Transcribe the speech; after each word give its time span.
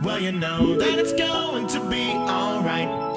Well, 0.00 0.20
you 0.20 0.30
know 0.30 0.76
that 0.76 0.98
it's 0.98 1.12
going 1.12 1.66
to 1.68 1.80
be 1.90 2.12
alright. 2.12 3.07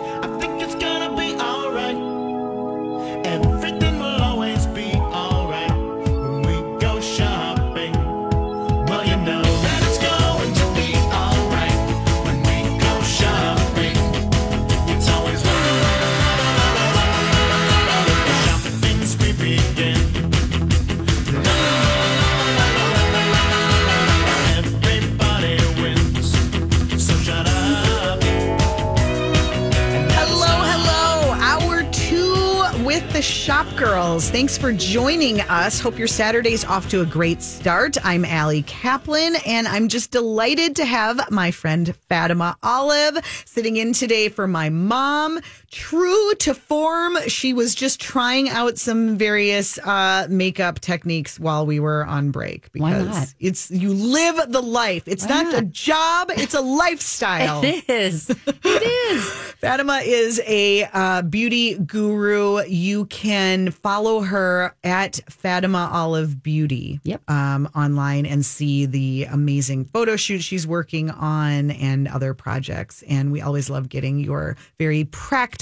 Shop 33.52 33.76
Girls. 33.76 34.30
Thanks 34.30 34.58
for 34.58 34.72
joining 34.72 35.42
us. 35.42 35.82
Hope 35.82 36.00
your 36.00 36.08
Saturday's 36.08 36.64
off 36.64 36.88
to 36.88 37.02
a 37.02 37.06
great 37.06 37.42
start. 37.42 37.98
I'm 38.02 38.24
Allie 38.24 38.62
Kaplan, 38.62 39.36
and 39.46 39.68
I'm 39.68 39.90
just 39.90 40.10
delighted 40.10 40.78
to 40.78 40.86
have 40.86 41.30
my 41.30 41.52
friend 41.52 41.94
Fatima 42.08 42.56
Olive 42.64 43.18
sitting 43.44 43.76
in 43.76 43.92
today 43.92 44.30
for 44.30 44.48
my 44.48 44.70
mom. 44.70 45.42
True 45.72 46.36
to 46.36 46.54
form, 46.54 47.18
she 47.28 47.54
was 47.54 47.74
just 47.74 48.02
trying 48.02 48.50
out 48.50 48.78
some 48.78 49.18
various 49.18 49.78
uh, 49.80 50.28
makeup 50.30 50.82
techniques 50.82 51.40
while 51.40 51.66
we 51.66 51.80
were 51.80 52.06
on 52.06 52.32
break 52.32 52.68
Why 52.76 52.92
because 53.00 53.08
not? 53.08 53.34
it's 53.40 53.72
you 53.72 53.94
live 53.94 54.52
the 54.52 54.62
life. 54.62 55.04
It's 55.08 55.26
Why 55.26 55.44
not 55.44 55.54
a 55.58 55.62
job; 55.66 56.30
it's 56.32 56.54
a 56.54 56.60
lifestyle. 56.62 57.62
It 57.72 57.90
is. 57.90 58.30
It 58.30 59.14
is. 59.14 59.30
Fatima 59.62 60.02
is 60.04 60.42
a 60.46 60.84
uh, 60.92 61.22
beauty 61.22 61.76
guru. 61.76 62.64
You 62.66 63.06
can 63.06 63.72
follow 63.72 64.22
her 64.22 64.76
at 64.84 65.22
Fatima 65.30 65.90
Olive 65.94 66.44
Beauty 66.44 67.00
Yep. 67.04 67.30
um, 67.30 67.70
online 67.76 68.26
and 68.26 68.46
see 68.46 68.86
the 68.88 69.26
amazing 69.32 69.86
photo 69.86 70.16
shoot 70.18 70.42
she's 70.42 70.68
working 70.68 71.12
on 71.12 71.72
and 71.72 72.08
other 72.10 72.34
projects. 72.34 73.04
And 73.08 73.32
we 73.32 73.40
always 73.42 73.70
love 73.70 73.88
getting 73.88 74.20
your 74.20 74.58
very 74.78 75.06
practical 75.06 75.61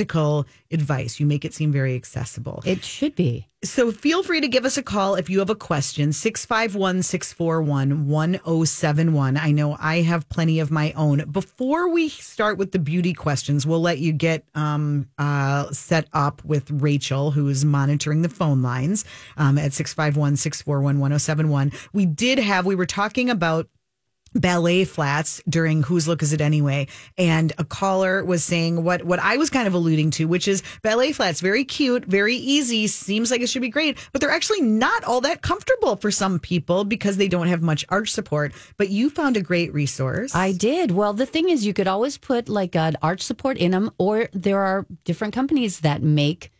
advice. 0.71 1.19
You 1.19 1.25
make 1.25 1.45
it 1.45 1.53
seem 1.53 1.71
very 1.71 1.95
accessible. 1.95 2.61
It 2.65 2.83
should 2.83 3.15
be. 3.15 3.47
So 3.61 3.91
feel 3.91 4.23
free 4.23 4.39
to 4.39 4.47
give 4.47 4.63
us 4.63 4.77
a 4.77 4.83
call 4.83 5.15
if 5.15 5.29
you 5.29 5.39
have 5.39 5.49
a 5.49 5.55
question, 5.55 6.13
651 6.13 7.03
641 7.03 8.07
1071. 8.07 9.35
I 9.35 9.51
know 9.51 9.75
I 9.77 9.97
have 9.97 10.29
plenty 10.29 10.61
of 10.61 10.71
my 10.71 10.93
own. 10.93 11.29
Before 11.29 11.89
we 11.89 12.07
start 12.07 12.57
with 12.57 12.71
the 12.71 12.79
beauty 12.79 13.13
questions, 13.13 13.67
we'll 13.67 13.81
let 13.81 13.99
you 13.99 14.13
get 14.13 14.45
um, 14.55 15.09
uh, 15.17 15.69
set 15.71 16.07
up 16.13 16.41
with 16.45 16.71
Rachel, 16.71 17.31
who 17.31 17.49
is 17.49 17.65
monitoring 17.65 18.21
the 18.21 18.29
phone 18.29 18.61
lines 18.61 19.03
um, 19.35 19.57
at 19.57 19.73
651 19.73 20.37
641 20.37 20.99
1071. 20.99 21.73
We 21.91 22.05
did 22.05 22.39
have, 22.39 22.65
we 22.65 22.75
were 22.75 22.85
talking 22.85 23.29
about 23.29 23.67
ballet 24.33 24.85
flats 24.85 25.41
during 25.47 25.83
whose 25.83 26.07
look 26.07 26.21
is 26.21 26.33
it 26.33 26.41
anyway 26.41 26.87
and 27.17 27.53
a 27.57 27.63
caller 27.63 28.23
was 28.23 28.43
saying 28.43 28.83
what 28.83 29.03
what 29.03 29.19
I 29.19 29.37
was 29.37 29.49
kind 29.49 29.67
of 29.67 29.73
alluding 29.73 30.11
to 30.11 30.25
which 30.25 30.47
is 30.47 30.63
ballet 30.81 31.11
flats 31.11 31.41
very 31.41 31.63
cute 31.63 32.05
very 32.05 32.35
easy 32.35 32.87
seems 32.87 33.31
like 33.31 33.41
it 33.41 33.49
should 33.49 33.61
be 33.61 33.69
great 33.69 33.97
but 34.11 34.21
they're 34.21 34.29
actually 34.29 34.61
not 34.61 35.03
all 35.03 35.21
that 35.21 35.41
comfortable 35.41 35.95
for 35.95 36.11
some 36.11 36.39
people 36.39 36.83
because 36.83 37.17
they 37.17 37.27
don't 37.27 37.47
have 37.47 37.61
much 37.61 37.85
arch 37.89 38.11
support 38.11 38.53
but 38.77 38.89
you 38.89 39.09
found 39.09 39.37
a 39.37 39.41
great 39.41 39.73
resource 39.73 40.35
I 40.35 40.53
did. 40.53 40.91
Well, 40.91 41.13
the 41.13 41.25
thing 41.25 41.49
is, 41.49 41.65
you 41.65 41.73
could 41.73 41.87
always 41.87 42.17
put 42.17 42.49
like 42.49 42.75
an 42.75 42.95
arch 43.01 43.21
support 43.21 43.57
in 43.57 43.71
them, 43.71 43.91
or 43.97 44.29
there 44.33 44.59
are 44.59 44.85
different 45.03 45.33
companies 45.33 45.81
that 45.81 46.01
make 46.01 46.51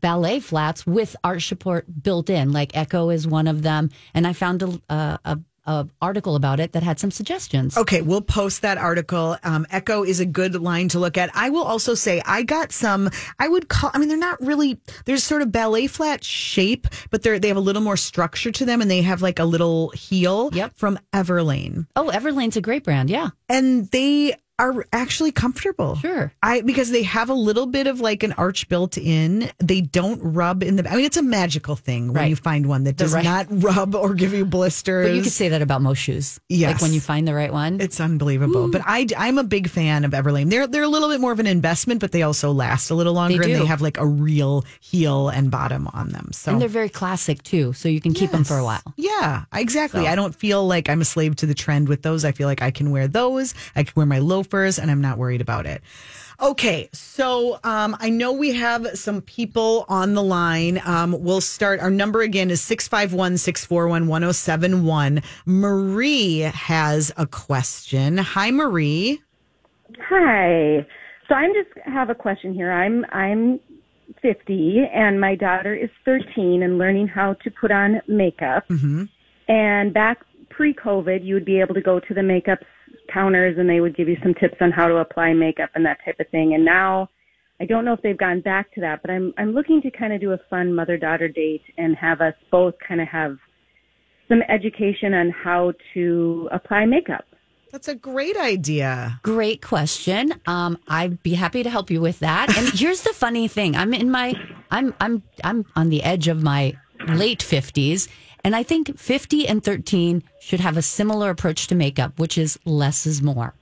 ballet 0.00 0.40
flats 0.40 0.86
with 0.86 1.16
arch 1.24 1.46
support 1.46 1.84
built 2.02 2.30
in. 2.30 2.52
Like 2.52 2.72
Ecco 2.72 3.10
is 3.10 3.26
one 3.26 3.46
of 3.46 3.62
them, 3.62 3.90
and 4.14 4.26
I 4.26 4.32
found 4.32 4.62
a, 4.62 4.80
a, 4.88 5.18
a, 5.24 5.38
a 5.68 5.86
article 6.02 6.34
about 6.34 6.58
it 6.58 6.72
that 6.72 6.82
had 6.82 6.98
some 6.98 7.10
suggestions. 7.10 7.76
Okay, 7.76 8.00
we'll 8.02 8.20
post 8.22 8.62
that 8.62 8.78
article. 8.78 9.36
Um, 9.44 9.66
Ecco 9.70 10.02
is 10.06 10.18
a 10.18 10.26
good 10.26 10.54
line 10.56 10.88
to 10.88 10.98
look 10.98 11.16
at. 11.18 11.30
I 11.34 11.50
will 11.50 11.62
also 11.62 11.94
say 11.94 12.22
I 12.26 12.42
got 12.42 12.72
some. 12.72 13.10
I 13.38 13.46
would 13.48 13.68
call. 13.68 13.90
I 13.94 13.98
mean, 13.98 14.08
they're 14.08 14.18
not 14.18 14.40
really. 14.40 14.80
There's 15.04 15.22
sort 15.22 15.42
of 15.42 15.52
ballet 15.52 15.86
flat 15.86 16.24
shape, 16.24 16.86
but 17.10 17.22
they're 17.22 17.38
they 17.38 17.48
have 17.48 17.56
a 17.56 17.60
little 17.60 17.82
more 17.82 17.96
structure 17.96 18.50
to 18.50 18.64
them, 18.64 18.80
and 18.80 18.90
they 18.90 19.02
have 19.02 19.22
like 19.22 19.38
a 19.38 19.44
little 19.44 19.90
heel. 19.90 20.50
Yep. 20.52 20.72
From 20.76 20.98
Everlane, 21.12 21.86
Oh, 21.94 22.10
Everlane's 22.12 22.56
a 22.56 22.60
great 22.62 22.82
brand. 22.84 23.10
Yeah, 23.10 23.28
and 23.48 23.88
they 23.90 24.34
are 24.58 24.84
actually 24.92 25.32
comfortable. 25.32 25.96
Sure. 25.96 26.32
I 26.42 26.62
because 26.62 26.90
they 26.90 27.02
have 27.04 27.30
a 27.30 27.34
little 27.34 27.66
bit 27.66 27.86
of 27.86 28.00
like 28.00 28.22
an 28.22 28.32
arch 28.32 28.68
built 28.68 28.98
in. 28.98 29.50
They 29.58 29.80
don't 29.80 30.20
rub 30.22 30.62
in 30.62 30.76
the. 30.76 30.90
I 30.90 30.96
mean, 30.96 31.04
it's 31.04 31.16
a 31.16 31.22
magical 31.22 31.76
thing 31.76 32.08
when 32.08 32.16
Right. 32.16 32.30
you 32.30 32.36
find 32.36 32.66
one 32.66 32.84
that 32.84 32.96
does 32.96 33.12
right- 33.14 33.24
not 33.24 33.46
rub 33.50 33.94
or 33.94 34.14
give 34.14 34.32
you 34.34 34.44
blisters. 34.44 35.06
but 35.08 35.14
you 35.14 35.22
could 35.22 35.32
say 35.32 35.48
that 35.50 35.62
about 35.62 35.82
most 35.82 35.98
shoes. 35.98 36.40
Yes. 36.48 36.72
like 36.74 36.82
when 36.82 36.92
you 36.92 37.00
find 37.00 37.26
the 37.28 37.34
right 37.34 37.52
one. 37.52 37.80
It's 37.80 38.00
unbelievable. 38.00 38.70
But 38.70 38.82
I, 38.84 39.06
I'm 39.16 39.38
a 39.38 39.44
big 39.44 39.68
fan 39.68 40.04
of 40.04 40.10
Everlane. 40.12 40.50
They're 40.50 40.66
they're 40.66 40.82
a 40.82 40.88
little 40.88 41.08
bit 41.08 41.20
more 41.20 41.32
of 41.32 41.38
an 41.40 41.46
investment, 41.46 42.00
but 42.00 42.12
they 42.12 42.22
also 42.22 42.50
last 42.52 42.90
a 42.90 42.94
little 42.94 43.12
longer, 43.14 43.42
and 43.42 43.52
do. 43.52 43.58
they 43.58 43.66
have 43.66 43.80
like 43.80 43.98
a 43.98 44.06
real 44.06 44.64
heel 44.80 45.28
and 45.28 45.50
bottom 45.50 45.88
on 45.94 46.08
them. 46.10 46.30
So 46.32 46.52
and 46.52 46.60
they're 46.60 46.68
very 46.68 46.88
classic 46.88 47.42
too, 47.42 47.72
so 47.74 47.88
you 47.88 48.00
can 48.00 48.12
keep 48.14 48.30
them 48.32 48.44
for 48.44 48.56
a 48.58 48.64
while. 48.64 48.82
yeah, 48.96 49.44
exactly. 49.54 50.06
I 50.08 50.14
don't 50.14 50.34
feel 50.34 50.66
like 50.66 50.88
I'm 50.88 51.00
a 51.00 51.04
slave 51.04 51.36
to 51.36 51.46
the 51.46 51.54
trend 51.54 51.88
with 51.88 52.02
those. 52.02 52.24
I 52.24 52.32
feel 52.32 52.48
like 52.48 52.62
I 52.62 52.70
can 52.70 52.90
wear 52.90 53.06
those. 53.06 53.54
I 53.76 53.84
can 53.84 53.92
wear 53.94 54.06
my 54.06 54.18
loafers, 54.18 54.47
and 54.78 54.90
I'm 54.90 55.00
not 55.00 55.18
worried 55.18 55.40
about 55.40 55.66
it. 55.66 55.82
Okay, 56.40 56.88
so 56.92 57.58
um, 57.64 57.96
I 57.98 58.10
know 58.10 58.32
we 58.32 58.52
have 58.54 58.96
some 58.96 59.22
people 59.22 59.84
on 59.88 60.14
the 60.14 60.22
line. 60.22 60.80
Um, 60.84 61.16
we'll 61.18 61.40
start. 61.40 61.80
Our 61.80 61.90
number 61.90 62.20
again 62.20 62.50
is 62.50 62.60
651 62.60 63.38
641 63.38 64.06
1071. 64.06 65.22
Marie 65.46 66.40
has 66.40 67.12
a 67.16 67.26
question. 67.26 68.18
Hi, 68.18 68.52
Marie. 68.52 69.20
Hi. 70.08 70.86
So 71.26 71.34
I'm 71.34 71.52
just 71.54 71.70
have 71.86 72.08
a 72.08 72.14
question 72.14 72.54
here. 72.54 72.70
I'm 72.70 73.04
I'm 73.10 73.58
50 74.22 74.84
and 74.94 75.20
my 75.20 75.34
daughter 75.34 75.74
is 75.74 75.90
13 76.04 76.62
and 76.62 76.78
learning 76.78 77.08
how 77.08 77.34
to 77.34 77.50
put 77.50 77.70
on 77.70 78.00
makeup. 78.08 78.66
Mm-hmm. 78.68 79.04
And 79.48 79.92
back 79.92 80.24
pre-COVID, 80.58 81.24
you 81.24 81.34
would 81.34 81.44
be 81.44 81.60
able 81.60 81.72
to 81.72 81.80
go 81.80 82.00
to 82.00 82.14
the 82.14 82.22
makeup 82.22 82.58
counters 83.14 83.56
and 83.58 83.70
they 83.70 83.80
would 83.80 83.96
give 83.96 84.08
you 84.08 84.16
some 84.24 84.34
tips 84.34 84.56
on 84.60 84.72
how 84.72 84.88
to 84.88 84.96
apply 84.96 85.32
makeup 85.32 85.70
and 85.76 85.86
that 85.86 85.98
type 86.04 86.18
of 86.18 86.28
thing. 86.30 86.52
And 86.54 86.64
now 86.64 87.08
I 87.60 87.64
don't 87.64 87.84
know 87.84 87.92
if 87.92 88.02
they've 88.02 88.18
gone 88.18 88.40
back 88.40 88.74
to 88.74 88.80
that, 88.80 89.00
but 89.00 89.10
I'm 89.10 89.32
I'm 89.38 89.52
looking 89.52 89.80
to 89.82 89.90
kind 89.92 90.12
of 90.12 90.20
do 90.20 90.32
a 90.32 90.38
fun 90.50 90.74
mother-daughter 90.74 91.28
date 91.28 91.62
and 91.76 91.94
have 91.96 92.20
us 92.20 92.34
both 92.50 92.74
kind 92.86 93.00
of 93.00 93.06
have 93.06 93.36
some 94.26 94.42
education 94.48 95.14
on 95.14 95.30
how 95.30 95.74
to 95.94 96.48
apply 96.50 96.86
makeup. 96.86 97.24
That's 97.70 97.86
a 97.86 97.94
great 97.94 98.36
idea. 98.36 99.20
Great 99.22 99.62
question. 99.62 100.34
Um, 100.46 100.78
I'd 100.88 101.22
be 101.22 101.34
happy 101.34 101.62
to 101.62 101.70
help 101.70 101.90
you 101.90 102.00
with 102.00 102.18
that. 102.18 102.56
And 102.56 102.68
here's 102.74 103.02
the 103.02 103.12
funny 103.12 103.46
thing: 103.46 103.76
I'm 103.76 103.94
in 103.94 104.10
my, 104.10 104.34
I'm, 104.72 104.92
I'm, 104.98 105.22
I'm 105.44 105.66
on 105.76 105.88
the 105.90 106.02
edge 106.02 106.26
of 106.26 106.42
my 106.42 106.76
late 107.08 107.42
fifties, 107.42 108.08
and 108.44 108.54
I 108.54 108.62
think 108.62 108.98
fifty 108.98 109.46
and 109.48 109.62
thirteen 109.62 110.22
should 110.40 110.60
have 110.60 110.76
a 110.76 110.82
similar 110.82 111.30
approach 111.30 111.66
to 111.68 111.74
makeup, 111.74 112.18
which 112.18 112.38
is 112.38 112.58
less 112.64 113.06
is 113.06 113.22
more. 113.22 113.54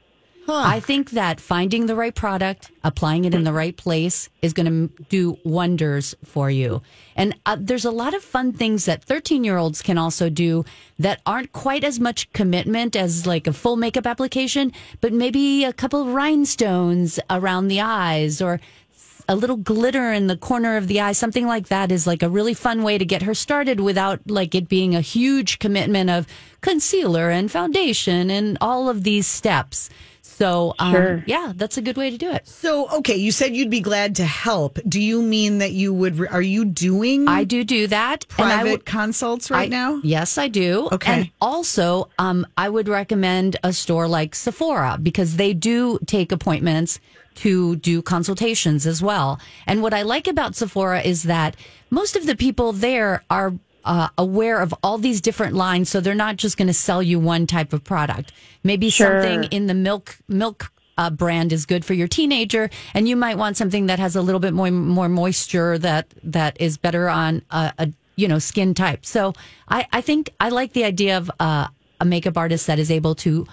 I 0.49 0.81
think 0.81 1.11
that 1.11 1.41
finding 1.41 1.87
the 1.87 1.97
right 1.97 2.15
product, 2.15 2.71
applying 2.85 3.25
it 3.25 3.35
in 3.35 3.45
the 3.45 3.53
right 3.53 3.77
place 3.77 4.29
is 4.43 4.53
going 4.53 4.67
to 4.67 5.05
do 5.09 5.39
wonders 5.45 6.15
for 6.25 6.51
you. 6.51 6.83
And 7.17 7.35
uh, 7.47 7.57
there's 7.59 7.85
a 7.85 7.91
lot 7.91 8.15
of 8.15 8.23
fun 8.23 8.53
things 8.53 8.85
that 8.85 9.03
13 9.03 9.43
year 9.43 9.57
olds 9.57 9.83
can 9.83 9.99
also 9.99 10.31
do 10.31 10.65
that 10.99 11.21
aren't 11.27 11.53
quite 11.53 11.83
as 11.83 11.99
much 11.99 12.33
commitment 12.33 12.95
as 12.95 13.27
like 13.27 13.47
a 13.47 13.53
full 13.53 13.77
makeup 13.77 14.07
application, 14.07 14.73
but 15.01 15.13
maybe 15.13 15.65
a 15.65 15.73
couple 15.73 16.03
of 16.03 16.15
rhinestones 16.15 17.19
around 17.29 17.69
the 17.69 17.81
eyes 17.81 18.41
or 18.41 18.61
a 19.29 19.37
little 19.37 19.57
glitter 19.57 20.13
in 20.13 20.27
the 20.27 20.37
corner 20.37 20.77
of 20.77 20.87
the 20.89 21.01
eye, 21.01 21.13
something 21.13 21.47
like 21.47 21.69
that 21.69 21.91
is 21.93 22.07
like 22.07 22.23
a 22.23 22.29
really 22.29 22.55
fun 22.55 22.83
way 22.83 22.99
to 22.99 23.05
get 23.05 23.23
her 23.23 23.35
started 23.35 23.81
without 23.81 24.21
like 24.27 24.55
it 24.55 24.69
being 24.69 24.95
a 24.95 25.01
huge 25.01 25.59
commitment 25.59 26.11
of 26.11 26.27
concealer 26.61 27.31
and 27.31 27.51
foundation 27.51 28.31
and 28.31 28.59
all 28.61 28.89
of 28.89 29.03
these 29.05 29.27
steps. 29.27 29.89
So, 30.23 30.75
um, 30.79 30.93
Sure. 30.93 31.25
yeah, 31.27 31.53
that's 31.57 31.79
a 31.79 31.83
good 31.83 31.97
way 31.97 32.11
to 32.11 32.19
do 32.19 32.31
it. 32.31 32.47
So, 32.47 32.91
okay, 32.99 33.17
you 33.17 33.33
said 33.33 33.57
you'd 33.57 33.71
be 33.71 33.81
glad 33.81 34.17
to 34.17 34.25
help. 34.25 34.79
Do 34.87 35.01
you 35.01 35.23
mean 35.23 35.59
that 35.59 35.73
you 35.73 35.95
would? 35.95 36.21
Are 36.31 36.43
you 36.43 36.67
doing 36.67 37.27
I 37.27 37.45
do 37.45 37.65
do 37.65 37.87
that. 37.87 38.27
and 38.39 38.47
I 38.49 38.57
private 38.57 38.71
would- 38.71 38.85
consults 38.85 39.51
right 39.51 39.67
I- 39.67 39.69
now? 39.69 40.01
Yes, 40.05 40.37
I 40.37 40.49
do. 40.49 40.91
Okay. 40.93 41.13
And 41.13 41.31
also, 41.41 42.11
um, 42.19 42.47
I 42.59 42.69
would 42.69 42.87
recommend 42.87 43.57
a 43.65 43.73
store 43.73 44.09
like 44.09 44.35
Sephora 44.35 44.99
because 45.03 45.37
they 45.37 45.55
do 45.55 45.99
take 46.07 46.33
appointments 46.33 47.01
to 47.37 47.77
do 47.77 48.03
consultations 48.03 48.87
as 48.87 49.03
well. 49.03 49.39
And 49.67 49.83
what 49.83 49.95
I 49.95 50.03
like 50.03 50.27
about 50.27 50.55
Sephora 50.57 51.01
is 51.03 51.25
that 51.25 51.57
most 51.91 52.17
of 52.17 52.27
the 52.27 52.37
people 52.37 52.73
there 52.73 53.23
are 53.31 53.53
uh, 53.85 54.09
aware 54.19 54.61
of 54.61 54.75
all 54.83 54.99
these 54.99 55.21
different 55.21 55.55
lines, 55.55 55.89
so 55.89 56.01
they're 56.01 56.15
not 56.15 56.37
just 56.37 56.57
going 56.57 56.67
to 56.67 56.75
sell 56.75 57.03
you 57.03 57.21
one 57.21 57.47
type 57.47 57.73
of 57.73 57.85
product. 57.85 58.33
Maybe 58.65 58.91
Sure. 58.91 59.23
something 59.23 59.45
in 59.45 59.67
the 59.69 59.75
milk 59.75 60.19
milk 60.27 60.73
uh, 60.99 61.11
brand 61.11 61.53
is 61.53 61.67
good 61.67 61.85
for 61.85 61.95
your 61.95 62.09
teenager, 62.09 62.69
and 62.95 63.09
you 63.09 63.17
might 63.17 63.39
want 63.39 63.57
something 63.57 63.87
that 63.87 63.99
has 63.99 64.17
a 64.17 64.23
little 64.23 64.41
bit 64.41 64.55
more 64.55 64.71
more 64.71 65.09
moisture 65.09 65.79
that 65.79 66.07
that 66.25 66.57
is 66.61 66.77
better 66.79 67.09
on 67.09 67.43
a, 67.51 67.73
a 67.79 67.93
you 68.17 68.27
know 68.27 68.39
skin 68.41 68.75
type. 68.75 69.07
So 69.07 69.35
I 69.69 69.87
I 69.93 70.01
think 70.01 70.31
I 70.41 70.49
like 70.49 70.73
the 70.73 70.85
idea 70.85 71.19
of 71.19 71.31
uh, 71.39 71.69
a 72.01 72.05
makeup 72.05 72.37
artist 72.37 72.67
that 72.67 72.79
is 72.79 72.91
able 72.91 73.15
to 73.17 73.47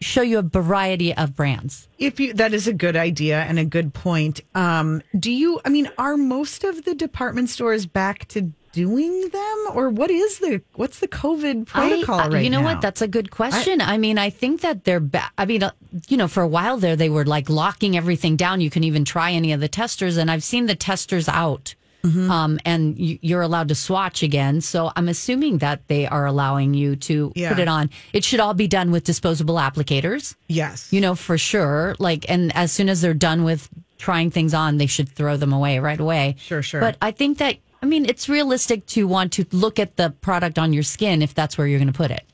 show 0.00 0.22
you 0.22 0.38
a 0.38 0.42
variety 0.42 1.14
of 1.14 1.34
brands. 1.36 1.88
If 1.98 2.20
you 2.20 2.32
that 2.34 2.52
is 2.54 2.66
a 2.66 2.72
good 2.72 2.96
idea 2.96 3.40
and 3.42 3.58
a 3.58 3.64
good 3.64 3.94
point. 3.94 4.40
Um, 4.54 5.02
do 5.18 5.30
you? 5.32 5.60
I 5.64 5.68
mean, 5.68 5.90
are 5.98 6.16
most 6.16 6.64
of 6.64 6.84
the 6.84 6.94
department 6.94 7.48
stores 7.50 7.86
back 7.86 8.26
to 8.28 8.52
doing 8.72 9.28
them, 9.30 9.58
or 9.72 9.88
what 9.88 10.10
is 10.10 10.38
the 10.38 10.60
what's 10.74 10.98
the 10.98 11.08
COVID 11.08 11.66
protocol 11.66 12.20
I- 12.20 12.24
uh, 12.26 12.28
right 12.30 12.44
You 12.44 12.50
know 12.50 12.60
now? 12.60 12.74
what? 12.74 12.80
That's 12.82 13.00
a 13.00 13.08
good 13.08 13.30
question. 13.30 13.80
I, 13.80 13.96
mean, 13.96 14.18
I 14.18 14.28
think 14.28 14.60
that 14.60 14.84
they're. 14.84 15.00
Ba- 15.00 15.30
I 15.38 15.46
mean, 15.46 15.62
uh, 15.62 15.70
you 16.08 16.18
know, 16.18 16.28
for 16.28 16.42
a 16.42 16.48
while 16.48 16.76
there, 16.76 16.94
they 16.94 17.08
were 17.08 17.24
like 17.24 17.48
locking 17.48 17.96
everything 17.96 18.36
down. 18.36 18.60
You 18.60 18.68
can 18.68 18.84
even 18.84 19.06
try 19.06 19.32
any 19.32 19.52
of 19.52 19.60
the 19.60 19.68
testers, 19.68 20.18
and 20.18 20.30
I've 20.30 20.44
seen 20.44 20.66
the 20.66 20.74
testers 20.74 21.26
out. 21.28 21.74
Mm-hmm. 22.06 22.30
Um, 22.30 22.58
and 22.64 22.98
you, 22.98 23.18
you're 23.22 23.42
allowed 23.42 23.68
to 23.68 23.74
swatch 23.74 24.22
again. 24.22 24.60
So 24.60 24.90
I'm 24.96 25.08
assuming 25.08 25.58
that 25.58 25.86
they 25.88 26.06
are 26.06 26.26
allowing 26.26 26.74
you 26.74 26.96
to 26.96 27.32
Yeah. 27.34 27.50
put 27.50 27.58
it 27.58 27.68
on. 27.68 27.90
It 28.12 28.24
should 28.24 28.40
all 28.40 28.54
be 28.54 28.68
done 28.68 28.90
with 28.90 29.04
disposable 29.04 29.56
applicators, 29.56 30.34
yes. 30.48 30.92
you 30.92 31.00
know, 31.00 31.14
for 31.14 31.36
sure. 31.38 31.96
Like, 31.98 32.26
and 32.28 32.54
as 32.56 32.72
soon 32.72 32.88
as 32.88 33.00
they're 33.00 33.14
done 33.14 33.44
with 33.44 33.68
trying 33.98 34.30
things 34.30 34.54
on, 34.54 34.76
they 34.76 34.86
should 34.86 35.08
throw 35.08 35.36
them 35.36 35.52
away 35.52 35.78
right 35.78 35.98
away. 36.00 36.36
Sure, 36.38 36.62
sure. 36.62 36.80
But 36.80 36.96
I 37.00 37.10
think 37.10 37.38
that, 37.38 37.56
I 37.82 37.86
mean, 37.86 38.04
it's 38.06 38.28
realistic 38.28 38.86
to 38.88 39.06
want 39.06 39.32
to 39.32 39.46
look 39.52 39.78
at 39.78 39.96
the 39.96 40.10
product 40.20 40.58
on 40.58 40.72
your 40.72 40.82
skin 40.82 41.22
if 41.22 41.34
that's 41.34 41.56
where 41.58 41.66
you're 41.66 41.78
going 41.78 41.92
to 41.92 41.96
put 41.96 42.10
it. 42.10 42.24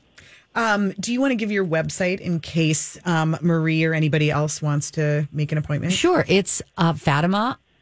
Um, 0.55 0.91
do 0.99 1.11
you 1.11 1.19
want 1.19 1.31
to 1.31 1.35
give 1.35 1.51
your 1.51 1.65
website 1.65 2.19
in 2.19 2.39
case 2.39 2.97
um, 3.05 3.35
Marie 3.41 3.83
or 3.85 3.93
anybody 3.93 4.29
else 4.29 4.61
wants 4.61 4.91
to 4.91 5.27
make 5.31 5.51
an 5.51 5.57
appointment? 5.57 5.93
Sure. 5.93 6.23
It's 6.27 6.61
uh, 6.77 6.93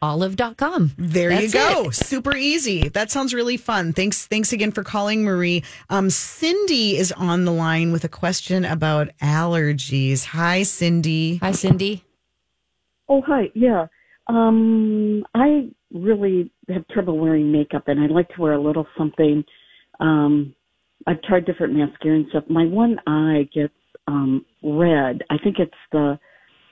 FatimaOlive.com. 0.02 0.92
There 0.98 1.32
you 1.32 1.50
go. 1.50 1.88
it. 1.88 1.94
Super 1.94 2.36
easy. 2.36 2.88
That 2.88 3.10
sounds 3.10 3.32
really 3.32 3.56
fun. 3.56 3.92
Thanks. 3.92 4.26
Thanks 4.26 4.52
again 4.52 4.72
for 4.72 4.82
calling, 4.82 5.24
Marie. 5.24 5.62
Um, 5.90 6.10
Cindy 6.10 6.96
is 6.96 7.12
on 7.12 7.44
the 7.44 7.52
line 7.52 7.92
with 7.92 8.04
a 8.04 8.08
question 8.08 8.64
about 8.64 9.08
allergies. 9.22 10.24
Hi, 10.26 10.64
Cindy. 10.64 11.36
Hi, 11.36 11.52
Cindy. 11.52 12.04
Oh, 13.08 13.22
hi. 13.26 13.50
Yeah. 13.54 13.86
Um, 14.28 15.24
I 15.34 15.68
really 15.92 16.50
have 16.68 16.86
trouble 16.88 17.18
wearing 17.18 17.52
makeup 17.52 17.84
and 17.88 18.00
I 18.00 18.06
like 18.06 18.28
to 18.30 18.40
wear 18.40 18.52
a 18.52 18.62
little 18.62 18.86
something. 18.96 19.44
Um, 20.00 20.54
I've 21.06 21.20
tried 21.22 21.44
different 21.44 21.74
mascara 21.74 22.16
and 22.16 22.26
stuff. 22.30 22.44
My 22.48 22.64
one 22.64 22.98
eye 23.06 23.48
gets, 23.52 23.74
um, 24.08 24.44
red. 24.62 25.22
I 25.30 25.36
think 25.42 25.56
it's 25.58 25.72
the 25.90 26.18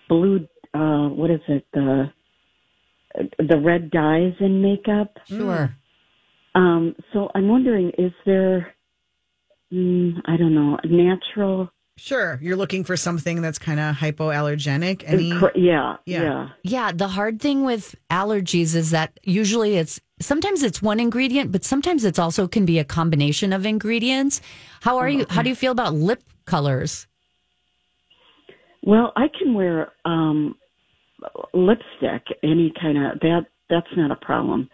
blue, 0.09 0.47
uh, 0.73 1.09
what 1.09 1.31
is 1.31 1.41
it? 1.49 1.67
The, 1.73 2.11
the 3.39 3.59
red 3.59 3.91
dyes 3.91 4.35
in 4.41 4.63
makeup. 4.63 5.17
Sure. 5.27 5.75
Um, 6.55 6.95
so 7.13 7.31
I'm 7.35 7.49
wondering, 7.49 7.93
is 7.99 8.13
there, 8.27 8.75
mm, 9.73 10.15
I 10.27 10.37
don't 10.37 10.55
know, 10.55 10.79
natural? 10.85 11.71
Sure. 11.97 12.39
You're 12.43 12.57
looking 12.57 12.83
for 12.85 12.97
something 12.97 13.43
that's 13.43 13.59
kind 13.59 13.79
of 13.79 13.95
hypoallergenic. 13.97 15.03
Any? 15.07 15.39
Cor- 15.39 15.53
yeah, 15.55 15.97
Yeah. 16.07 16.23
yeah. 16.23 16.49
Yeah. 16.63 16.93
The 16.93 17.09
hard 17.09 17.41
thing 17.41 17.65
with 17.65 17.95
allergies 18.11 18.75
is 18.75 18.91
that 18.91 19.21
usually 19.23 19.77
it's 19.77 20.01
sometimes 20.19 20.63
it's 20.63 20.81
one 20.81 20.99
ingredient, 20.99 21.53
but 21.53 21.63
sometimes 21.63 22.05
it's 22.05 22.19
also 22.19 22.49
can 22.49 22.65
be 22.65 22.79
a 22.79 22.85
combination 22.85 23.53
of 23.53 23.67
ingredients. 23.67 24.41
How 24.81 24.97
are 24.97 25.09
you? 25.11 25.27
How 25.29 25.43
do 25.43 25.51
you 25.51 25.55
feel 25.55 25.73
about 25.73 25.93
lip 25.95 26.23
colors? 26.47 27.07
Well, 28.83 29.13
I 29.15 29.27
can 29.39 29.53
wear 29.53 29.93
um 30.07 30.57
lipstick, 31.53 32.27
any 32.43 32.73
kind 32.81 32.99
of 32.99 33.21
that 33.21 33.47
that's 33.69 33.87
not 33.97 34.11
a 34.11 34.17
problem. 34.17 34.69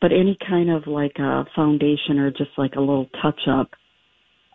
But 0.00 0.12
any 0.12 0.36
kind 0.48 0.70
of 0.70 0.86
like 0.86 1.16
a 1.18 1.44
foundation 1.54 2.18
or 2.18 2.30
just 2.30 2.50
like 2.58 2.74
a 2.76 2.80
little 2.80 3.08
touch 3.22 3.40
up 3.48 3.70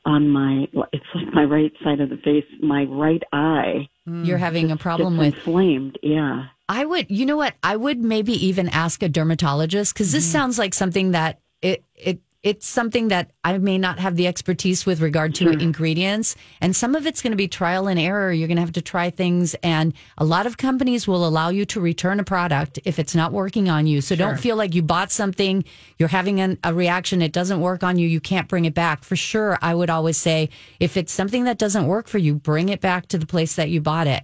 on 0.06 0.30
my 0.30 0.68
it's 0.94 1.06
like 1.16 1.34
my 1.34 1.44
right 1.44 1.72
side 1.84 2.00
of 2.00 2.10
the 2.10 2.18
face, 2.18 2.46
my 2.62 2.84
right 2.84 3.24
eye 3.34 3.90
hmm. 4.06 4.24
You're 4.24 4.38
having 4.38 4.72
a 4.72 4.78
problem 4.78 5.18
gets 5.18 5.26
with 5.26 5.36
inflamed. 5.36 6.00
Yeah. 6.02 6.46
I 6.70 6.84
would, 6.84 7.10
you 7.10 7.26
know 7.26 7.38
what? 7.38 7.54
I 7.64 7.78
would 7.78 8.00
maybe 8.00 8.34
even 8.48 8.68
ask 8.70 9.02
a 9.02 9.10
dermatologist 9.10 9.94
because 9.94 10.12
this 10.12 10.26
mm-hmm. 10.26 10.34
sounds 10.34 10.60
like 10.60 10.74
something 10.74 11.12
that 11.12 11.40
it 11.62 11.84
it 11.96 12.20
it's 12.48 12.66
something 12.66 13.10
that 13.10 13.32
I 13.44 13.58
may 13.58 13.78
not 13.78 14.00
have 14.00 14.16
the 14.16 14.26
expertise 14.26 14.86
with 14.86 15.02
regard 15.02 15.36
to 15.36 15.50
ingredients, 15.50 16.38
and 16.62 16.74
some 16.74 16.96
of 16.96 17.06
it's 17.06 17.22
going 17.22 17.32
to 17.32 17.38
be 17.38 17.50
trial 17.50 17.90
and 17.90 18.00
error. 18.00 18.32
You're 18.32 18.48
going 18.48 18.56
to 18.56 18.62
have 18.62 18.72
to 18.72 18.82
try 18.82 19.10
things, 19.10 19.54
and 19.64 19.94
a 20.18 20.24
lot 20.24 20.46
of 20.46 20.56
companies 20.56 21.10
will 21.10 21.28
allow 21.28 21.50
you 21.50 21.66
to 21.66 21.82
return 21.82 22.22
a 22.22 22.24
product 22.24 22.80
if 22.86 23.00
it's 23.00 23.14
not 23.14 23.34
working 23.34 23.68
on 23.68 23.86
you. 23.86 24.00
So 24.00 24.16
don't 24.16 24.40
feel 24.40 24.56
like 24.56 24.74
you 24.74 24.82
bought 24.82 25.12
something, 25.12 25.66
you're 25.98 26.08
having 26.08 26.40
an, 26.40 26.58
a 26.64 26.74
reaction, 26.74 27.22
it 27.22 27.34
doesn't 27.34 27.60
work 27.60 27.84
on 27.84 28.00
you, 28.00 28.08
you 28.08 28.22
can't 28.22 28.48
bring 28.48 28.64
it 28.64 28.74
back. 28.74 29.04
For 29.04 29.18
sure, 29.18 29.60
I 29.62 29.76
would 29.76 29.90
always 29.90 30.16
say 30.16 30.48
if 30.80 30.96
it's 30.96 31.12
something 31.12 31.44
that 31.44 31.58
doesn't 31.58 31.86
work 31.86 32.08
for 32.08 32.18
you, 32.18 32.36
bring 32.36 32.70
it 32.70 32.80
back 32.80 33.10
to 33.10 33.18
the 33.18 33.26
place 33.26 33.58
that 33.58 33.70
you 33.70 33.82
bought 33.82 34.08
it. 34.08 34.24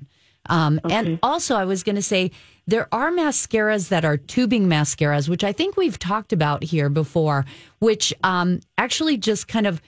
Um, 0.50 0.80
And 0.84 1.20
also, 1.24 1.56
I 1.56 1.66
was 1.66 1.84
going 1.84 1.96
to 1.96 2.02
say 2.02 2.32
there 2.68 2.88
are 2.92 3.12
mascaras 3.12 3.90
that 3.90 4.06
are 4.06 4.18
tubing 4.18 4.68
mascaras, 4.68 5.28
which 5.30 5.44
I 5.44 5.52
think 5.52 5.78
we've 5.78 6.00
talked 6.00 6.34
about 6.34 6.64
here 6.64 6.90
before, 6.90 7.46
which 7.80 8.14
um, 8.24 8.60
actually 8.78 9.18
just 9.18 9.48
kind 9.48 9.68
of 9.68 9.82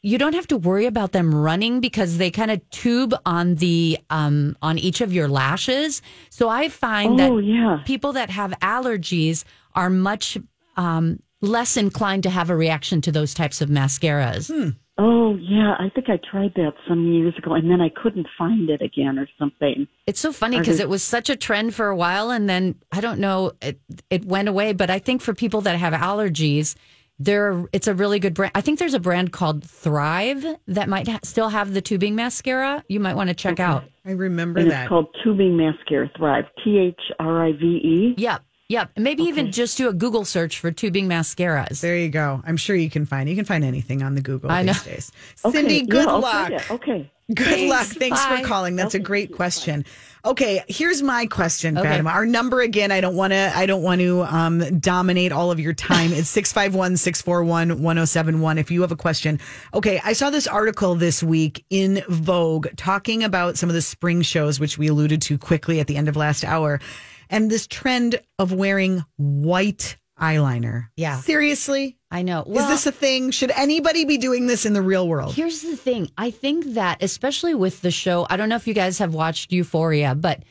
you 0.00 0.16
don't 0.16 0.34
have 0.34 0.46
to 0.46 0.56
worry 0.56 0.86
about 0.86 1.10
them 1.10 1.34
running 1.34 1.80
because 1.80 2.18
they 2.18 2.30
kind 2.30 2.52
of 2.52 2.60
tube 2.70 3.12
on 3.26 3.56
the 3.56 3.98
um, 4.10 4.56
on 4.62 4.78
each 4.78 5.00
of 5.00 5.12
your 5.12 5.26
lashes. 5.26 6.02
So 6.30 6.48
I 6.48 6.68
find 6.68 7.20
Oh, 7.20 7.36
that 7.36 7.44
yeah. 7.44 7.82
people 7.84 8.12
that 8.12 8.30
have 8.30 8.52
allergies 8.62 9.42
are 9.74 9.90
much 9.90 10.38
um, 10.76 11.20
less 11.40 11.76
inclined 11.76 12.22
to 12.22 12.30
have 12.30 12.48
a 12.48 12.56
reaction 12.56 13.00
to 13.02 13.12
those 13.12 13.34
types 13.34 13.60
of 13.60 13.68
mascaras. 13.70 14.74
Oh 15.00 15.36
yeah, 15.36 15.74
I 15.78 15.90
think 15.94 16.08
I 16.10 16.18
tried 16.30 16.54
that 16.56 16.72
some 16.88 17.06
years 17.12 17.32
ago 17.38 17.54
and 17.54 17.70
then 17.70 17.80
I 17.80 17.88
couldn't 17.88 18.26
find 18.36 18.68
it 18.68 18.82
again 18.82 19.16
or 19.18 19.28
something. 19.38 19.86
It's 20.06 20.18
so 20.20 20.32
funny 20.32 20.58
because 20.58 20.80
it 20.80 20.88
was 20.88 21.04
such 21.04 21.30
a 21.30 21.36
trend 21.36 21.74
for 21.74 21.86
a 21.86 21.96
while, 21.96 22.30
and 22.30 22.48
then 22.48 22.74
I 22.90 23.00
don't 23.00 23.20
know, 23.20 23.52
it 23.62 23.80
it 24.10 24.24
went 24.24 24.48
away. 24.48 24.72
But 24.72 24.90
I 24.90 24.98
think 24.98 25.22
for 25.22 25.34
people 25.34 25.60
that 25.62 25.76
have 25.76 25.92
allergies, 25.94 26.74
there 27.20 27.64
it's 27.72 27.86
a 27.86 27.94
really 27.94 28.18
good 28.18 28.34
brand. 28.34 28.52
I 28.56 28.60
think 28.60 28.80
there's 28.80 28.94
a 28.94 29.00
brand 29.00 29.32
called 29.32 29.64
Thrive 29.64 30.44
that 30.66 30.88
might 30.88 31.06
ha- 31.06 31.20
still 31.22 31.50
have 31.50 31.74
the 31.74 31.80
tubing 31.80 32.16
mascara. 32.16 32.82
You 32.88 32.98
might 32.98 33.14
want 33.14 33.28
to 33.28 33.34
check 33.34 33.60
out. 33.60 33.84
I 34.04 34.12
remember 34.12 34.58
And 34.60 34.70
that. 34.72 34.82
it's 34.82 34.88
called 34.88 35.14
tubing 35.22 35.56
mascara 35.56 36.10
thrive. 36.16 36.44
T 36.64 36.76
H 36.78 37.00
R 37.20 37.46
I 37.46 37.52
V 37.52 37.64
E. 37.66 38.14
Yep, 38.16 38.42
yep. 38.68 38.90
And 38.96 39.04
Maybe 39.04 39.22
even 39.24 39.52
just 39.52 39.76
do 39.78 39.88
a 39.88 39.92
Google 39.92 40.24
search 40.24 40.58
for 40.60 40.70
tubing 40.70 41.08
mascaras. 41.08 41.80
there 41.80 41.96
you 41.96 42.08
go. 42.08 42.40
I'm 42.44 42.56
sure 42.56 42.76
you 42.76 42.90
can 42.90 43.06
find 43.06 43.28
you 43.28 43.36
can 43.36 43.44
find 43.44 43.64
anything 43.64 44.02
on 44.02 44.14
the 44.14 44.20
Google 44.20 44.50
I 44.50 44.62
know. 44.62 44.72
these 44.72 44.82
days. 44.84 45.12
Okay, 45.44 45.58
Cindy, 45.58 45.74
yeah, 45.76 45.82
good 45.84 46.08
I'll 46.08 46.20
luck. 46.20 46.52
Okay. 46.70 47.10
Good 47.34 47.44
Thanks. 47.44 47.70
luck. 47.70 47.86
Thanks 47.88 48.24
Bye. 48.24 48.40
for 48.40 48.46
calling. 48.48 48.74
That's 48.74 48.94
a 48.94 48.98
great 48.98 49.34
question. 49.34 49.84
Okay, 50.24 50.62
here's 50.66 51.02
my 51.02 51.26
question, 51.26 51.76
Okay. 51.76 51.86
Fatima. 51.86 52.08
Our 52.10 52.24
number 52.24 52.62
again, 52.62 52.90
I 52.90 53.02
don't 53.02 53.16
want 53.16 53.34
to 53.34 53.52
I 53.54 53.66
don't 53.66 53.82
want 53.82 54.00
to 54.00 54.22
um, 54.22 54.78
dominate 54.80 55.30
all 55.30 55.50
of 55.50 55.60
your 55.60 55.74
time. 55.74 56.10
It's 56.14 56.34
651-641-1071 56.36 58.58
if 58.58 58.70
you 58.70 58.80
have 58.82 58.92
a 58.92 58.96
question. 58.96 59.40
Okay, 59.74 60.00
I 60.04 60.12
saw 60.14 60.30
this 60.30 60.46
article 60.46 60.94
this 60.94 61.22
week 61.22 61.64
in 61.70 62.02
Vogue 62.08 62.68
talking 62.76 63.22
about 63.24 63.58
some 63.58 63.68
of 63.68 63.74
the 63.74 63.82
spring 63.82 64.22
shows 64.22 64.58
which 64.58 64.78
we 64.78 64.88
alluded 64.88 65.20
to 65.22 65.36
quickly 65.38 65.80
at 65.80 65.86
the 65.86 65.96
end 65.96 66.08
of 66.08 66.16
last 66.16 66.44
hour 66.44 66.80
and 67.30 67.50
this 67.50 67.66
trend 67.66 68.20
of 68.38 68.52
wearing 68.52 69.04
white 69.16 69.96
eyeliner. 70.20 70.88
Yeah. 70.96 71.20
Seriously? 71.20 71.96
I 72.10 72.22
know. 72.22 72.42
Is 72.44 72.66
this 72.68 72.86
a 72.86 72.92
thing? 72.92 73.30
Should 73.30 73.50
anybody 73.52 74.04
be 74.04 74.18
doing 74.18 74.46
this 74.46 74.66
in 74.66 74.72
the 74.72 74.82
real 74.82 75.06
world? 75.06 75.34
Here's 75.34 75.62
the 75.62 75.76
thing. 75.76 76.10
I 76.16 76.30
think 76.30 76.74
that, 76.74 77.02
especially 77.02 77.54
with 77.54 77.82
the 77.82 77.90
show, 77.90 78.26
I 78.28 78.36
don't 78.36 78.48
know 78.48 78.56
if 78.56 78.66
you 78.66 78.74
guys 78.74 78.98
have 78.98 79.14
watched 79.14 79.52
Euphoria, 79.52 80.14
but 80.14 80.42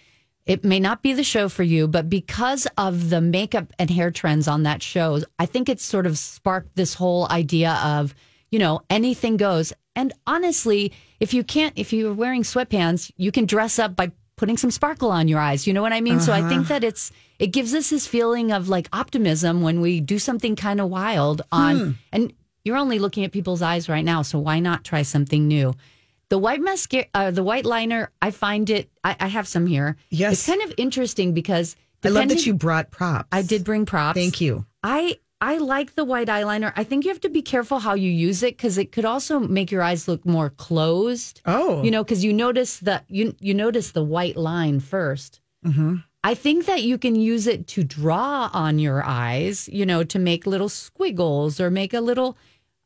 it 0.45 0.63
may 0.63 0.79
not 0.79 1.01
be 1.01 1.13
the 1.13 1.23
show 1.23 1.49
for 1.49 1.63
you. 1.63 1.87
But 1.87 2.09
because 2.09 2.67
of 2.77 3.09
the 3.09 3.19
makeup 3.19 3.73
and 3.79 3.89
hair 3.89 4.11
trends 4.11 4.47
on 4.47 4.63
that 4.63 4.81
show, 4.81 5.21
I 5.37 5.45
think 5.45 5.67
it's 5.67 5.83
sort 5.83 6.05
of 6.05 6.17
sparked 6.17 6.75
this 6.75 6.93
whole 6.93 7.27
idea 7.29 7.73
of, 7.83 8.15
you 8.51 8.59
know, 8.59 8.81
anything 8.89 9.35
goes. 9.35 9.73
And 9.95 10.13
honestly, 10.25 10.93
if 11.19 11.33
you 11.33 11.43
can't, 11.43 11.73
if 11.75 11.91
you're 11.91 12.13
wearing 12.13 12.43
sweatpants, 12.43 13.11
you 13.17 13.31
can 13.31 13.45
dress 13.45 13.79
up 13.79 13.95
by 13.95 14.11
putting 14.37 14.55
some 14.55 14.71
sparkle 14.71 15.11
on 15.11 15.27
your 15.27 15.39
eyes. 15.39 15.67
You 15.67 15.73
know 15.73 15.81
what 15.81 15.91
I 15.91 15.99
mean? 15.99 16.21
So 16.21 16.31
I 16.31 16.47
think 16.47 16.67
that 16.69 16.83
it's, 16.83 17.11
it 17.39 17.47
gives 17.47 17.73
us 17.73 17.89
this 17.89 18.07
feeling 18.07 18.51
of 18.51 18.69
like 18.69 18.87
optimism 18.93 19.61
when 19.61 19.81
we 19.81 19.99
do 19.99 20.17
something 20.19 20.55
kind 20.55 20.79
of 20.79 20.89
wild 20.89 21.41
on, 21.51 21.97
and 22.13 22.31
you're 22.63 22.77
only 22.77 22.99
looking 22.99 23.25
at 23.25 23.31
people's 23.31 23.61
eyes 23.61 23.89
right 23.89 24.05
now. 24.05 24.21
So 24.21 24.39
why 24.39 24.59
not 24.59 24.83
try 24.83 25.01
something 25.01 25.47
new? 25.47 25.73
The 26.29 26.37
white 26.37 26.61
mascara, 26.61 27.05
uh, 27.13 27.31
the 27.31 27.43
white 27.43 27.65
liner, 27.65 28.11
I 28.21 28.31
find 28.31 28.69
it, 28.69 28.89
I, 29.03 29.15
I 29.19 29.27
have 29.27 29.47
some 29.47 29.65
here. 29.65 29.97
Yes. 30.09 30.33
It's 30.33 30.45
kind 30.45 30.61
of 30.61 30.73
interesting 30.77 31.33
because 31.33 31.75
I 32.03 32.09
love 32.09 32.29
that 32.29 32.45
you 32.45 32.53
brought 32.53 32.91
props. 32.91 33.29
I 33.31 33.41
did 33.41 33.63
bring 33.63 33.85
props. 33.85 34.17
Thank 34.17 34.39
you. 34.41 34.65
I 34.83 35.19
I 35.39 35.57
like 35.57 35.93
the 35.95 36.03
white 36.03 36.27
eyeliner. 36.29 36.73
I 36.75 36.83
think 36.83 37.05
you 37.05 37.09
have 37.11 37.21
to 37.21 37.29
be 37.29 37.41
careful 37.43 37.79
how 37.79 37.93
you 37.93 38.09
use 38.09 38.41
it 38.41 38.57
because 38.57 38.77
it 38.77 38.91
could 38.91 39.05
also 39.05 39.39
make 39.39 39.71
your 39.71 39.83
eyes 39.83 40.07
look 40.07 40.25
more 40.25 40.49
closed. 40.49 41.41
Oh. 41.45 41.83
you 41.83 41.91
know, 41.91 42.03
because 42.03 42.23
you 42.23 42.33
notice 42.33 42.79
the 42.79 43.03
you 43.07 43.35
you 43.39 43.53
notice 43.53 43.91
the 43.91 44.03
white 44.03 44.37
line 44.37 44.79
1st 44.81 45.39
Mm-hmm. 45.65 45.95
I 46.23 46.33
think 46.33 46.65
that 46.65 46.83
you 46.83 46.97
can 46.97 47.15
use 47.15 47.47
it 47.47 47.67
to 47.67 47.83
draw 47.83 48.49
on 48.53 48.79
your 48.79 49.03
eyes. 49.03 49.67
You 49.71 49.85
know, 49.85 50.03
to 50.03 50.19
make 50.19 50.45
little 50.45 50.69
squiggles 50.69 51.59
or 51.59 51.69
make 51.71 51.93
a 51.93 52.01
little. 52.01 52.37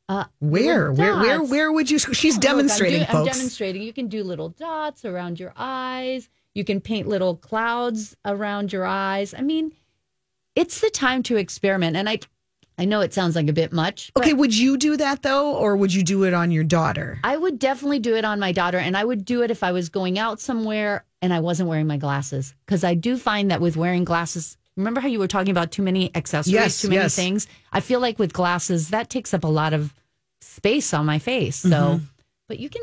Uh, 0.10 0.26
Where? 0.40 0.92
Where? 0.92 1.16
Where? 1.18 1.42
Where 1.44 1.72
would 1.72 1.90
you? 1.92 2.00
She's 2.00 2.36
Look, 2.36 2.46
I'm 2.46 2.58
demonstrating, 2.58 3.04
doing- 3.06 3.16
I'm 3.16 3.26
demonstrating. 3.26 3.82
You 3.82 3.94
can 3.94 4.08
do 4.08 4.24
little 4.24 4.50
dots 4.50 5.06
around 5.06 5.40
your 5.40 5.54
eyes. 5.56 6.30
You 6.54 6.64
can 6.66 6.82
paint 6.82 7.08
little 7.08 7.36
clouds 7.36 8.16
around 8.26 8.74
your 8.74 8.86
eyes. 8.86 9.34
I 9.34 9.42
mean, 9.42 9.72
it's 10.56 10.82
the 10.82 10.90
time 10.90 11.24
to 11.24 11.38
experiment. 11.38 11.96
And 11.96 12.10
I, 12.10 12.20
I 12.82 12.86
know 12.86 13.02
it 13.02 13.14
sounds 13.14 13.36
like 13.36 13.48
a 13.48 13.54
bit 13.54 13.72
much. 13.72 14.12
okay, 14.18 14.34
would 14.34 14.58
you 14.58 14.76
do 14.76 14.98
that 14.98 15.22
though, 15.22 15.56
or 15.56 15.76
would 15.76 15.94
you 15.94 16.02
do 16.02 16.24
it 16.24 16.34
on 16.34 16.50
your 16.50 16.64
daughter? 16.64 17.20
I 17.24 17.38
would 17.38 17.60
definitely 17.60 18.00
do 18.00 18.16
it 18.16 18.26
on 18.26 18.40
my 18.40 18.52
daughter, 18.52 18.80
and 18.80 18.98
I 18.98 19.06
would 19.06 19.24
do 19.24 19.44
it 19.44 19.52
if 19.52 19.62
I 19.62 19.72
was 19.72 19.90
going 19.90 20.18
out 20.18 20.40
somewhere 20.40 21.06
and 21.22 21.32
I 21.32 21.42
wasn't 21.42 21.70
wearing 21.70 21.86
my 21.86 21.98
glasses. 21.98 22.56
Because 22.66 22.84
I 22.84 22.96
do 22.96 23.18
find 23.18 23.52
that 23.52 23.62
with 23.62 23.78
wearing 23.78 24.04
glasses, 24.04 24.58
remember 24.76 25.00
how 25.00 25.08
you 25.10 25.20
were 25.20 25.28
talking 25.28 25.52
about 25.52 25.72
too 25.72 25.84
many 25.84 26.10
accessories, 26.16 26.54
Yes, 26.54 26.82
too 26.82 26.90
many 26.90 27.02
yes. 27.02 27.16
things? 27.16 27.46
I 27.72 27.82
feel 27.82 28.00
like 28.00 28.18
with 28.18 28.34
glasses, 28.34 28.90
that 28.90 29.12
takes 29.12 29.32
up 29.32 29.44
a 29.44 29.48
lot 29.48 29.74
of 29.74 29.94
space 30.40 30.92
on 30.92 31.06
my 31.06 31.20
face. 31.20 31.58
So, 31.58 31.70
mm-hmm. 31.70 32.04
but 32.48 32.58
you 32.60 32.70
can, 32.70 32.82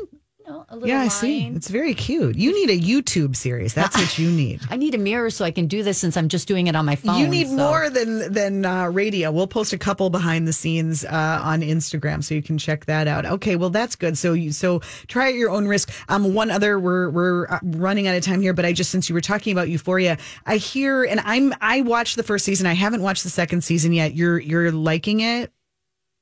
know, 0.49 0.65
a 0.69 0.75
little 0.75 0.89
yeah, 0.89 1.01
I 1.01 1.07
see. 1.07 1.47
It's 1.47 1.69
very 1.69 1.93
cute. 1.93 2.35
You 2.35 2.53
need 2.53 2.69
a 2.69 2.79
YouTube 2.79 3.35
series. 3.35 3.73
That's 3.73 3.95
what 3.95 4.17
you 4.17 4.29
need. 4.31 4.61
I 4.69 4.75
need 4.75 4.95
a 4.95 4.97
mirror 4.97 5.29
so 5.29 5.45
I 5.45 5.51
can 5.51 5.67
do 5.67 5.83
this 5.83 5.97
since 5.97 6.17
I'm 6.17 6.27
just 6.27 6.47
doing 6.47 6.67
it 6.67 6.75
on 6.75 6.85
my 6.85 6.95
phone. 6.95 7.19
You 7.19 7.27
need 7.27 7.47
so- 7.47 7.55
more 7.55 7.89
than 7.89 8.31
than 8.33 8.65
uh, 8.65 8.87
radio. 8.87 9.31
We'll 9.31 9.47
post 9.47 9.73
a 9.73 9.77
couple 9.77 10.09
behind 10.09 10.47
the 10.47 10.53
scenes 10.53 11.05
uh, 11.05 11.41
on 11.43 11.61
Instagram, 11.61 12.23
so 12.23 12.35
you 12.35 12.41
can 12.41 12.57
check 12.57 12.85
that 12.85 13.07
out. 13.07 13.25
Okay, 13.25 13.55
well 13.55 13.69
that's 13.69 13.95
good. 13.95 14.17
So 14.17 14.33
you 14.33 14.51
so 14.51 14.79
try 15.07 15.29
at 15.29 15.35
your 15.35 15.51
own 15.51 15.67
risk. 15.67 15.91
Um, 16.09 16.33
one 16.33 16.51
other 16.51 16.79
we're 16.79 17.09
we're 17.09 17.47
uh, 17.47 17.59
running 17.63 18.07
out 18.07 18.15
of 18.15 18.23
time 18.23 18.41
here, 18.41 18.53
but 18.53 18.65
I 18.65 18.73
just 18.73 18.91
since 18.91 19.09
you 19.09 19.15
were 19.15 19.21
talking 19.21 19.51
about 19.53 19.69
Euphoria, 19.69 20.17
I 20.45 20.57
hear 20.57 21.03
and 21.03 21.19
I'm 21.21 21.53
I 21.61 21.81
watched 21.81 22.15
the 22.15 22.23
first 22.23 22.45
season. 22.45 22.67
I 22.67 22.73
haven't 22.73 23.01
watched 23.01 23.23
the 23.23 23.29
second 23.29 23.63
season 23.63 23.93
yet. 23.93 24.15
You're 24.15 24.39
you're 24.39 24.71
liking 24.71 25.19
it. 25.21 25.53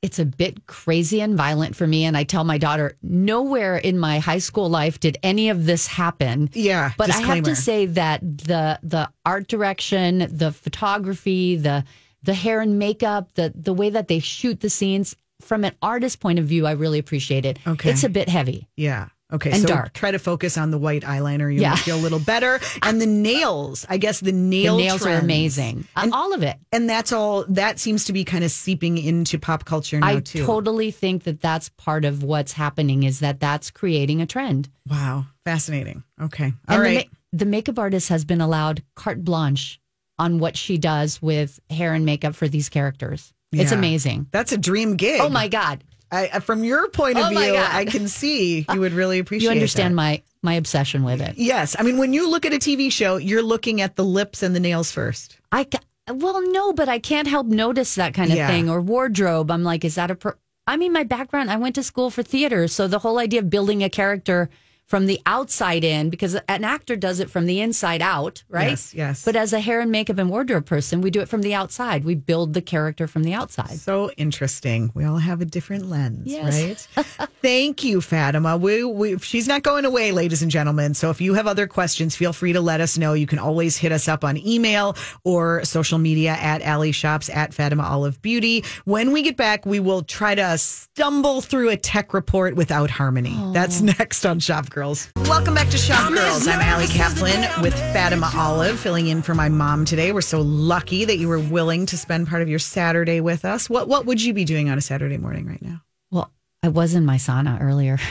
It's 0.01 0.20
a 0.20 0.25
bit 0.25 0.68
crazy 0.68 1.22
and 1.22 1.36
violent 1.36 1.75
for 1.75 1.88
me. 1.88 2.06
And 2.06 2.16
I 2.16 2.24
tell 2.24 2.44
my 2.44 2.58
daughter, 2.58 2.96
nowhere 3.01 3.77
in 3.77 3.98
my 3.98 4.20
high 4.20 4.38
school 4.38 4.70
life 4.70 5.00
did 5.00 5.18
any 5.24 5.50
of 5.50 5.66
this 5.66 5.88
happen. 5.88 6.50
Yeah, 6.54 6.92
But 6.98 7.10
I 7.10 7.20
have 7.20 7.44
to 7.44 7.56
say 7.56 7.88
that 7.88 8.22
the 8.22 8.80
the 8.84 9.10
art 9.25 9.48
direction, 9.48 10.27
the 10.32 10.51
photography, 10.51 11.56
the 11.56 11.84
the 12.24 12.34
hair 12.36 12.62
and 12.62 12.77
makeup, 12.77 13.34
the 13.34 13.51
the 13.56 13.74
way 13.74 13.89
that 13.89 14.08
they 14.08 14.20
shoot 14.20 14.60
the 14.60 14.70
scenes 14.70 15.16
from 15.42 15.63
an 15.63 15.75
artist 15.82 16.20
point 16.20 16.39
of 16.39 16.46
view, 16.46 16.66
I 16.68 16.72
really 16.72 17.00
appreciate 17.00 17.46
it. 17.46 17.60
Okay. 17.66 17.89
It's 17.89 18.04
a 18.04 18.10
bit 18.10 18.30
heavy. 18.30 18.68
Yeah. 18.75 19.10
Okay. 19.34 19.52
And 19.52 19.62
so 19.62 19.68
dark. 19.68 19.92
try 19.94 20.12
to 20.12 20.20
focus 20.20 20.58
on 20.58 20.72
the 20.72 20.78
white 20.78 21.04
eyeliner. 21.04 21.52
You'll 21.54 21.62
Yeah. 21.64 21.76
feel 21.76 21.98
a 21.98 22.00
little 22.00 22.20
better. 22.20 22.60
And 22.82 23.02
the 23.02 23.06
nails. 23.06 23.86
I 23.90 23.98
guess 23.98 24.20
the 24.22 24.28
The 24.32 24.38
nail 24.38 24.78
nails 24.78 25.06
are 25.06 25.18
amazing. 25.18 25.86
Uh, 25.96 26.02
And- 26.04 26.14
All 26.14 26.34
of 26.34 26.44
it. 26.44 26.58
And 26.72 26.90
that's 26.90 27.12
all. 27.12 27.44
That 27.50 27.78
seems 27.80 28.06
to 28.06 28.14
be 28.14 28.24
kind 28.24 28.44
of 28.46 28.52
seeping 28.52 28.98
into 28.98 29.38
pop 29.38 29.66
culture 29.66 30.00
now 30.00 30.12
too. 30.12 30.16
I 30.18 30.20
too. 30.22 30.46
totally 30.46 30.92
think 30.92 31.24
that 31.24 31.42
that's 31.42 31.68
part 31.70 32.06
of 32.06 32.24
what's 32.24 32.54
happening 32.54 33.04
is 33.04 33.20
that 33.20 33.40
that's 33.42 33.70
creating 33.70 34.22
a 34.22 34.26
trend. 34.26 34.70
Wow, 34.90 35.26
fascinating. 35.44 36.04
Okay, 36.22 36.54
all 36.70 36.76
and 36.76 36.82
right. 36.82 37.10
the, 37.32 37.40
the 37.40 37.46
makeup 37.46 37.78
artist 37.78 38.08
has 38.10 38.24
been 38.24 38.40
allowed 38.42 38.82
carte 38.96 39.24
blanche 39.26 39.80
on 40.18 40.40
what 40.40 40.56
she 40.56 40.78
does 40.78 41.22
with 41.22 41.60
hair 41.70 41.94
and 41.94 42.06
makeup 42.06 42.34
for 42.36 42.48
these 42.48 42.70
characters. 42.70 43.34
It's 43.52 43.72
amazing. 43.72 44.28
That's 44.32 44.52
a 44.52 44.58
dream 44.58 44.96
gig. 44.98 45.20
Oh 45.22 45.30
my 45.30 45.48
God. 45.48 45.84
I, 46.12 46.30
I- 46.34 46.40
from 46.40 46.64
your 46.64 46.88
point 46.90 47.18
of 47.18 47.26
Oh 47.26 47.30
view, 47.30 47.54
God. 47.54 47.70
I 47.76 47.86
can 47.86 48.08
see 48.08 48.66
you 48.72 48.80
would 48.80 48.94
really 48.94 49.20
appreciate. 49.20 49.48
You 49.48 49.52
understand 49.52 49.94
that. 49.94 49.96
my 49.96 50.22
my 50.44 50.54
obsession 50.54 51.04
with 51.04 51.22
it. 51.22 51.38
Yes, 51.38 51.76
I 51.78 51.84
mean 51.84 51.98
when 51.98 52.14
you 52.14 52.30
look 52.30 52.46
at 52.46 52.54
a 52.54 52.58
TV 52.58 52.92
show, 52.92 53.18
you're 53.18 53.44
looking 53.44 53.82
at 53.82 53.96
the 53.96 54.06
lips 54.06 54.44
and 54.44 54.56
the 54.56 54.60
nails 54.60 54.92
first. 54.92 55.38
I 55.52 55.64
ca- 55.66 55.80
well, 56.14 56.42
no, 56.52 56.72
but 56.74 56.88
I 56.88 57.00
can't 57.00 57.28
help 57.28 57.48
notice 57.48 57.96
that 57.96 58.14
kind 58.14 58.32
of 58.32 58.38
Yeah. 58.38 58.48
thing 58.48 58.70
or 58.70 58.80
wardrobe. 58.82 59.52
I'm 59.52 59.64
like, 59.64 59.84
is 59.84 59.96
that 59.96 60.10
a? 60.12 60.16
Per- 60.16 60.38
I 60.66 60.78
mean, 60.78 60.94
my 60.94 61.04
background. 61.04 61.50
I 61.52 61.56
went 61.58 61.76
to 61.76 61.84
school 61.84 62.10
for 62.10 62.24
theater, 62.24 62.68
so 62.68 62.88
the 62.88 63.00
whole 63.00 63.18
idea 63.20 63.40
of 63.42 63.50
building 63.50 63.84
a 63.84 63.90
character 63.90 64.50
from 64.88 65.06
the 65.06 65.20
outside 65.25 65.84
in, 65.84 66.10
because 66.10 66.36
an 66.48 66.63
actor 66.63 66.96
does 66.96 67.20
it 67.20 67.29
from 67.29 67.46
the 67.46 67.60
inside 67.60 68.01
out, 68.01 68.44
right? 68.50 68.70
Yes, 68.70 68.94
yes. 68.94 69.25
But 69.25 69.36
as 69.36 69.51
a 69.51 69.60
hair 69.60 69.82
and 69.82 69.91
makeup 69.91 70.17
and 70.17 70.29
wardrobe 70.29 70.65
person, 70.65 71.01
we 71.01 71.12
do 71.12 71.20
it 71.20 71.27
from 71.27 71.41
the 71.41 71.53
outside. 71.53 72.06
We 72.06 72.15
build 72.15 72.53
the 72.53 72.62
character 72.62 73.06
from 73.06 73.24
the 73.24 73.34
outside. 73.34 73.77
So 73.79 74.12
interesting. 74.12 74.91
We 74.94 75.03
all 75.03 75.17
have 75.17 75.41
a 75.41 75.46
different 75.46 75.89
lens, 75.89 76.27
Yes. 76.27 76.88
right? 76.96 77.06
Thank 77.41 77.84
you, 77.84 78.00
Fatima. 78.00 78.56
We, 78.56 78.86
we, 78.86 79.17
she's 79.20 79.46
not 79.48 79.62
going 79.62 79.84
away, 79.84 80.13
ladies 80.13 80.41
and 80.41 80.50
gentlemen. 80.50 80.94
So 80.94 81.10
if 81.10 81.20
you 81.20 81.34
have 81.34 81.48
other 81.48 81.67
questions, 81.67 82.15
feel 82.15 82.32
free 82.32 82.53
to 82.53 82.62
let 82.62 82.79
us 82.79 82.98
know. 82.98 83.13
You 83.13 83.27
can 83.27 83.39
always 83.39 83.75
hit 83.75 83.91
us 83.91 84.08
up 84.08 84.24
on 84.24 84.38
email 84.38 84.96
or 85.25 85.65
social 85.65 85.98
media 85.98 86.32
at 86.32 86.62
Alley 86.62 86.94
Shops 86.94 87.29
at 87.29 87.53
Fatima 87.53 87.84
Olive 87.84 88.22
Beauty. 88.22 88.63
When 88.86 89.12
we 89.12 89.22
get 89.22 89.36
back, 89.36 89.65
we 89.65 89.82
will 89.82 90.03
try 90.03 90.34
to 90.34 90.58
stumble 90.58 91.41
through 91.41 91.70
a 91.72 91.77
tech 91.77 92.13
report 92.13 92.56
without 92.56 92.89
harmony. 92.89 93.38
That's 93.51 93.82
oh. 93.82 93.86
next 93.86 94.25
on 94.25 94.39
Shop 94.39 94.70
Girls. 94.78 95.10
Welcome 95.26 95.56
back 95.56 95.70
to 95.70 95.78
Shop 95.78 96.14
Girls. 96.14 96.48
I'm 96.48 96.62
Allie 96.62 96.86
Kaplan 96.86 97.64
with 97.64 97.74
Fatima 97.74 98.30
Olive, 98.36 98.80
filling 98.80 99.08
in 99.08 99.24
for 99.24 99.34
my 99.34 99.50
mom 99.50 99.86
today. 99.86 100.12
We're 100.12 100.22
so 100.22 100.42
lucky 100.42 101.04
that 101.04 101.18
you 101.18 101.28
were 101.28 101.40
willing 101.40 101.88
to 101.88 101.98
spend 101.98 102.28
part 102.28 102.44
of 102.44 102.48
your 102.48 102.60
Saturday 102.60 103.20
with 103.20 103.44
us. 103.44 103.72
What 103.72 103.88
what 103.88 104.06
would 104.06 104.22
you 104.22 104.36
be 104.36 104.46
doing 104.46 104.70
on 104.70 104.78
a 104.78 104.82
Saturday 104.82 105.18
morning 105.18 105.48
right 105.48 105.64
now? 105.64 105.82
Well, 106.12 106.32
I 106.62 106.68
was 106.68 106.94
in 106.94 107.06
my 107.06 107.16
sauna 107.16 107.60
earlier. 107.60 107.98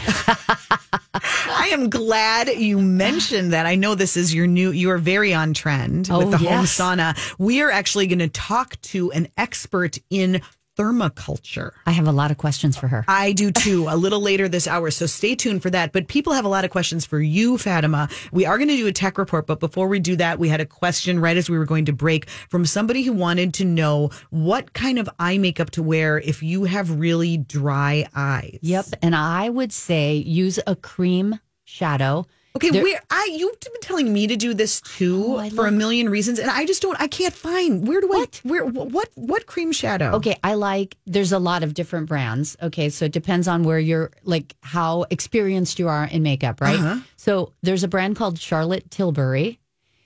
I 1.49 1.71
am 1.73 1.89
glad 1.89 2.49
you 2.49 2.81
mentioned 2.81 3.53
that. 3.53 3.67
I 3.67 3.75
know 3.75 3.95
this 3.95 4.17
is 4.17 4.35
your 4.35 4.47
new, 4.47 4.71
you 4.71 4.91
are 4.91 4.99
very 4.99 5.33
on 5.33 5.55
trend 5.55 6.09
Oh, 6.11 6.19
with 6.19 6.31
the 6.31 6.39
home 6.39 6.65
sauna. 6.65 7.17
We 7.39 7.63
are 7.63 7.71
actually 7.71 8.07
going 8.07 8.19
to 8.21 8.29
talk 8.29 8.81
to 8.83 9.11
an 9.13 9.29
expert 9.37 9.99
in 10.11 10.43
thermaculture. 10.76 11.73
I 11.87 11.92
have 11.92 12.06
a 12.06 12.12
lot 12.12 12.30
of 12.30 12.37
questions 12.37 12.76
for 12.76 12.88
her. 12.88 13.04
I 13.09 13.33
do 13.33 13.50
too, 13.50 13.87
a 13.88 13.97
little 13.97 14.21
later 14.21 14.49
this 14.49 14.66
hour. 14.66 14.90
So 14.90 15.06
stay 15.06 15.35
tuned 15.35 15.62
for 15.62 15.71
that. 15.71 15.92
But 15.92 16.09
people 16.09 16.33
have 16.33 16.45
a 16.45 16.49
lot 16.49 16.64
of 16.64 16.71
questions 16.71 17.04
for 17.04 17.21
you, 17.21 17.59
Fatima. 17.59 18.09
We 18.30 18.45
are 18.47 18.59
going 18.59 18.68
to 18.68 18.76
do 18.76 18.87
a 18.87 18.92
tech 18.92 19.18
report. 19.18 19.47
But 19.47 19.61
before 19.61 19.88
we 19.88 19.99
do 19.99 20.16
that, 20.16 20.38
we 20.38 20.49
had 20.49 20.61
a 20.61 20.66
question 20.66 21.18
right 21.18 21.37
as 21.37 21.50
we 21.50 21.59
were 21.59 21.64
going 21.64 21.87
to 21.87 21.92
break 21.92 22.28
from 22.49 22.66
somebody 22.66 23.02
who 23.02 23.12
wanted 23.12 23.54
to 23.54 23.64
know 23.64 24.11
what 24.30 24.73
kind 24.73 24.99
of 24.99 25.09
eye 25.18 25.38
makeup 25.38 25.71
to 25.71 25.83
wear 25.83 26.18
if 26.18 26.42
you 26.42 26.64
have 26.64 26.99
really 26.99 27.38
dry 27.38 28.06
eyes. 28.14 28.59
Yep. 28.62 28.87
And 29.02 29.16
I 29.16 29.49
would 29.49 29.73
say 29.73 30.14
use 30.16 30.59
a 30.66 30.76
cream 30.76 31.40
shadow. 31.64 32.26
Okay, 32.57 32.71
There- 32.71 32.83
where 32.83 33.01
I 33.11 33.29
you've 33.33 33.59
been 33.61 33.73
telling 33.81 34.13
me 34.13 34.27
to 34.27 34.37
do 34.37 34.53
this 34.55 34.81
too 34.81 35.37
Oh, 35.39 35.51
for 35.51 35.67
a 35.67 35.71
million 35.73 36.09
reasons, 36.09 36.39
and 36.39 36.51
I 36.51 36.65
just 36.67 36.83
don't. 36.83 37.01
I 37.01 37.07
can't 37.09 37.35
find 37.35 37.87
where 37.87 38.01
do 38.01 38.13
I 38.13 38.27
where 38.43 38.65
what 38.65 39.09
what 39.15 39.47
cream 39.47 39.73
shadow? 39.73 40.13
Okay, 40.17 40.37
I 40.43 40.55
like 40.55 40.97
there's 41.07 41.33
a 41.33 41.39
lot 41.39 41.63
of 41.63 41.75
different 41.75 42.07
brands. 42.09 42.57
Okay, 42.63 42.89
so 42.91 43.05
it 43.07 43.13
depends 43.13 43.47
on 43.49 43.63
where 43.63 43.79
you're 43.79 44.11
like 44.25 44.55
how 44.63 45.05
experienced 45.11 45.79
you 45.79 45.89
are 45.89 46.05
in 46.05 46.23
makeup, 46.23 46.61
right? 46.61 46.79
Uh-huh. 46.79 47.01
So 47.17 47.53
there's 47.63 47.85
a 47.85 47.89
brand 47.89 48.17
called 48.17 48.39
Charlotte 48.39 48.91
Tilbury. 48.91 49.59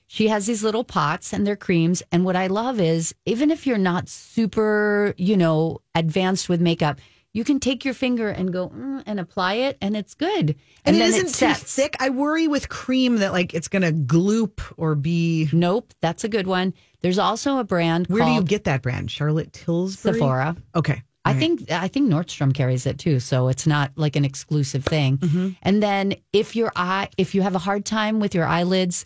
She 0.07 0.27
has 0.27 0.47
these 0.47 0.65
little 0.65 0.83
pots 0.83 1.33
and 1.33 1.47
they're 1.47 1.55
creams. 1.55 2.03
And 2.11 2.25
what 2.25 2.35
I 2.35 2.49
love 2.49 2.81
is 2.81 3.15
even 3.27 3.51
if 3.53 3.65
you're 3.65 3.79
not 3.79 4.09
super, 4.09 5.15
you 5.17 5.37
know, 5.37 5.79
advanced 5.95 6.49
with 6.49 6.61
makeup, 6.61 6.99
you 7.33 7.45
can 7.45 7.61
take 7.61 7.85
your 7.85 7.95
finger 7.95 8.29
and 8.29 8.53
go 8.53 8.69
mm, 8.71 9.03
and 9.07 9.21
apply 9.21 9.55
it 9.55 9.79
and 9.81 9.97
it's 9.97 10.15
good. 10.15 10.57
and, 10.85 10.97
it 10.97 10.99
then 10.99 11.09
isn't 11.09 11.27
too 11.27 11.33
sets. 11.55 11.75
thick. 11.77 11.97
I 12.01 12.11
worry 12.11 12.49
with 12.49 12.69
cream 12.69 13.17
that 13.19 13.33
like 13.33 13.55
it's 13.55 13.69
gonna 13.69 13.93
gloop 13.93 14.61
or 14.77 14.95
be. 14.95 15.49
Nope, 15.53 15.93
that's 16.01 16.25
a 16.25 16.29
good 16.29 16.47
one. 16.47 16.75
There's 17.03 17.19
also 17.19 17.59
a 17.59 17.65
brand 17.65 18.07
Where 18.09 18.25
do 18.25 18.33
you 18.33 18.43
get 18.43 18.65
that 18.65 18.83
brand? 18.83 19.11
Charlotte 19.11 19.53
Tilbury. 19.53 19.93
Sephora. 20.15 20.57
Okay, 20.75 21.03
I 21.25 21.31
All 21.31 21.35
right. 21.35 21.39
think 21.41 21.71
I 21.71 21.89
think 21.89 22.11
Nordstrom 22.11 22.53
carries 22.53 22.85
it 22.85 22.99
too, 22.99 23.21
so 23.21 23.49
it's 23.49 23.67
not 23.67 23.93
like 23.97 24.17
an 24.17 24.25
exclusive 24.25 24.85
thing. 24.85 25.19
Mm-hmm. 25.19 25.49
And 25.63 25.83
then 25.83 26.15
if 26.33 26.57
your 26.57 26.73
eye, 26.77 27.09
if 27.17 27.35
you 27.35 27.43
have 27.43 27.55
a 27.55 27.59
hard 27.59 27.85
time 27.85 28.21
with 28.21 28.35
your 28.35 28.45
eyelids, 28.47 29.05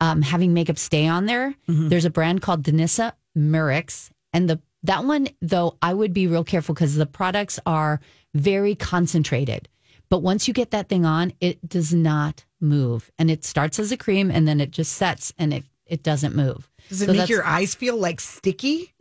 um, 0.00 0.20
having 0.22 0.52
makeup 0.54 0.76
stay 0.78 1.06
on 1.06 1.26
there, 1.26 1.54
Mm-hmm. 1.68 1.88
there's 1.88 2.04
a 2.04 2.10
brand 2.10 2.42
called 2.42 2.62
Danessa 2.62 3.12
Myricks, 3.38 4.10
and 4.32 4.50
the 4.50 4.60
that 4.84 5.04
one 5.04 5.28
though 5.42 5.76
I 5.82 5.92
would 5.92 6.14
be 6.14 6.26
real 6.26 6.44
careful 6.44 6.74
because 6.74 6.94
the 6.94 7.06
products 7.06 7.58
are 7.66 8.00
very 8.34 8.74
concentrated. 8.74 9.68
But 10.10 10.18
once 10.22 10.46
you 10.46 10.54
get 10.54 10.70
that 10.70 10.88
thing 10.88 11.04
on, 11.04 11.32
it 11.40 11.66
does 11.68 11.92
not 11.92 12.44
move, 12.60 13.10
and 13.18 13.30
it 13.30 13.44
starts 13.44 13.78
as 13.78 13.90
a 13.90 13.96
cream, 13.96 14.30
and 14.30 14.46
then 14.46 14.60
it 14.60 14.70
just 14.70 14.92
sets, 14.92 15.32
and 15.38 15.52
it 15.52 15.64
it 15.86 16.02
doesn't 16.02 16.34
move. 16.36 16.70
Does 16.88 17.02
it 17.02 17.06
So 17.06 17.12
make 17.12 17.28
your 17.28 17.44
eyes 17.44 17.74
feel 17.74 17.96
like 17.96 18.20
sticky? 18.20 18.92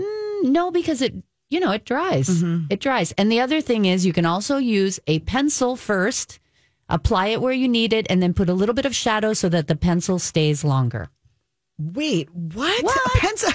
no, 0.43 0.71
because 0.71 1.01
it 1.01 1.13
you 1.49 1.59
know 1.59 1.71
it 1.71 1.85
dries. 1.85 2.29
Mm-hmm. 2.29 2.65
It 2.69 2.79
dries. 2.79 3.11
And 3.13 3.31
the 3.31 3.41
other 3.41 3.61
thing 3.61 3.85
is 3.85 4.05
you 4.05 4.13
can 4.13 4.25
also 4.25 4.57
use 4.57 4.99
a 5.07 5.19
pencil 5.19 5.75
first, 5.75 6.39
apply 6.89 7.27
it 7.27 7.41
where 7.41 7.53
you 7.53 7.67
need 7.67 7.93
it, 7.93 8.07
and 8.09 8.23
then 8.23 8.33
put 8.33 8.49
a 8.49 8.53
little 8.53 8.73
bit 8.75 8.85
of 8.85 8.95
shadow 8.95 9.33
so 9.33 9.49
that 9.49 9.67
the 9.67 9.75
pencil 9.75 10.19
stays 10.19 10.63
longer. 10.63 11.09
Wait, 11.77 12.29
what? 12.33 12.83
What? 12.83 12.97
A 13.15 13.19
pencil? 13.19 13.51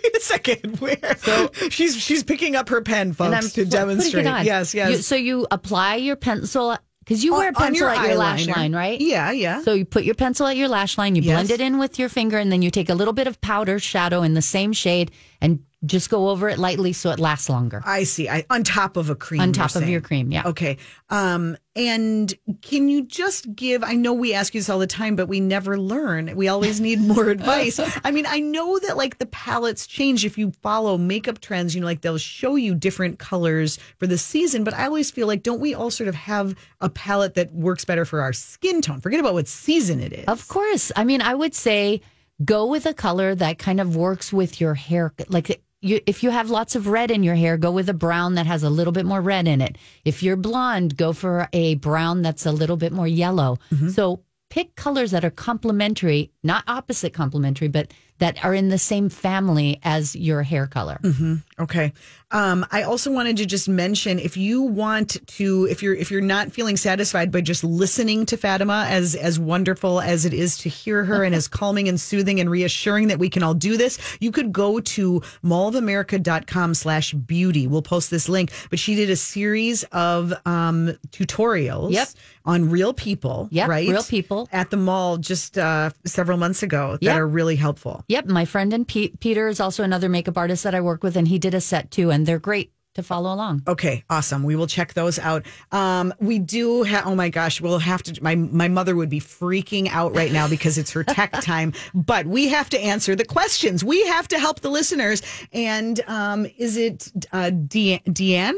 Wait 0.04 0.16
a 0.16 0.20
second. 0.20 0.78
Where? 0.80 1.16
So 1.18 1.50
she's 1.70 1.96
she's 1.96 2.22
picking 2.22 2.56
up 2.56 2.68
her 2.68 2.80
pen, 2.82 3.12
folks, 3.12 3.52
to 3.54 3.64
demonstrate. 3.64 4.26
on. 4.26 4.44
Yes, 4.44 4.74
yes. 4.74 4.90
You- 4.90 4.96
so 4.98 5.16
you 5.16 5.46
apply 5.50 5.96
your 5.96 6.16
pencil 6.16 6.76
because 7.00 7.24
you 7.24 7.32
wear 7.32 7.46
a 7.46 7.48
On- 7.48 7.54
on 7.56 7.62
pencil 7.62 7.78
your 7.80 7.90
at 7.90 8.06
your 8.06 8.16
lash 8.16 8.46
line, 8.46 8.74
right? 8.74 9.00
Yeah, 9.00 9.30
yeah. 9.32 9.62
So 9.62 9.72
you 9.72 9.84
put 9.84 10.04
your 10.04 10.14
pencil 10.14 10.46
at 10.46 10.56
your 10.56 10.68
lash 10.68 10.96
line, 10.98 11.16
you 11.16 11.22
Yes. 11.22 11.34
blend 11.34 11.50
it 11.50 11.60
in 11.60 11.78
with 11.78 11.98
your 11.98 12.08
finger, 12.08 12.38
and 12.38 12.52
then 12.52 12.62
you 12.62 12.70
take 12.70 12.88
a 12.88 12.94
little 12.94 13.14
bit 13.14 13.26
of 13.26 13.40
powder 13.40 13.78
shadow 13.78 14.22
in 14.22 14.34
the 14.34 14.42
same 14.42 14.72
shade 14.72 15.10
and 15.40 15.60
just 15.86 16.10
go 16.10 16.28
over 16.28 16.48
it 16.48 16.58
lightly 16.58 16.92
so 16.92 17.10
it 17.10 17.18
lasts 17.18 17.48
longer. 17.48 17.82
I 17.86 18.04
see. 18.04 18.28
I 18.28 18.44
on 18.50 18.64
top 18.64 18.98
of 18.98 19.08
a 19.08 19.14
cream. 19.14 19.40
On 19.40 19.52
top 19.52 19.66
of 19.66 19.82
saying. 19.82 19.90
your 19.90 20.02
cream, 20.02 20.30
yeah. 20.30 20.42
Okay. 20.46 20.76
Um, 21.08 21.56
and 21.74 22.32
can 22.60 22.90
you 22.90 23.06
just 23.06 23.54
give? 23.54 23.82
I 23.82 23.94
know 23.94 24.12
we 24.12 24.34
ask 24.34 24.54
you 24.54 24.60
this 24.60 24.68
all 24.68 24.78
the 24.78 24.86
time, 24.86 25.16
but 25.16 25.26
we 25.26 25.40
never 25.40 25.78
learn. 25.78 26.36
We 26.36 26.48
always 26.48 26.80
need 26.80 27.00
more 27.00 27.28
advice. 27.30 27.80
I 28.04 28.10
mean, 28.10 28.26
I 28.28 28.40
know 28.40 28.78
that 28.80 28.98
like 28.98 29.16
the 29.18 29.26
palettes 29.26 29.86
change 29.86 30.26
if 30.26 30.36
you 30.36 30.52
follow 30.62 30.98
makeup 30.98 31.40
trends. 31.40 31.74
You 31.74 31.80
know, 31.80 31.86
like 31.86 32.02
they'll 32.02 32.18
show 32.18 32.56
you 32.56 32.74
different 32.74 33.18
colors 33.18 33.78
for 33.98 34.06
the 34.06 34.18
season. 34.18 34.64
But 34.64 34.74
I 34.74 34.84
always 34.84 35.10
feel 35.10 35.26
like, 35.26 35.42
don't 35.42 35.60
we 35.60 35.72
all 35.72 35.90
sort 35.90 36.08
of 36.08 36.14
have 36.14 36.54
a 36.82 36.90
palette 36.90 37.34
that 37.34 37.54
works 37.54 37.86
better 37.86 38.04
for 38.04 38.20
our 38.20 38.34
skin 38.34 38.82
tone? 38.82 39.00
Forget 39.00 39.20
about 39.20 39.32
what 39.32 39.48
season 39.48 40.00
it 40.00 40.12
is. 40.12 40.24
Of 40.26 40.46
course. 40.48 40.92
I 40.94 41.04
mean, 41.04 41.22
I 41.22 41.34
would 41.34 41.54
say 41.54 42.02
go 42.44 42.66
with 42.66 42.84
a 42.84 42.92
color 42.92 43.34
that 43.34 43.58
kind 43.58 43.80
of 43.80 43.96
works 43.96 44.30
with 44.30 44.60
your 44.60 44.74
hair. 44.74 45.14
Like 45.28 45.62
you, 45.80 46.00
if 46.06 46.22
you 46.22 46.30
have 46.30 46.50
lots 46.50 46.76
of 46.76 46.86
red 46.86 47.10
in 47.10 47.22
your 47.22 47.34
hair, 47.34 47.56
go 47.56 47.70
with 47.70 47.88
a 47.88 47.94
brown 47.94 48.34
that 48.34 48.46
has 48.46 48.62
a 48.62 48.70
little 48.70 48.92
bit 48.92 49.06
more 49.06 49.20
red 49.20 49.48
in 49.48 49.60
it. 49.60 49.76
If 50.04 50.22
you're 50.22 50.36
blonde, 50.36 50.96
go 50.96 51.12
for 51.12 51.48
a 51.52 51.76
brown 51.76 52.22
that's 52.22 52.46
a 52.46 52.52
little 52.52 52.76
bit 52.76 52.92
more 52.92 53.08
yellow. 53.08 53.58
Mm-hmm. 53.72 53.88
So 53.90 54.22
pick 54.50 54.74
colors 54.74 55.12
that 55.12 55.24
are 55.24 55.30
complementary, 55.30 56.30
not 56.42 56.64
opposite 56.66 57.14
complementary, 57.14 57.68
but 57.68 57.92
that 58.18 58.44
are 58.44 58.52
in 58.52 58.68
the 58.68 58.78
same 58.78 59.08
family 59.08 59.80
as 59.82 60.14
your 60.14 60.42
hair 60.42 60.66
color. 60.66 61.00
Mm-hmm. 61.02 61.36
Okay. 61.62 61.92
Um, 62.32 62.64
I 62.70 62.82
also 62.82 63.10
wanted 63.10 63.36
to 63.38 63.46
just 63.46 63.68
mention 63.68 64.18
if 64.18 64.36
you 64.36 64.62
want 64.62 65.16
to, 65.38 65.66
if 65.70 65.82
you're 65.82 65.94
if 65.94 66.10
you're 66.10 66.20
not 66.20 66.52
feeling 66.52 66.76
satisfied 66.76 67.32
by 67.32 67.40
just 67.40 67.64
listening 67.64 68.24
to 68.26 68.36
Fatima, 68.36 68.86
as 68.88 69.14
as 69.14 69.38
wonderful 69.38 70.00
as 70.00 70.24
it 70.24 70.32
is 70.32 70.56
to 70.58 70.68
hear 70.68 71.04
her 71.04 71.24
and 71.24 71.34
as 71.34 71.48
calming 71.60 71.88
and 71.88 72.00
soothing 72.00 72.38
and 72.40 72.48
reassuring 72.50 73.08
that 73.08 73.18
we 73.18 73.28
can 73.28 73.42
all 73.42 73.54
do 73.54 73.76
this, 73.76 73.98
you 74.20 74.30
could 74.30 74.52
go 74.52 74.78
to 74.80 75.20
mallofamerica.com 75.44 76.74
slash 76.74 77.12
beauty. 77.12 77.66
We'll 77.66 77.82
post 77.82 78.10
this 78.10 78.28
link. 78.28 78.52
But 78.70 78.78
she 78.78 78.94
did 78.94 79.10
a 79.10 79.16
series 79.16 79.82
of 79.92 80.32
um 80.46 80.96
tutorials 81.10 81.92
Yep. 81.92 82.08
on 82.44 82.70
real 82.70 82.92
people. 82.94 83.48
Yeah, 83.50 83.66
right? 83.66 83.88
real 83.88 84.02
people. 84.02 84.48
at 84.52 84.70
the 84.70 84.76
mall 84.76 85.16
just 85.16 85.58
uh 85.58 85.90
several 86.04 86.38
months 86.38 86.62
ago 86.62 86.92
that 86.92 87.02
Yep. 87.02 87.16
are 87.16 87.26
really 87.26 87.56
helpful. 87.56 88.04
Yep, 88.08 88.26
my 88.26 88.44
friend 88.44 88.72
and 88.72 88.86
Pete, 88.86 89.18
Peter 89.20 89.48
is 89.48 89.60
also 89.60 89.82
another 89.82 90.08
makeup 90.08 90.36
artist 90.38 90.62
that 90.64 90.74
I 90.74 90.80
work 90.80 91.02
with, 91.02 91.16
and 91.16 91.26
he 91.28 91.38
did 91.38 91.54
a 91.54 91.60
set 91.60 91.90
too, 91.90 92.10
and 92.10 92.19
they're 92.26 92.38
great 92.38 92.72
to 92.94 93.02
follow 93.02 93.32
along. 93.32 93.62
Okay, 93.68 94.04
awesome. 94.10 94.42
We 94.42 94.56
will 94.56 94.66
check 94.66 94.94
those 94.94 95.18
out. 95.18 95.46
Um, 95.70 96.12
we 96.18 96.38
do 96.38 96.82
have. 96.82 97.06
Oh 97.06 97.14
my 97.14 97.28
gosh, 97.28 97.60
we'll 97.60 97.78
have 97.78 98.02
to. 98.04 98.22
My 98.22 98.34
my 98.34 98.68
mother 98.68 98.96
would 98.96 99.08
be 99.08 99.20
freaking 99.20 99.88
out 99.88 100.14
right 100.14 100.32
now 100.32 100.48
because 100.48 100.78
it's 100.78 100.92
her 100.92 101.04
tech 101.04 101.32
time. 101.40 101.72
But 101.94 102.26
we 102.26 102.48
have 102.48 102.68
to 102.70 102.80
answer 102.80 103.14
the 103.14 103.24
questions. 103.24 103.84
We 103.84 104.04
have 104.06 104.28
to 104.28 104.38
help 104.38 104.60
the 104.60 104.70
listeners. 104.70 105.22
And 105.52 106.00
um, 106.06 106.46
is 106.58 106.76
it 106.76 107.12
uh, 107.32 107.50
De- 107.50 108.02
Deanne? 108.06 108.56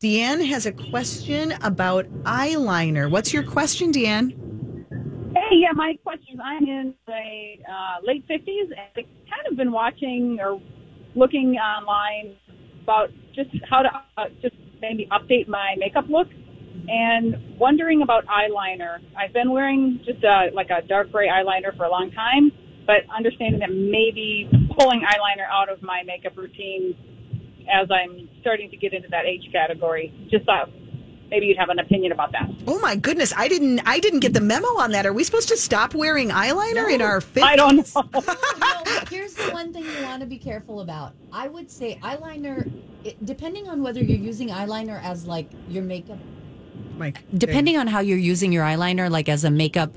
Deanne 0.00 0.46
has 0.46 0.66
a 0.66 0.72
question 0.72 1.52
about 1.62 2.06
eyeliner. 2.24 3.10
What's 3.10 3.32
your 3.32 3.42
question, 3.42 3.90
Deanne? 3.92 4.32
Hey, 5.34 5.56
yeah, 5.56 5.72
my 5.74 5.96
question 6.04 6.34
is 6.34 6.40
I'm 6.44 6.62
in 6.64 6.94
the 7.06 7.54
uh, 7.68 7.96
late 8.02 8.26
50s 8.28 8.70
and 8.70 8.74
I've 8.78 8.94
kind 8.94 9.46
of 9.50 9.56
been 9.56 9.72
watching 9.72 10.38
or 10.40 10.60
looking 11.14 11.56
online 11.56 12.36
about 12.84 13.10
just 13.34 13.50
how 13.68 13.82
to 13.82 13.90
uh, 14.16 14.26
just 14.40 14.54
maybe 14.80 15.08
update 15.10 15.48
my 15.48 15.74
makeup 15.78 16.04
look 16.08 16.28
and 16.86 17.58
wondering 17.58 18.02
about 18.02 18.24
eyeliner. 18.26 18.98
I've 19.16 19.32
been 19.32 19.50
wearing 19.50 20.00
just 20.04 20.22
a, 20.22 20.50
like 20.52 20.68
a 20.70 20.86
dark 20.86 21.10
gray 21.10 21.28
eyeliner 21.28 21.74
for 21.76 21.84
a 21.84 21.90
long 21.90 22.10
time, 22.12 22.52
but 22.86 23.08
understanding 23.14 23.60
that 23.60 23.72
maybe 23.72 24.48
pulling 24.78 25.00
eyeliner 25.00 25.48
out 25.50 25.70
of 25.70 25.82
my 25.82 26.02
makeup 26.04 26.36
routine 26.36 26.94
as 27.72 27.88
I'm 27.90 28.28
starting 28.42 28.70
to 28.70 28.76
get 28.76 28.92
into 28.92 29.08
that 29.08 29.24
age 29.24 29.48
category. 29.50 30.12
Just 30.30 30.44
thought 30.44 30.68
maybe 31.30 31.46
you'd 31.46 31.58
have 31.58 31.68
an 31.68 31.78
opinion 31.78 32.12
about 32.12 32.32
that. 32.32 32.50
Oh 32.66 32.78
my 32.80 32.96
goodness, 32.96 33.32
I 33.36 33.48
didn't. 33.48 33.80
I 33.86 33.98
didn't 33.98 34.20
get 34.20 34.32
the 34.32 34.40
memo 34.40 34.68
on 34.78 34.92
that. 34.92 35.06
Are 35.06 35.12
we 35.12 35.24
supposed 35.24 35.48
to 35.48 35.56
stop 35.56 35.94
wearing 35.94 36.30
eyeliner 36.30 36.90
in 36.90 37.02
our 37.02 37.20
50s? 37.20 37.42
I 37.42 37.56
don't 37.56 37.94
know. 37.94 38.02
no, 38.84 39.00
here's 39.10 39.34
the 39.34 39.50
one 39.50 39.72
thing 39.72 39.84
you 39.84 40.02
want 40.02 40.20
to 40.20 40.26
be 40.26 40.38
careful 40.38 40.80
about. 40.80 41.14
I 41.32 41.48
would 41.48 41.70
say 41.70 41.98
eyeliner, 42.02 42.70
it, 43.04 43.24
depending 43.24 43.68
on 43.68 43.82
whether 43.82 44.02
you're 44.02 44.18
using 44.18 44.48
eyeliner 44.48 45.02
as 45.02 45.26
like 45.26 45.48
your 45.68 45.82
makeup, 45.82 46.18
Mike, 46.96 47.22
depending 47.36 47.76
on 47.76 47.86
how 47.86 48.00
you're 48.00 48.18
using 48.18 48.52
your 48.52 48.64
eyeliner, 48.64 49.10
like 49.10 49.28
as 49.28 49.44
a 49.44 49.50
makeup, 49.50 49.94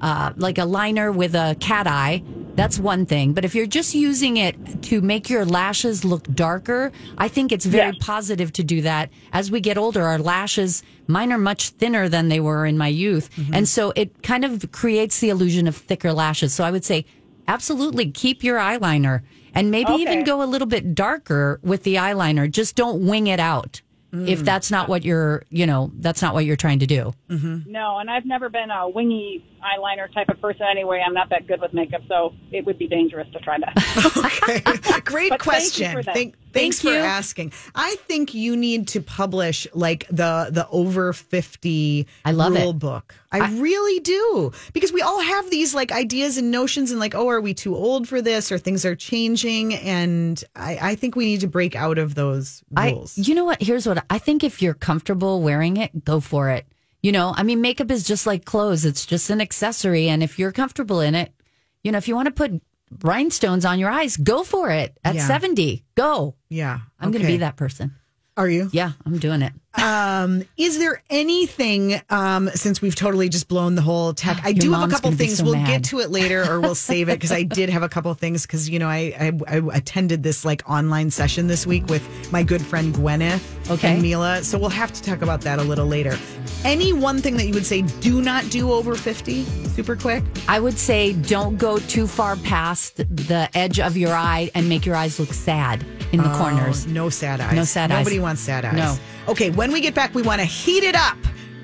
uh, 0.00 0.32
like 0.36 0.58
a 0.58 0.64
liner 0.64 1.10
with 1.12 1.34
a 1.34 1.56
cat 1.60 1.86
eye, 1.86 2.22
that's 2.54 2.78
one 2.78 3.06
thing. 3.06 3.32
But 3.32 3.44
if 3.44 3.54
you're 3.54 3.66
just 3.66 3.94
using 3.94 4.36
it 4.36 4.82
to 4.84 5.00
make 5.00 5.28
your 5.28 5.44
lashes 5.44 6.04
look 6.04 6.22
darker, 6.34 6.92
I 7.18 7.28
think 7.28 7.52
it's 7.52 7.64
very 7.66 7.92
Yes. 7.92 7.96
positive 8.00 8.52
to 8.54 8.64
do 8.64 8.82
that. 8.82 9.10
As 9.32 9.50
we 9.50 9.60
get 9.60 9.76
older, 9.76 10.02
our 10.02 10.18
lashes, 10.18 10.82
mine 11.06 11.32
are 11.32 11.38
much 11.38 11.70
thinner 11.70 12.08
than 12.08 12.28
they 12.28 12.40
were 12.40 12.66
in 12.66 12.78
my 12.78 12.88
youth. 12.88 13.30
Mm-hmm. 13.36 13.54
And 13.54 13.68
so 13.68 13.92
it 13.96 14.22
kind 14.22 14.44
of 14.44 14.70
creates 14.72 15.20
the 15.20 15.30
illusion 15.30 15.66
of 15.66 15.76
thicker 15.76 16.12
lashes. 16.12 16.52
So 16.52 16.64
I 16.64 16.70
would 16.70 16.84
say, 16.84 17.04
absolutely 17.46 18.10
keep 18.10 18.42
your 18.42 18.58
eyeliner 18.58 19.22
and 19.54 19.70
maybe 19.70 19.92
even 19.92 20.24
go 20.24 20.42
a 20.42 20.46
little 20.46 20.66
bit 20.66 20.94
darker 20.94 21.60
with 21.62 21.82
the 21.82 21.96
eyeliner. 21.96 22.50
Just 22.50 22.74
don't 22.74 23.06
wing 23.06 23.26
it 23.26 23.40
out. 23.40 23.82
If 24.12 24.42
mm. 24.42 24.44
that's 24.44 24.70
not 24.70 24.88
what 24.88 25.04
you're, 25.04 25.42
you 25.50 25.66
know, 25.66 25.90
that's 25.96 26.22
not 26.22 26.34
what 26.34 26.44
you're 26.44 26.54
trying 26.54 26.78
to 26.78 26.86
do. 26.86 27.12
Mm-hmm. 27.28 27.70
No, 27.70 27.98
and 27.98 28.08
I've 28.08 28.24
never 28.24 28.48
been 28.48 28.70
a 28.70 28.88
wingy 28.88 29.44
eyeliner 29.64 30.12
type 30.12 30.28
of 30.28 30.40
person 30.40 30.66
anyway. 30.70 31.02
I'm 31.04 31.14
not 31.14 31.30
that 31.30 31.46
good 31.46 31.60
with 31.60 31.72
makeup, 31.72 32.02
so 32.08 32.34
it 32.52 32.64
would 32.66 32.78
be 32.78 32.86
dangerous 32.86 33.28
to 33.32 33.38
try 33.40 33.58
that. 33.58 33.74
Okay. 34.44 34.60
Great 35.04 35.30
But 35.30 35.42
thank 35.42 35.78
you 35.78 35.86
question. 35.86 35.92
for 35.92 36.02
that. 36.02 36.14
Thank- 36.14 36.34
thanks 36.52 36.80
Thank 36.80 36.94
for 36.94 36.98
you. 36.98 37.04
asking. 37.04 37.52
I 37.74 37.96
think 38.06 38.34
you 38.34 38.56
need 38.56 38.88
to 38.88 39.00
publish 39.00 39.66
like 39.74 40.06
the 40.08 40.48
the 40.50 40.68
over 40.70 41.12
50 41.12 42.06
I 42.24 42.32
love 42.32 42.52
rule 42.52 42.70
it. 42.70 42.78
book. 42.78 43.14
I, 43.32 43.50
really 43.58 43.98
do. 44.00 44.52
Because 44.72 44.92
we 44.92 45.02
all 45.02 45.20
have 45.20 45.50
these 45.50 45.74
like 45.74 45.90
ideas 45.90 46.36
and 46.36 46.50
notions 46.52 46.92
and 46.92 47.00
like, 47.00 47.14
oh, 47.16 47.28
are 47.28 47.40
we 47.40 47.52
too 47.54 47.74
old 47.74 48.06
for 48.06 48.22
this 48.22 48.52
or 48.52 48.58
things 48.58 48.84
are 48.84 48.94
changing? 48.94 49.74
And 49.74 50.42
I, 50.54 50.78
I 50.80 50.94
think 50.94 51.16
we 51.16 51.24
need 51.26 51.40
to 51.40 51.48
break 51.48 51.74
out 51.74 51.98
of 51.98 52.14
those 52.14 52.62
I, 52.76 52.90
rules. 52.92 53.18
you 53.18 53.34
know 53.34 53.44
what? 53.44 53.60
Here's 53.60 53.86
what 53.88 54.04
I 54.08 54.18
think 54.18 54.44
if 54.44 54.62
you're 54.62 54.74
comfortable 54.74 55.42
wearing 55.42 55.76
it, 55.78 56.04
go 56.04 56.20
for 56.20 56.50
it. 56.50 56.64
You 57.04 57.12
know, 57.12 57.34
I 57.36 57.42
mean, 57.42 57.60
makeup 57.60 57.90
is 57.90 58.02
just 58.02 58.26
like 58.26 58.46
clothes, 58.46 58.86
it's 58.86 59.04
just 59.04 59.28
an 59.28 59.42
accessory. 59.42 60.08
And 60.08 60.22
if 60.22 60.38
you're 60.38 60.52
comfortable 60.52 61.00
in 61.00 61.14
it, 61.14 61.34
you 61.82 61.92
know, 61.92 61.98
if 61.98 62.08
you 62.08 62.14
want 62.14 62.26
to 62.28 62.32
put 62.32 62.62
rhinestones 63.02 63.66
on 63.66 63.78
your 63.78 63.90
eyes, 63.90 64.16
go 64.16 64.42
for 64.42 64.70
it 64.70 64.96
at 65.04 65.14
Yeah. 65.14 65.26
70. 65.26 65.84
Go. 65.96 66.34
yeah. 66.48 66.78
I'm 66.98 67.10
going 67.10 67.20
to 67.20 67.28
be 67.28 67.36
that 67.38 67.56
person. 67.56 67.94
Are 68.38 68.48
you? 68.48 68.68
Yeah, 68.72 68.92
I'm 69.06 69.18
doing 69.18 69.42
it. 69.42 69.52
Um, 69.80 70.42
is 70.56 70.78
there 70.78 71.00
anything 71.08 72.00
um, 72.10 72.48
since 72.54 72.82
we've 72.82 72.94
totally 72.96 73.28
just 73.28 73.46
blown 73.46 73.76
the 73.76 73.82
whole 73.82 74.12
tech? 74.12 74.40
I 74.42 74.48
Your 74.48 74.58
do 74.58 74.72
have 74.72 74.88
a 74.88 74.92
couple 74.92 75.12
things. 75.12 75.38
so 75.38 75.44
we'll 75.44 75.52
mad. 75.54 75.66
get 75.68 75.84
to 75.90 76.00
it 76.00 76.10
later, 76.10 76.42
or 76.50 76.60
we'll 76.60 76.74
save 76.74 77.08
it 77.08 77.12
because 77.12 77.30
I 77.30 77.44
did 77.44 77.68
have 77.70 77.84
a 77.84 77.88
couple 77.88 78.12
things 78.14 78.42
because 78.42 78.68
you 78.68 78.80
know 78.80 78.88
I, 78.88 79.14
I 79.48 79.56
I 79.58 79.76
attended 79.76 80.24
this 80.24 80.44
like 80.44 80.68
online 80.68 81.12
session 81.12 81.46
this 81.46 81.64
week 81.64 81.86
with 81.86 82.02
my 82.32 82.42
good 82.42 82.62
friend 82.62 82.92
Gwyneth 82.92 83.63
Okay. 83.70 83.94
and 83.94 84.02
Mila. 84.02 84.42
So 84.42 84.58
we'll 84.58 84.68
have 84.70 84.92
to 84.92 85.02
talk 85.02 85.22
about 85.22 85.40
that 85.42 85.58
a 85.58 85.62
little 85.62 85.86
later. 85.86 86.18
Any 86.64 86.92
one 86.92 87.20
thing 87.20 87.36
that 87.36 87.46
you 87.46 87.54
would 87.54 87.66
say 87.66 87.82
do 88.00 88.20
not 88.20 88.48
do 88.50 88.72
over 88.72 88.94
fifty? 88.94 89.44
Super 89.68 89.96
quick. 89.96 90.22
I 90.48 90.60
would 90.60 90.78
say 90.78 91.12
don't 91.12 91.56
go 91.56 91.78
too 91.78 92.06
far 92.06 92.36
past 92.36 92.96
the 92.96 93.48
edge 93.54 93.80
of 93.80 93.96
your 93.96 94.12
eye 94.12 94.50
and 94.54 94.68
make 94.68 94.86
your 94.86 94.96
eyes 94.96 95.18
look 95.18 95.32
sad 95.32 95.84
in 96.12 96.22
the 96.22 96.32
oh, 96.32 96.38
corners. 96.38 96.86
Oh, 96.86 96.90
no 96.90 97.08
sad 97.08 97.40
eyes. 97.40 97.54
No 97.54 97.64
sad 97.64 97.90
eyes. 97.90 97.98
Nobody 98.00 98.18
wants 98.18 98.40
sad 98.40 98.64
eyes. 98.64 98.74
No. 98.74 98.96
Okay, 99.28 99.50
when 99.50 99.72
we 99.72 99.80
get 99.80 99.94
back, 99.94 100.14
we 100.14 100.22
want 100.22 100.40
to 100.40 100.46
heat 100.46 100.84
it 100.84 100.94
up 100.94 101.16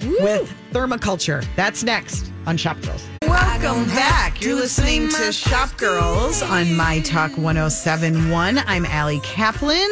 with 0.03 0.53
thermaculture. 0.73 1.45
That's 1.57 1.83
next 1.85 2.31
on 2.47 2.57
Shop 2.57 2.81
Girls. 2.83 3.07
Welcome 3.27 3.85
back. 3.89 4.41
You're 4.41 4.55
listening 4.57 5.09
to 5.11 5.31
Shop 5.33 5.77
Girls 5.77 6.43
on 6.43 6.75
My 6.75 7.01
Talk 7.01 7.31
1071. 7.37 8.59
I'm 8.59 8.87
Allie 8.87 9.21
Kaplan 9.21 9.89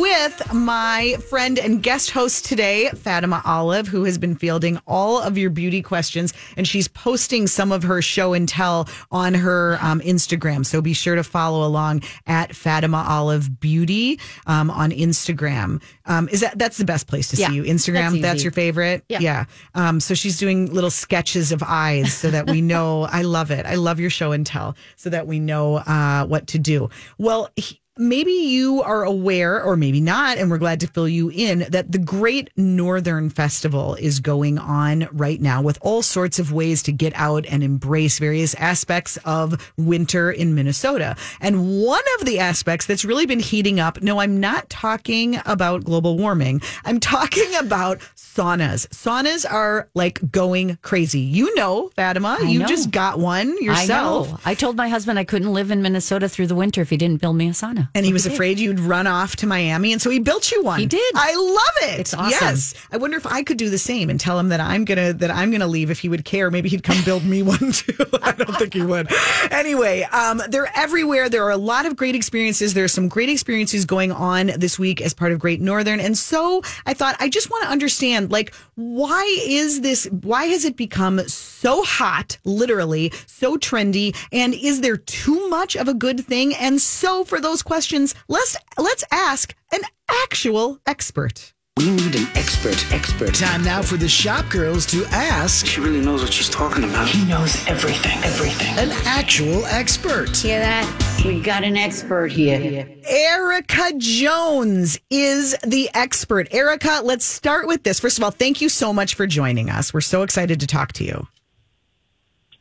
with 0.00 0.52
my 0.52 1.16
friend 1.30 1.58
and 1.58 1.82
guest 1.82 2.10
host 2.10 2.44
today, 2.44 2.90
Fatima 2.90 3.40
Olive, 3.44 3.86
who 3.86 4.04
has 4.04 4.18
been 4.18 4.34
fielding 4.34 4.78
all 4.86 5.20
of 5.20 5.38
your 5.38 5.50
beauty 5.50 5.80
questions 5.80 6.34
and 6.56 6.66
she's 6.66 6.88
posting 6.88 7.46
some 7.46 7.70
of 7.72 7.84
her 7.84 8.02
show 8.02 8.32
and 8.34 8.48
tell 8.48 8.88
on 9.12 9.32
her 9.34 9.78
um, 9.80 10.00
Instagram. 10.00 10.66
So 10.66 10.82
be 10.82 10.92
sure 10.92 11.14
to 11.14 11.24
follow 11.24 11.64
along 11.66 12.02
at 12.26 12.54
Fatima 12.54 13.06
Olive 13.08 13.60
Beauty 13.60 14.18
um, 14.46 14.70
on 14.70 14.90
Instagram. 14.90 15.80
Um, 16.06 16.28
is 16.30 16.40
that 16.40 16.58
that's 16.58 16.76
the 16.78 16.84
best 16.84 17.06
place 17.06 17.28
to 17.28 17.36
Yeah, 17.36 17.48
see 17.48 17.54
you? 17.54 17.62
Instagram. 17.62 18.10
that's 18.20 18.34
That's, 18.34 18.42
your 18.42 18.52
favorite. 18.52 19.04
Yeah. 19.08 19.20
Yeah. 19.20 19.44
Um, 19.74 20.00
so 20.14 20.20
she's 20.20 20.38
doing 20.38 20.72
little 20.72 20.92
sketches 20.92 21.50
of 21.50 21.60
eyes 21.66 22.14
so 22.14 22.30
that 22.30 22.48
we 22.48 22.60
know. 22.60 23.02
I 23.10 23.22
love 23.22 23.50
it. 23.50 23.66
I 23.66 23.74
love 23.74 23.98
your 23.98 24.10
show 24.10 24.30
and 24.30 24.46
tell 24.46 24.76
so 24.94 25.10
that 25.10 25.26
we 25.26 25.40
know 25.40 25.76
uh, 25.76 26.24
what 26.26 26.46
to 26.48 26.58
do. 26.58 26.88
Well, 27.18 27.50
he- 27.56 27.80
maybe 27.96 28.32
you 28.32 28.82
are 28.82 29.04
aware, 29.04 29.62
or 29.62 29.76
maybe 29.76 30.00
not, 30.00 30.36
and 30.36 30.50
we're 30.50 30.58
glad 30.58 30.80
to 30.80 30.86
fill 30.88 31.08
you 31.08 31.30
in 31.30 31.60
that 31.70 31.92
the 31.92 31.98
Great 31.98 32.50
Northern 32.56 33.30
Festival 33.30 33.94
is 33.94 34.18
going 34.18 34.58
on 34.58 35.06
right 35.12 35.40
now 35.40 35.62
with 35.62 35.78
all 35.80 36.02
sorts 36.02 36.40
of 36.40 36.52
ways 36.52 36.82
to 36.84 36.92
get 36.92 37.12
out 37.14 37.46
and 37.46 37.62
embrace 37.62 38.18
various 38.18 38.54
aspects 38.54 39.16
of 39.24 39.72
winter 39.76 40.30
in 40.30 40.56
Minnesota. 40.56 41.14
And 41.40 41.82
one 41.82 42.02
of 42.18 42.26
the 42.26 42.40
aspects 42.40 42.86
that's 42.86 43.04
really 43.04 43.26
been 43.26 43.40
heating 43.40 43.78
up, 43.78 44.02
no, 44.02 44.18
I'm 44.18 44.40
not 44.40 44.68
talking 44.68 45.40
about 45.46 45.84
global 45.84 46.18
warming, 46.18 46.62
I'm 46.84 46.98
talking 46.98 47.54
about 47.60 48.00
saunas. 48.34 48.86
Saunas 48.88 49.50
are 49.50 49.88
like 49.94 50.30
going 50.30 50.78
crazy. 50.82 51.20
You 51.20 51.54
know, 51.54 51.90
Fatima, 51.94 52.38
I 52.40 52.44
you 52.44 52.60
know. 52.60 52.66
just 52.66 52.90
got 52.90 53.18
one 53.18 53.62
yourself. 53.62 54.28
I 54.28 54.30
know. 54.30 54.38
I 54.44 54.54
told 54.54 54.76
my 54.76 54.88
husband 54.88 55.18
I 55.18 55.24
couldn't 55.24 55.52
live 55.52 55.70
in 55.70 55.82
Minnesota 55.82 56.28
through 56.28 56.48
the 56.48 56.54
winter 56.54 56.80
if 56.80 56.90
he 56.90 56.96
didn't 56.96 57.20
build 57.20 57.36
me 57.36 57.48
a 57.48 57.52
sauna. 57.52 57.88
And 57.94 58.04
he 58.04 58.12
was 58.12 58.26
afraid 58.32 58.58
you'd 58.58 58.80
run 58.80 59.06
off 59.06 59.36
to 59.36 59.46
Miami, 59.46 59.92
and 59.92 60.02
so 60.02 60.10
he 60.10 60.18
built 60.18 60.50
you 60.50 60.62
one. 60.62 60.80
He 60.80 60.86
did. 60.86 61.12
I 61.14 61.34
love 61.34 61.90
it. 61.92 62.00
It's 62.00 62.14
awesome. 62.14 62.30
Yes, 62.30 62.74
I 62.90 62.96
wonder 62.96 63.16
if 63.16 63.26
I 63.26 63.42
could 63.42 63.56
do 63.56 63.70
the 63.70 63.78
same 63.78 64.10
and 64.10 64.18
tell 64.18 64.38
him 64.38 64.48
that 64.48 64.60
I'm 64.60 64.84
gonna 64.84 65.12
that 65.14 65.30
I'm 65.30 65.50
gonna 65.50 65.66
leave 65.66 65.90
if 65.90 66.00
he 66.00 66.08
would 66.08 66.24
care. 66.24 66.50
Maybe 66.50 66.68
he'd 66.68 66.82
come 66.82 67.02
build 67.04 67.24
me 67.24 67.42
one 67.42 67.72
too. 67.72 67.96
I 68.22 68.32
don't 68.32 68.56
think 68.56 68.74
he 68.74 68.82
would. 68.82 69.08
Anyway, 69.50 70.02
um, 70.02 70.42
they're 70.48 70.70
everywhere. 70.76 71.28
There 71.28 71.44
are 71.44 71.50
a 71.50 71.56
lot 71.56 71.86
of 71.86 71.96
great 71.96 72.14
experiences. 72.14 72.74
There 72.74 72.84
are 72.84 72.88
some 72.88 73.08
great 73.08 73.28
experiences 73.28 73.84
going 73.84 74.12
on 74.12 74.46
this 74.56 74.78
week 74.78 75.00
as 75.00 75.14
part 75.14 75.32
of 75.32 75.38
Great 75.38 75.60
Northern, 75.60 76.00
and 76.00 76.16
so 76.16 76.62
I 76.86 76.94
thought 76.94 77.16
I 77.20 77.28
just 77.28 77.50
want 77.50 77.64
to 77.64 77.70
understand, 77.70 78.23
like, 78.28 78.54
why 78.74 79.24
is 79.46 79.80
this? 79.80 80.06
Why 80.06 80.46
has 80.46 80.64
it 80.64 80.76
become 80.76 81.20
so 81.28 81.82
hot, 81.82 82.38
literally 82.44 83.12
so 83.26 83.56
trendy, 83.56 84.16
and 84.32 84.54
is 84.54 84.80
there 84.80 84.96
too 84.96 85.48
much 85.48 85.76
of 85.76 85.88
a 85.88 85.94
good 85.94 86.24
thing? 86.24 86.54
And 86.54 86.80
so, 86.80 87.24
for 87.24 87.40
those 87.40 87.62
questions, 87.62 88.14
let's 88.28 88.56
let's 88.78 89.04
ask 89.10 89.54
an 89.72 89.80
actual 90.24 90.78
expert. 90.86 91.52
We 91.76 91.90
need 91.90 92.14
an 92.14 92.28
expert, 92.36 92.92
expert. 92.92 93.34
Time 93.34 93.64
now 93.64 93.82
for 93.82 93.96
the 93.96 94.08
shop 94.08 94.48
girls 94.48 94.86
to 94.86 95.04
ask 95.06 95.66
She 95.66 95.80
really 95.80 96.00
knows 96.00 96.22
what 96.22 96.32
she's 96.32 96.48
talking 96.48 96.84
about. 96.84 97.08
He 97.08 97.24
knows 97.28 97.56
everything, 97.66 98.16
everything. 98.22 98.78
an 98.78 98.90
actual 99.04 99.64
expert. 99.66 100.36
Hear 100.36 100.60
that? 100.60 101.13
We 101.24 101.40
got 101.40 101.64
an 101.64 101.78
expert 101.78 102.32
here. 102.32 102.86
Ericka 103.10 103.96
Jones 103.96 105.00
is 105.08 105.56
the 105.66 105.88
expert. 105.94 106.50
Ericka, 106.50 107.02
let's 107.02 107.24
start 107.24 107.66
with 107.66 107.82
this. 107.82 107.98
First 107.98 108.18
of 108.18 108.24
all, 108.24 108.30
thank 108.30 108.60
you 108.60 108.68
so 108.68 108.92
much 108.92 109.14
for 109.14 109.26
joining 109.26 109.70
us. 109.70 109.94
We're 109.94 110.02
so 110.02 110.22
excited 110.22 110.60
to 110.60 110.66
talk 110.66 110.92
to 110.94 111.04
you. 111.04 111.26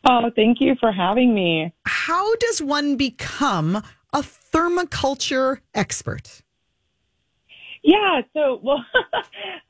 Oh, 0.06 0.32
thank 0.34 0.62
you 0.62 0.76
for 0.80 0.94
having 0.94 1.34
me. 1.34 1.74
How 1.86 2.36
does 2.36 2.62
one 2.62 2.96
become 2.96 3.84
a 4.14 4.20
thermaculture 4.22 5.60
expert? 5.74 6.42
Yeah. 7.84 8.22
So, 8.34 8.62
well, 8.64 8.86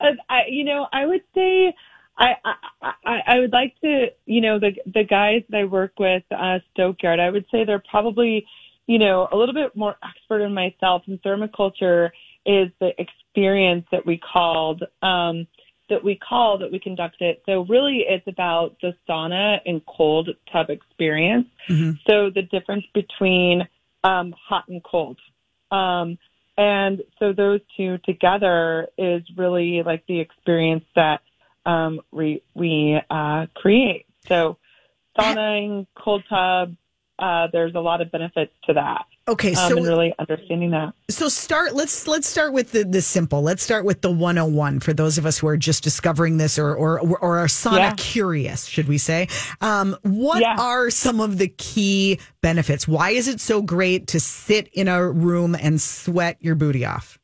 I, 0.28 0.42
you 0.48 0.62
know, 0.62 0.86
I 0.92 1.04
would 1.04 1.22
say 1.34 1.74
I, 2.16 2.34
I, 2.44 2.92
I, 3.04 3.20
I 3.26 3.40
would 3.40 3.52
like 3.52 3.74
to, 3.80 4.06
you 4.26 4.40
know, 4.40 4.60
the 4.60 4.70
the 4.86 5.02
guys 5.02 5.42
that 5.48 5.58
I 5.62 5.64
work 5.64 5.98
with, 5.98 6.22
uh, 6.30 6.60
Stokeyard, 6.76 7.18
I 7.18 7.30
would 7.30 7.46
say 7.50 7.64
they're 7.64 7.82
probably, 7.90 8.46
you 8.86 8.98
know, 8.98 9.28
a 9.32 9.36
little 9.36 9.54
bit 9.54 9.74
more 9.76 9.96
expert 10.02 10.40
in 10.40 10.52
myself. 10.54 11.02
And 11.06 11.20
thermaculture 11.22 12.10
is 12.46 12.68
the 12.80 12.92
experience 12.98 13.86
that 13.90 14.04
we 14.04 14.18
called, 14.18 14.82
um, 15.02 15.46
that 15.88 16.02
we 16.02 16.16
call 16.16 16.58
that 16.58 16.70
we 16.70 16.78
conduct 16.78 17.20
it. 17.20 17.42
So 17.46 17.64
really, 17.64 18.04
it's 18.08 18.26
about 18.26 18.76
the 18.80 18.94
sauna 19.08 19.58
and 19.66 19.84
cold 19.86 20.30
tub 20.52 20.70
experience. 20.70 21.46
So 22.06 22.30
the 22.30 22.42
difference 22.42 22.84
between 22.92 23.66
um, 24.02 24.34
hot 24.48 24.68
and 24.68 24.82
cold. 24.82 25.18
Um, 25.70 26.18
and 26.56 27.02
so 27.18 27.32
those 27.32 27.60
two 27.76 27.98
together 28.04 28.88
is 28.96 29.22
really 29.36 29.82
like 29.82 30.06
the 30.06 30.20
experience 30.20 30.84
that 30.94 31.20
um, 31.66 32.00
we 32.12 32.42
we 32.54 33.00
uh, 33.10 33.46
create. 33.54 34.06
So 34.28 34.58
saunaing, 35.18 35.86
cold 35.96 36.22
tub, 36.28 36.76
uh, 37.18 37.46
there's 37.52 37.74
a 37.74 37.80
lot 37.80 38.00
of 38.00 38.10
benefits 38.10 38.52
to 38.66 38.72
that. 38.74 39.04
Okay, 39.26 39.50
um, 39.54 39.70
so 39.70 39.76
and 39.78 39.86
really 39.86 40.12
understanding 40.18 40.70
that. 40.72 40.92
so 41.08 41.28
start 41.28 41.74
let's 41.74 42.06
let's 42.06 42.28
start 42.28 42.52
with 42.52 42.72
the, 42.72 42.84
the 42.84 43.00
simple. 43.00 43.40
Let's 43.40 43.62
start 43.62 43.84
with 43.84 44.02
the 44.02 44.10
101 44.10 44.80
for 44.80 44.92
those 44.92 45.16
of 45.16 45.24
us 45.24 45.38
who 45.38 45.46
are 45.46 45.56
just 45.56 45.82
discovering 45.82 46.36
this 46.36 46.58
or 46.58 46.74
or 46.74 46.98
or 47.00 47.38
are 47.38 47.46
sauna 47.46 47.78
Yeah. 47.78 47.94
curious, 47.96 48.66
should 48.66 48.86
we 48.88 48.98
say? 48.98 49.28
Um, 49.60 49.96
what 50.02 50.40
Yeah. 50.42 50.56
are 50.58 50.90
some 50.90 51.20
of 51.20 51.38
the 51.38 51.48
key 51.48 52.18
benefits? 52.42 52.86
Why 52.86 53.10
is 53.10 53.28
it 53.28 53.40
so 53.40 53.62
great 53.62 54.08
to 54.08 54.20
sit 54.20 54.68
in 54.74 54.88
a 54.88 55.10
room 55.10 55.54
and 55.54 55.80
sweat 55.80 56.36
your 56.40 56.54
booty 56.56 56.84
off? 56.84 57.18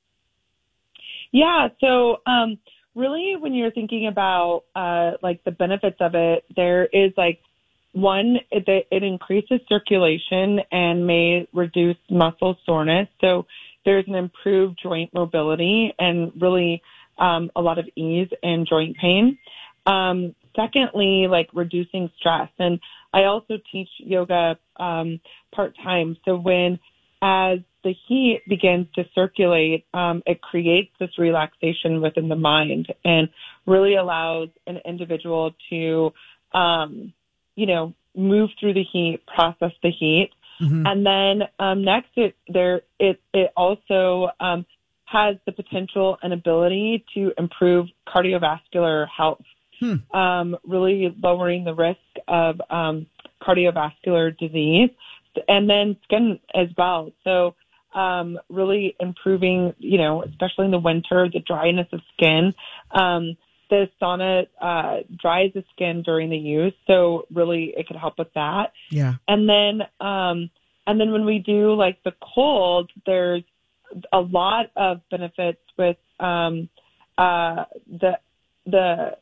Yeah. 1.32 1.68
So, 1.80 2.18
um, 2.26 2.58
really, 2.94 3.34
when 3.38 3.54
you're 3.54 3.70
thinking 3.72 4.06
about 4.06 4.62
uh, 4.74 5.12
like 5.22 5.44
the 5.44 5.50
benefits 5.50 5.96
of 6.00 6.14
it, 6.14 6.44
there 6.56 6.86
is 6.86 7.12
like 7.16 7.40
one, 7.92 8.36
it, 8.50 8.86
it 8.90 9.02
increases 9.02 9.60
circulation 9.68 10.60
and 10.70 11.06
may 11.06 11.48
reduce 11.52 11.96
muscle 12.08 12.56
soreness. 12.64 13.08
So 13.20 13.46
there's 13.84 14.04
an 14.06 14.14
improved 14.14 14.78
joint 14.82 15.12
mobility 15.12 15.92
and 15.98 16.32
really 16.40 16.82
um, 17.18 17.50
a 17.56 17.60
lot 17.60 17.78
of 17.78 17.86
ease 17.96 18.28
and 18.42 18.66
joint 18.66 18.96
pain. 18.96 19.38
Um, 19.86 20.34
secondly, 20.54 21.26
like 21.28 21.48
reducing 21.52 22.10
stress. 22.18 22.48
And 22.58 22.80
I 23.12 23.24
also 23.24 23.54
teach 23.72 23.88
yoga 23.98 24.58
um, 24.76 25.20
part 25.54 25.74
time. 25.82 26.16
So 26.24 26.36
when 26.36 26.78
as 27.22 27.58
the 27.82 27.94
heat 28.08 28.42
begins 28.48 28.86
to 28.94 29.04
circulate, 29.14 29.86
um, 29.94 30.22
it 30.26 30.40
creates 30.40 30.90
this 30.98 31.10
relaxation 31.18 32.00
within 32.00 32.28
the 32.28 32.36
mind 32.36 32.86
and 33.04 33.28
really 33.66 33.96
allows 33.96 34.48
an 34.66 34.78
individual 34.86 35.52
to, 35.70 36.12
um, 36.52 37.12
you 37.60 37.66
know, 37.66 37.92
move 38.16 38.48
through 38.58 38.74
the 38.74 38.84
heat, 38.90 39.20
process 39.26 39.72
the 39.82 39.90
heat, 39.90 40.30
and 40.86 41.06
then 41.06 41.48
um, 41.58 41.84
next, 41.84 42.10
it 42.16 42.34
there 42.48 42.82
it 42.98 43.20
it 43.34 43.50
also 43.56 44.30
um, 44.40 44.64
has 45.04 45.36
the 45.44 45.52
potential 45.52 46.16
and 46.22 46.32
ability 46.32 47.04
to 47.14 47.32
improve 47.36 47.86
cardiovascular 48.08 49.06
health, 49.14 49.44
um, 50.14 50.56
really 50.66 51.14
lowering 51.22 51.64
the 51.64 51.74
risk 51.74 51.98
of 52.28 52.60
um, 52.70 53.06
cardiovascular 53.42 54.36
disease, 54.38 54.90
and 55.48 55.68
then 55.68 55.96
skin 56.04 56.38
as 56.54 56.68
well. 56.78 57.12
So 57.24 57.54
um, 57.94 58.38
really 58.48 58.96
improving, 59.00 59.74
you 59.78 59.98
know, 59.98 60.22
especially 60.22 60.66
in 60.66 60.70
the 60.70 60.78
winter, 60.78 61.28
the 61.32 61.40
dryness 61.40 61.88
of 61.92 62.00
skin. 62.14 62.54
Um, 62.90 63.36
the 63.70 63.88
sauna 64.00 64.46
uh, 64.60 64.98
dries 65.20 65.52
the 65.54 65.64
skin 65.72 66.02
during 66.02 66.28
the 66.28 66.36
use, 66.36 66.74
so 66.86 67.26
really 67.32 67.72
it 67.76 67.86
could 67.86 67.96
help 67.96 68.18
with 68.18 68.32
that. 68.34 68.72
Yeah. 68.90 69.14
And 69.28 69.48
then, 69.48 69.82
um, 70.06 70.50
and 70.86 71.00
then 71.00 71.12
when 71.12 71.24
we 71.24 71.38
do 71.38 71.74
like 71.74 72.02
the 72.04 72.12
cold, 72.34 72.90
there's 73.06 73.44
a 74.12 74.20
lot 74.20 74.66
of 74.76 75.00
benefits 75.10 75.60
with 75.78 75.96
um, 76.18 76.68
uh, 77.18 77.64
the 77.88 78.18
the 78.66 79.16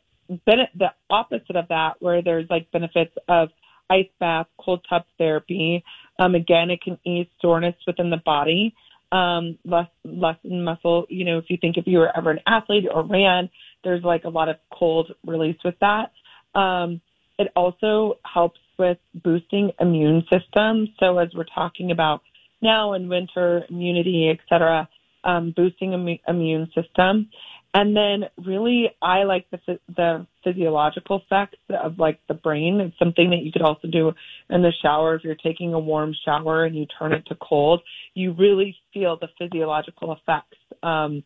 bene- 0.46 0.70
the 0.76 0.92
opposite 1.10 1.56
of 1.56 1.68
that, 1.68 1.94
where 2.00 2.22
there's 2.22 2.48
like 2.50 2.70
benefits 2.72 3.14
of 3.28 3.50
ice 3.90 4.08
bath, 4.20 4.46
cold 4.58 4.84
tub 4.88 5.04
therapy. 5.16 5.84
Um, 6.18 6.34
again, 6.34 6.70
it 6.70 6.82
can 6.82 6.98
ease 7.04 7.26
soreness 7.40 7.74
within 7.86 8.10
the 8.10 8.20
body, 8.24 8.74
um, 9.12 9.58
less 9.64 9.88
lessen 10.04 10.64
muscle. 10.64 11.06
You 11.08 11.24
know, 11.24 11.38
if 11.38 11.44
you 11.48 11.56
think 11.60 11.76
if 11.76 11.86
you 11.86 11.98
were 11.98 12.16
ever 12.16 12.30
an 12.30 12.40
athlete 12.46 12.84
or 12.92 13.02
ran, 13.02 13.48
there's 13.84 14.02
like 14.02 14.24
a 14.24 14.28
lot 14.28 14.48
of 14.48 14.56
cold 14.72 15.12
release 15.26 15.58
with 15.64 15.76
that. 15.80 16.12
Um, 16.58 17.00
it 17.38 17.48
also 17.54 18.18
helps 18.24 18.60
with 18.78 18.98
boosting 19.22 19.70
immune 19.80 20.22
system. 20.30 20.88
So 20.98 21.18
as 21.18 21.28
we're 21.34 21.44
talking 21.54 21.90
about 21.90 22.22
now 22.60 22.94
in 22.94 23.08
winter, 23.08 23.64
immunity, 23.70 24.28
et 24.30 24.38
cetera, 24.48 24.88
um, 25.24 25.52
boosting 25.56 25.90
immu- 25.90 26.20
immune 26.26 26.68
system. 26.74 27.28
And 27.74 27.94
then 27.94 28.24
really, 28.44 28.90
I 29.02 29.24
like 29.24 29.46
the, 29.50 29.78
the 29.94 30.26
physiological 30.42 31.22
effects 31.24 31.58
of 31.68 31.98
like 31.98 32.18
the 32.26 32.34
brain. 32.34 32.80
It's 32.80 32.98
something 32.98 33.30
that 33.30 33.42
you 33.42 33.52
could 33.52 33.62
also 33.62 33.88
do 33.88 34.12
in 34.48 34.62
the 34.62 34.72
shower. 34.82 35.16
If 35.16 35.24
you're 35.24 35.34
taking 35.34 35.74
a 35.74 35.78
warm 35.78 36.14
shower 36.24 36.64
and 36.64 36.74
you 36.74 36.86
turn 36.98 37.12
it 37.12 37.26
to 37.26 37.36
cold, 37.36 37.82
you 38.14 38.32
really 38.32 38.74
feel 38.94 39.18
the 39.20 39.28
physiological 39.38 40.12
effects, 40.12 40.56
um, 40.82 41.22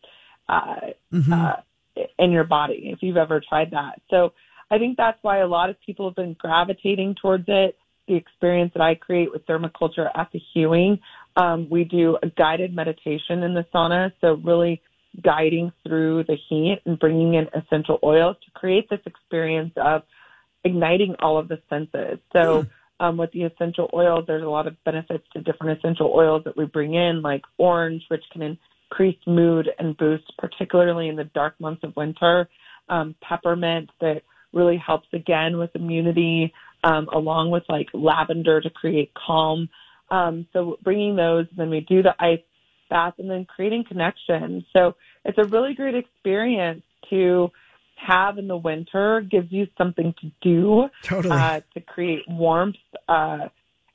uh, 0.49 0.75
uh, 1.31 1.55
in 2.17 2.31
your 2.31 2.43
body 2.43 2.91
if 2.93 2.99
you've 3.01 3.17
ever 3.17 3.41
tried 3.47 3.71
that. 3.71 4.01
So 4.09 4.33
I 4.71 4.77
think 4.77 4.97
that's 4.97 5.17
why 5.21 5.39
a 5.39 5.47
lot 5.47 5.69
of 5.69 5.75
people 5.85 6.07
have 6.07 6.15
been 6.15 6.35
gravitating 6.39 7.15
towards 7.21 7.45
it. 7.47 7.77
The 8.07 8.15
experience 8.15 8.71
that 8.75 8.81
I 8.81 8.95
create 8.95 9.31
with 9.31 9.45
thermaculture 9.45 10.09
at 10.13 10.29
the 10.33 10.41
Hewing, 10.53 10.99
um, 11.37 11.69
we 11.69 11.83
do 11.85 12.17
a 12.21 12.27
guided 12.27 12.75
meditation 12.75 13.43
in 13.43 13.53
the 13.53 13.65
sauna. 13.73 14.11
So 14.19 14.33
really 14.43 14.81
guiding 15.21 15.71
through 15.85 16.23
the 16.23 16.37
heat 16.49 16.79
and 16.85 16.99
bringing 16.99 17.35
in 17.35 17.47
essential 17.53 17.99
oils 18.03 18.35
to 18.45 18.51
create 18.51 18.89
this 18.89 18.99
experience 19.05 19.73
of 19.77 20.01
igniting 20.63 21.15
all 21.19 21.37
of 21.37 21.47
the 21.47 21.61
senses. 21.69 22.19
So 22.33 22.65
um, 22.99 23.17
with 23.17 23.31
the 23.31 23.43
essential 23.43 23.89
oils, 23.93 24.25
there's 24.27 24.43
a 24.43 24.49
lot 24.49 24.67
of 24.67 24.81
benefits 24.83 25.25
to 25.33 25.41
different 25.41 25.77
essential 25.77 26.11
oils 26.13 26.43
that 26.45 26.57
we 26.57 26.65
bring 26.65 26.93
in, 26.95 27.21
like 27.21 27.43
orange, 27.57 28.03
which 28.07 28.23
can 28.31 28.41
increase 28.93 29.17
mood 29.25 29.69
and 29.79 29.97
boost, 29.97 30.31
particularly 30.37 31.09
in 31.09 31.15
the 31.15 31.23
dark 31.23 31.59
months 31.59 31.83
of 31.83 31.95
winter. 31.95 32.47
Um, 32.89 33.15
peppermint 33.27 33.89
that 34.01 34.21
really 34.51 34.77
helps 34.77 35.07
again 35.13 35.57
with 35.57 35.71
immunity, 35.73 36.53
um, 36.83 37.07
along 37.13 37.49
with 37.49 37.63
like 37.69 37.87
lavender 37.93 38.61
to 38.61 38.69
create 38.69 39.11
calm. 39.13 39.69
Um, 40.11 40.45
so 40.53 40.77
bringing 40.83 41.15
those, 41.15 41.47
then 41.57 41.69
we 41.69 41.79
do 41.79 42.03
the 42.03 42.13
ice 42.19 42.41
bath 42.89 43.13
and 43.17 43.29
then 43.29 43.45
creating 43.45 43.85
connection. 43.87 44.65
So 44.73 44.95
it's 45.25 45.37
a 45.37 45.45
really 45.45 45.73
great 45.73 45.95
experience 45.95 46.83
to 47.09 47.49
have 47.95 48.37
in 48.37 48.47
the 48.47 48.57
winter, 48.57 49.21
gives 49.21 49.51
you 49.51 49.65
something 49.77 50.13
to 50.21 50.31
do 50.41 50.89
Totally. 51.03 51.35
uh, 51.35 51.61
to 51.73 51.81
create 51.81 52.19
warmth. 52.27 52.75
Uh, 53.07 53.47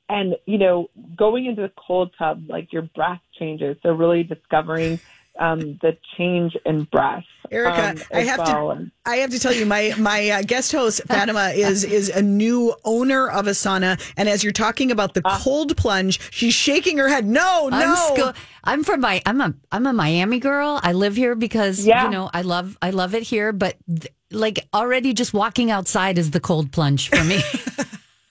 and, 0.09 0.37
you 0.47 0.59
know, 0.59 0.89
going 1.17 1.47
into 1.47 1.63
the 1.63 1.73
cold 1.87 2.13
tub, 2.19 2.45
like 2.49 2.73
your 2.73 2.83
breath 2.83 3.21
changes. 3.39 3.77
So 3.83 3.93
really 3.93 4.23
discovering 4.23 4.99
um, 5.39 5.79
the 5.83 5.97
change 6.17 6.57
in 6.67 6.85
breath. 6.85 7.25
Ericka, 7.53 7.91
um, 7.91 8.03
I 8.13 8.21
have 8.23 8.39
well. 8.41 8.77
to 8.77 8.91
I 9.07 9.17
have 9.17 9.31
to 9.31 9.39
tell 9.39 9.53
you 9.55 9.65
my 9.65 9.95
my 9.97 10.29
uh, 10.31 10.43
guest 10.43 10.73
host 10.73 11.01
Fatima 11.07 11.49
is 11.55 11.85
is 11.85 12.09
a 12.11 12.21
new 12.21 12.75
owner 12.85 13.29
of 13.31 13.47
a 13.47 13.51
sauna 13.53 13.99
and 14.19 14.29
as 14.29 14.43
you're 14.45 14.53
talking 14.53 14.91
about 14.91 15.15
the 15.15 15.23
Ah. 15.25 15.41
cold 15.43 15.77
plunge, 15.77 16.21
she's 16.33 16.53
shaking 16.55 16.99
her 16.99 17.09
head. 17.09 17.25
No, 17.25 17.71
I'm 17.73 17.89
no. 17.89 17.95
sco- 18.15 18.33
I'm 18.65 18.83
from 18.85 19.01
my 19.01 19.23
I'm 19.25 19.41
a 19.41 19.55
I'm 19.71 19.87
a 19.87 19.93
Miami 19.93 20.41
girl. 20.41 20.81
I 20.83 20.93
live 20.93 21.15
here 21.17 21.35
because 21.37 21.87
Yeah. 21.87 22.05
you 22.05 22.11
know 22.11 22.29
I 22.35 22.43
love 22.43 22.77
I 22.83 22.91
love 22.91 23.15
it 23.15 23.23
here, 23.23 23.53
but 23.53 23.77
th- 23.89 24.13
like 24.33 24.59
already 24.75 25.15
just 25.15 25.33
walking 25.33 25.71
outside 25.71 26.19
is 26.19 26.33
the 26.33 26.41
cold 26.41 26.73
plunge 26.73 27.09
for 27.09 27.23
me. 27.25 27.41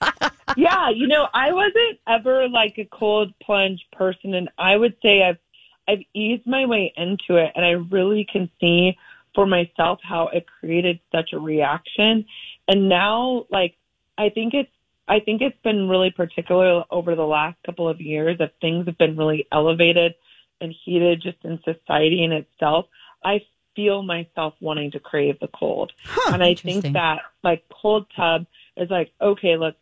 yeah, 0.56 0.90
you 0.90 1.06
know, 1.06 1.28
I 1.32 1.52
wasn't 1.52 1.98
ever 2.06 2.48
like 2.48 2.78
a 2.78 2.84
cold 2.84 3.32
plunge 3.42 3.86
person, 3.92 4.34
and 4.34 4.48
I 4.58 4.76
would 4.76 4.96
say 5.02 5.22
I've 5.22 5.38
I've 5.86 6.02
eased 6.14 6.46
my 6.46 6.66
way 6.66 6.92
into 6.96 7.36
it, 7.36 7.52
and 7.54 7.64
I 7.64 7.70
really 7.70 8.26
can 8.30 8.50
see 8.60 8.96
for 9.34 9.46
myself 9.46 10.00
how 10.02 10.28
it 10.28 10.46
created 10.60 11.00
such 11.12 11.32
a 11.32 11.38
reaction. 11.38 12.26
And 12.66 12.88
now, 12.88 13.46
like, 13.50 13.76
I 14.18 14.28
think 14.28 14.54
it's 14.54 14.70
I 15.08 15.20
think 15.20 15.40
it's 15.40 15.60
been 15.62 15.88
really 15.88 16.10
particular 16.10 16.84
over 16.90 17.14
the 17.14 17.26
last 17.26 17.56
couple 17.64 17.88
of 17.88 18.00
years 18.00 18.38
that 18.38 18.54
things 18.60 18.86
have 18.86 18.98
been 18.98 19.16
really 19.16 19.46
elevated 19.50 20.14
and 20.60 20.74
heated 20.84 21.22
just 21.22 21.38
in 21.44 21.58
society 21.64 22.22
in 22.22 22.32
itself. 22.32 22.86
I 23.24 23.40
feel 23.74 24.02
myself 24.02 24.54
wanting 24.60 24.90
to 24.90 25.00
crave 25.00 25.38
the 25.40 25.48
cold. 25.48 25.92
and 26.32 26.42
I 26.42 26.54
think 26.54 26.84
that 26.92 27.20
like 27.42 27.64
cold 27.70 28.06
tub 28.14 28.46
is 28.76 28.90
like, 28.90 29.12
okay, 29.20 29.56
let's 29.56 29.76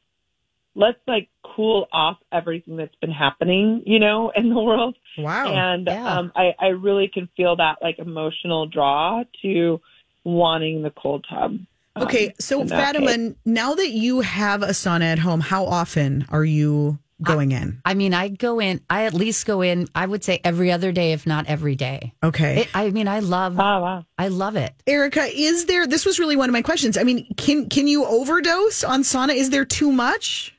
let's 0.76 0.98
like 1.08 1.28
cool 1.56 1.88
off 1.92 2.18
everything 2.30 2.76
that's 2.76 2.94
been 3.00 3.10
happening, 3.10 3.82
you 3.86 3.98
know, 3.98 4.30
in 4.36 4.50
the 4.50 4.60
world. 4.62 4.94
Wow. 5.18 5.52
And 5.52 5.86
Yeah. 5.86 6.18
um 6.18 6.32
I, 6.36 6.54
I 6.60 6.66
really 6.68 7.08
can 7.08 7.28
feel 7.36 7.56
that 7.56 7.78
like 7.82 7.98
emotional 7.98 8.66
draw 8.66 9.24
to 9.42 9.80
wanting 10.24 10.82
the 10.82 10.90
cold 10.90 11.24
tub. 11.28 11.52
um, 11.52 11.66
Okay, 12.02 12.34
so 12.38 12.60
in 12.60 12.68
Fatima, 12.68 13.06
case. 13.06 13.34
now 13.46 13.74
that 13.74 13.90
you 13.90 14.20
have 14.20 14.62
a 14.62 14.68
sauna 14.82 15.04
at 15.12 15.18
home, 15.18 15.40
how 15.40 15.64
often 15.64 16.26
are 16.28 16.44
you 16.44 16.98
going 17.22 17.52
in? 17.52 17.80
I 17.86 17.94
mean, 17.94 18.12
I 18.12 18.28
go 18.28 18.60
in. 18.60 18.82
I 18.90 19.06
at 19.06 19.14
least 19.14 19.46
go 19.46 19.62
in. 19.62 19.88
I 19.94 20.04
would 20.04 20.22
say 20.22 20.38
every 20.44 20.70
other 20.70 20.92
day, 20.92 21.12
if 21.12 21.26
not 21.26 21.46
every 21.46 21.74
day. 21.74 22.12
Okay. 22.22 22.62
It, 22.62 22.68
I 22.74 22.90
mean, 22.90 23.08
I 23.08 23.20
love. 23.20 23.54
Oh 23.58 23.80
wow. 23.80 24.04
I 24.18 24.28
love 24.28 24.56
it. 24.56 24.74
Ericka, 24.86 25.30
is 25.32 25.64
there 25.64 25.86
this 25.86 26.04
was 26.04 26.18
really 26.18 26.36
one 26.36 26.50
of 26.50 26.52
my 26.52 26.60
questions. 26.60 26.98
I 26.98 27.04
mean, 27.04 27.26
can 27.38 27.68
can 27.70 27.86
you 27.86 28.04
overdose 28.04 28.84
on 28.84 29.00
sauna? 29.02 29.34
Is 29.34 29.48
there 29.48 29.64
too 29.64 29.90
much? 29.92 30.52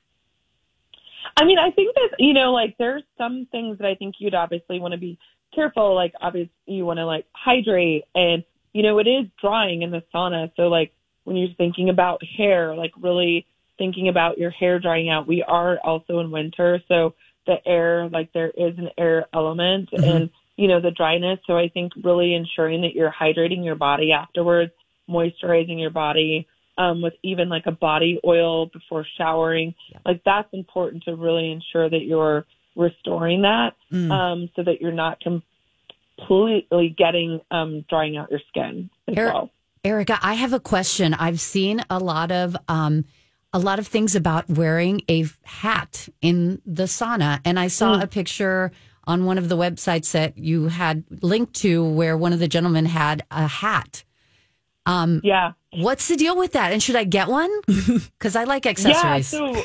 I 1.37 1.45
mean, 1.45 1.59
I 1.59 1.69
think 1.69 1.93
that 1.93 2.15
you 2.17 2.33
know, 2.33 2.51
like 2.51 2.75
there's 2.79 3.03
some 3.17 3.47
things 3.51 3.77
that 3.77 3.87
I 3.87 3.93
think 3.93 4.15
you'd 4.17 4.33
obviously 4.33 4.79
want 4.79 4.93
to 4.93 4.97
be 4.97 5.19
careful. 5.53 5.93
Like, 5.93 6.13
obviously, 6.19 6.51
you 6.65 6.85
want 6.85 6.97
to 6.97 7.05
like 7.05 7.25
hydrate, 7.33 8.05
and 8.15 8.43
you 8.73 8.81
know, 8.81 8.97
it 8.97 9.07
is 9.07 9.27
drying 9.39 9.83
in 9.83 9.91
the 9.91 10.01
sauna. 10.13 10.51
So, 10.55 10.63
like 10.63 10.93
when 11.25 11.35
you're 11.35 11.53
thinking 11.55 11.89
about 11.89 12.21
hair, 12.37 12.75
like 12.75 12.91
really 12.99 13.45
thinking 13.77 14.09
about 14.09 14.39
your 14.39 14.49
hair 14.49 14.79
drying 14.79 15.09
out. 15.09 15.27
We 15.27 15.43
are 15.43 15.77
also 15.83 16.19
in 16.19 16.31
winter, 16.31 16.81
so 16.87 17.13
the 17.45 17.57
air, 17.67 18.09
like 18.09 18.33
there 18.33 18.49
is 18.49 18.75
an 18.79 18.89
air 18.97 19.27
element, 19.31 19.91
mm-hmm. 19.91 20.03
and 20.03 20.29
you 20.55 20.67
know 20.67 20.81
the 20.81 20.91
dryness. 20.91 21.37
So, 21.45 21.55
I 21.55 21.69
think 21.69 21.93
really 22.03 22.33
ensuring 22.33 22.81
that 22.81 22.95
you're 22.95 23.13
hydrating 23.13 23.63
your 23.63 23.75
body 23.75 24.11
afterwards, 24.11 24.71
moisturizing 25.07 25.79
your 25.79 25.91
body. 25.91 26.47
Um, 26.77 27.01
with 27.01 27.13
even 27.23 27.49
like 27.49 27.65
a 27.65 27.71
body 27.71 28.19
oil 28.25 28.67
before 28.67 29.03
showering, 29.17 29.73
like 30.05 30.21
that's 30.23 30.47
important 30.53 31.03
to 31.05 31.15
really 31.15 31.51
ensure 31.51 31.89
that 31.89 32.03
you're 32.03 32.45
restoring 32.75 33.41
that 33.41 33.73
Mm. 33.91 34.11
um, 34.11 34.49
so 34.55 34.61
that 34.63 34.79
you're 34.81 34.91
not 34.91 35.19
completely 36.17 36.93
getting 36.95 37.41
um, 37.51 37.85
drying 37.89 38.17
out 38.17 38.29
your 38.29 38.41
skin 38.49 38.89
as 39.07 39.17
Eric- 39.17 39.33
well. 39.33 39.49
Ericka, 39.83 40.19
I 40.21 40.33
have 40.33 40.53
a 40.53 40.59
question. 40.59 41.13
I've 41.13 41.39
seen 41.39 41.81
a 41.89 41.99
lot 41.99 42.31
of 42.31 42.57
um, 42.67 43.05
a 43.53 43.59
lot 43.59 43.79
of 43.79 43.87
things 43.87 44.15
about 44.15 44.49
wearing 44.49 45.01
a 45.09 45.25
hat 45.43 46.09
in 46.21 46.61
the 46.65 46.83
sauna, 46.83 47.39
and 47.45 47.57
I 47.59 47.67
saw 47.69 47.99
a 48.01 48.07
picture 48.07 48.71
on 49.05 49.23
one 49.25 49.37
of 49.37 49.47
the 49.47 49.55
websites 49.55 50.11
that 50.11 50.37
you 50.37 50.67
had 50.67 51.05
linked 51.21 51.53
to 51.55 51.83
where 51.83 52.17
one 52.17 52.33
of 52.33 52.39
the 52.39 52.47
gentlemen 52.47 52.85
had 52.85 53.23
a 53.31 53.47
hat. 53.47 54.03
Um, 54.87 55.21
Yeah. 55.23 55.51
what's 55.71 56.07
the 56.07 56.15
deal 56.15 56.35
with 56.37 56.53
that? 56.53 56.71
And 56.71 56.81
should 56.81 56.95
I 56.95 57.03
get 57.03 57.27
one? 57.27 57.51
Because 58.17 58.35
I 58.35 58.45
like 58.45 58.65
accessories. 58.65 59.31
Yeah, 59.31 59.39
so 59.39 59.63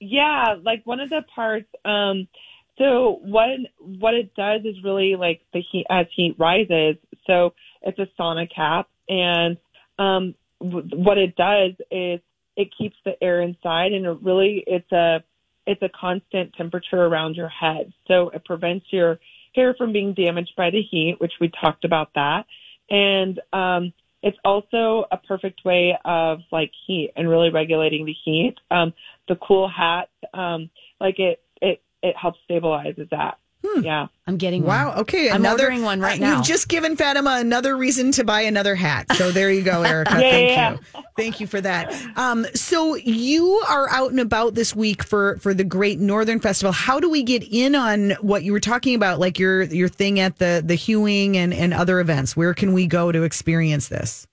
yeah, 0.00 0.56
like 0.62 0.82
one 0.84 1.00
of 1.00 1.08
the 1.08 1.22
parts. 1.34 1.68
Um, 1.84 2.28
so 2.76 3.20
what 3.22 3.48
what 3.78 4.14
it 4.14 4.34
does 4.34 4.62
is 4.64 4.76
really 4.84 5.16
like 5.16 5.40
the 5.52 5.62
heat 5.72 5.86
as 5.88 6.06
heat 6.14 6.34
rises. 6.38 6.96
So 7.26 7.54
it's 7.82 7.98
a 7.98 8.06
sauna 8.20 8.46
cap, 8.54 8.88
and 9.08 9.56
um, 9.98 10.34
w- 10.60 10.88
what 10.92 11.16
it 11.16 11.36
does 11.36 11.72
is 11.90 12.20
it 12.56 12.68
keeps 12.76 12.96
the 13.04 13.12
air 13.22 13.40
inside, 13.40 13.92
and 13.92 14.04
it 14.04 14.18
really 14.22 14.64
it's 14.66 14.90
a 14.92 15.22
it's 15.66 15.82
a 15.82 15.88
constant 15.88 16.52
temperature 16.54 17.02
around 17.02 17.36
your 17.36 17.48
head. 17.48 17.92
So 18.06 18.28
it 18.30 18.44
prevents 18.44 18.86
your 18.90 19.18
hair 19.54 19.74
from 19.74 19.92
being 19.92 20.12
damaged 20.12 20.52
by 20.56 20.70
the 20.70 20.82
heat, 20.82 21.16
which 21.18 21.32
we 21.40 21.50
talked 21.60 21.84
about 21.84 22.10
that, 22.16 22.44
and 22.90 23.40
um, 23.52 23.92
it's 24.24 24.38
also 24.42 25.04
a 25.12 25.18
perfect 25.18 25.66
way 25.66 25.94
of 26.06 26.38
like 26.50 26.72
heat 26.86 27.12
and 27.14 27.28
really 27.28 27.50
regulating 27.50 28.06
the 28.06 28.14
heat. 28.24 28.54
Um, 28.70 28.94
the 29.28 29.36
cool 29.36 29.68
hat, 29.68 30.08
um, 30.32 30.70
like 30.98 31.18
it, 31.18 31.42
it, 31.60 31.82
it 32.02 32.16
helps 32.16 32.38
stabilizes 32.50 33.10
that. 33.10 33.38
Yeah. 33.82 34.06
I'm 34.26 34.36
getting 34.36 34.62
one. 34.62 34.68
Wow. 34.68 34.94
Okay. 34.98 35.30
I'm 35.30 35.36
another, 35.36 35.64
ordering 35.64 35.82
one 35.82 36.00
right 36.00 36.20
uh, 36.20 36.24
now. 36.24 36.36
You've 36.36 36.46
just 36.46 36.68
given 36.68 36.96
Fatima 36.96 37.36
another 37.40 37.76
reason 37.76 38.12
to 38.12 38.24
buy 38.24 38.42
another 38.42 38.74
hat. 38.74 39.12
So 39.16 39.30
there 39.30 39.50
you 39.50 39.62
go, 39.62 39.82
Ericka. 39.84 40.20
Yeah, 40.20 40.30
Thank 40.30 40.50
yeah, 40.50 40.72
you. 40.72 41.04
Thank 41.16 41.40
you 41.40 41.46
for 41.46 41.60
that. 41.60 41.94
Um, 42.16 42.46
so 42.54 42.94
you 42.94 43.62
are 43.68 43.88
out 43.90 44.10
and 44.10 44.20
about 44.20 44.54
this 44.54 44.74
week 44.74 45.02
for 45.02 45.38
for 45.38 45.54
the 45.54 45.64
Great 45.64 45.98
Northern 45.98 46.40
Festival. 46.40 46.72
How 46.72 46.98
do 47.00 47.08
we 47.08 47.22
get 47.22 47.42
in 47.42 47.74
on 47.74 48.12
what 48.20 48.42
you 48.42 48.52
were 48.52 48.60
talking 48.60 48.94
about, 48.94 49.20
like 49.20 49.38
your 49.38 49.62
your 49.62 49.88
thing 49.88 50.20
at 50.20 50.38
the 50.38 50.62
the 50.64 50.74
Hewing 50.74 51.36
and 51.36 51.52
and 51.52 51.74
other 51.74 52.00
events? 52.00 52.36
Where 52.36 52.54
can 52.54 52.72
we 52.72 52.86
go 52.86 53.12
to 53.12 53.22
experience 53.22 53.88
this? 53.88 54.26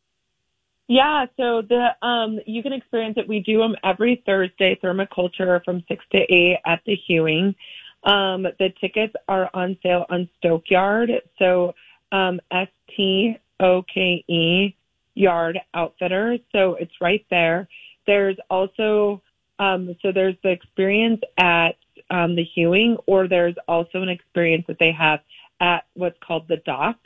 Yeah, 0.88 1.26
so 1.38 1.62
the 1.62 1.90
um 2.06 2.40
you 2.46 2.64
can 2.64 2.74
experience 2.74 3.16
it. 3.18 3.28
We 3.28 3.40
do 3.40 3.60
them 3.60 3.76
every 3.84 4.24
Thursday, 4.26 4.78
thermaculture 4.84 5.64
from 5.64 5.84
six 5.88 6.04
to 6.12 6.18
eight 6.18 6.58
at 6.66 6.82
the 6.86 6.96
Hewing. 7.08 7.56
Um, 8.04 8.44
the 8.44 8.74
tickets 8.80 9.14
are 9.28 9.50
on 9.54 9.78
sale 9.84 10.06
on 10.10 10.28
Stokeyard. 10.40 11.10
So 11.38 11.74
um, 12.12 12.40
S 12.52 12.68
T 12.96 13.38
O 13.60 13.84
K 13.84 14.24
E 14.28 14.76
Yard 15.16 15.60
Outfitters. 15.74 16.40
So 16.52 16.76
it's 16.76 16.94
right 17.02 17.26
there. 17.30 17.68
There's 18.08 18.38
also 18.50 19.22
um, 19.60 19.96
so 20.02 20.12
there's 20.12 20.36
the 20.44 20.50
experience 20.50 21.22
at 21.38 21.76
um, 22.10 22.36
the 22.36 22.44
Hewing, 22.44 22.98
or 23.06 23.28
there's 23.28 23.56
also 23.68 24.02
an 24.02 24.10
experience 24.10 24.66
that 24.68 24.80
they 24.80 24.92
have 24.92 25.20
at 25.60 25.86
what's 25.94 26.18
called 26.26 26.48
the 26.48 26.58
Dock. 26.66 26.98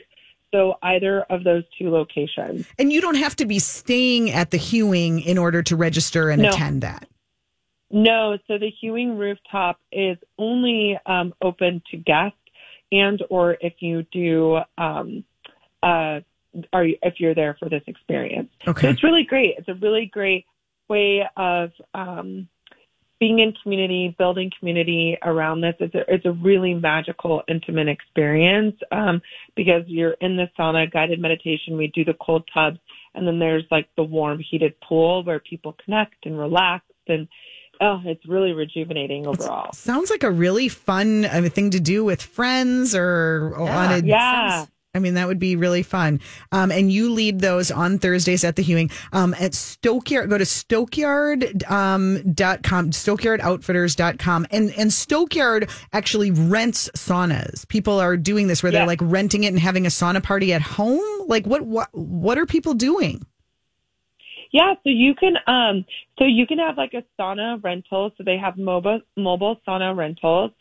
So 0.52 0.78
either 0.82 1.22
of 1.24 1.44
those 1.44 1.64
two 1.78 1.90
locations. 1.90 2.66
And 2.78 2.90
you 2.90 3.02
don't 3.02 3.16
have 3.16 3.36
to 3.36 3.44
be 3.46 3.58
staying 3.58 4.30
at 4.30 4.52
the 4.52 4.56
Hewing 4.56 5.20
in 5.20 5.36
order 5.36 5.62
to 5.64 5.76
register 5.76 6.30
and 6.30 6.40
No. 6.40 6.48
attend 6.48 6.80
that. 6.80 7.06
No, 7.90 8.36
so 8.48 8.58
the 8.58 8.70
Hewing 8.80 9.16
rooftop 9.16 9.78
is 9.92 10.18
only 10.38 10.98
um, 11.06 11.34
open 11.40 11.82
to 11.90 11.96
guests 11.96 12.36
and 12.92 13.22
or 13.30 13.56
if 13.60 13.74
you 13.80 14.04
do 14.12 14.58
um, 14.78 15.24
uh, 15.82 16.20
are 16.72 16.84
you, 16.84 16.96
if 17.02 17.14
you're 17.18 17.34
there 17.34 17.56
for 17.58 17.68
this 17.68 17.82
experience. 17.86 18.50
So 18.64 18.70
Okay. 18.70 18.88
it's 18.90 19.02
really 19.02 19.24
great. 19.24 19.54
It's 19.58 19.68
a 19.68 19.74
really 19.74 20.06
great 20.06 20.46
way 20.88 21.22
of 21.36 21.70
um, 21.94 22.48
being 23.18 23.38
in 23.38 23.52
community, 23.62 24.14
building 24.18 24.50
community 24.58 25.16
around 25.22 25.60
this. 25.60 25.74
It's 25.80 25.94
a, 25.94 26.04
it's 26.12 26.26
a 26.26 26.32
really 26.32 26.74
magical, 26.74 27.42
intimate 27.48 27.88
experience 27.88 28.76
um, 28.92 29.20
because 29.54 29.82
you're 29.86 30.16
in 30.20 30.36
the 30.36 30.48
sauna, 30.58 30.90
guided 30.90 31.20
meditation. 31.20 31.76
We 31.76 31.88
do 31.88 32.04
the 32.04 32.14
cold 32.14 32.48
tubs, 32.52 32.78
and 33.14 33.26
then 33.26 33.38
there's 33.38 33.64
like 33.70 33.88
the 33.96 34.04
warm, 34.04 34.38
heated 34.38 34.74
pool 34.80 35.24
where 35.24 35.40
people 35.40 35.76
connect 35.84 36.26
and 36.26 36.38
relax 36.38 36.84
and 37.08 37.28
oh, 37.80 38.00
it's 38.04 38.26
really 38.26 38.52
rejuvenating 38.52 39.26
overall. 39.26 39.72
Sounds 39.72 40.10
like 40.10 40.22
a 40.22 40.30
really 40.30 40.68
fun 40.68 41.24
uh, 41.24 41.48
thing 41.48 41.70
to 41.70 41.80
do 41.80 42.04
with 42.04 42.22
friends 42.22 42.94
or 42.94 43.54
on 43.56 43.92
a 43.92 43.98
Yeah. 43.98 44.66
I 44.94 44.98
mean, 44.98 45.12
that 45.14 45.28
would 45.28 45.38
be 45.38 45.56
really 45.56 45.82
fun. 45.82 46.20
Um, 46.52 46.72
and 46.72 46.90
you 46.90 47.12
lead 47.12 47.40
those 47.40 47.70
on 47.70 47.98
Thursdays 47.98 48.44
at 48.44 48.56
the 48.56 48.62
Hewing. 48.62 48.90
Um, 49.12 49.34
at 49.34 49.52
Stokeyard, 49.52 50.30
go 50.30 50.38
to 50.38 50.46
stokeyard, 50.46 51.64
um, 51.70 52.32
dot 52.32 52.62
com, 52.62 52.92
stokeyardoutfitters.com. 52.92 54.46
And, 54.50 54.72
and 54.78 54.90
Stokeyard 54.90 55.68
actually 55.92 56.30
rents 56.30 56.88
saunas. 56.96 57.68
People 57.68 58.00
are 58.00 58.16
doing 58.16 58.46
this 58.46 58.62
where 58.62 58.72
they're 58.72 58.86
like 58.86 59.00
renting 59.02 59.44
it 59.44 59.48
and 59.48 59.58
having 59.58 59.84
a 59.84 59.90
sauna 59.90 60.22
party 60.22 60.54
at 60.54 60.62
home. 60.62 61.28
Like 61.28 61.46
what, 61.46 61.62
what, 61.62 61.88
what 61.92 62.38
are 62.38 62.46
people 62.46 62.72
doing? 62.72 63.26
Yeah, 64.52 64.74
so 64.74 64.90
you 64.90 65.14
can 65.14 65.34
um 65.46 65.84
so 66.18 66.24
you 66.24 66.46
can 66.46 66.58
have 66.58 66.76
like 66.76 66.94
a 66.94 67.04
sauna 67.18 67.62
rental. 67.62 68.12
So 68.16 68.24
they 68.24 68.36
have 68.38 68.56
mobile 68.56 69.00
mobile 69.16 69.60
sauna 69.66 69.96
rentals. 69.96 70.52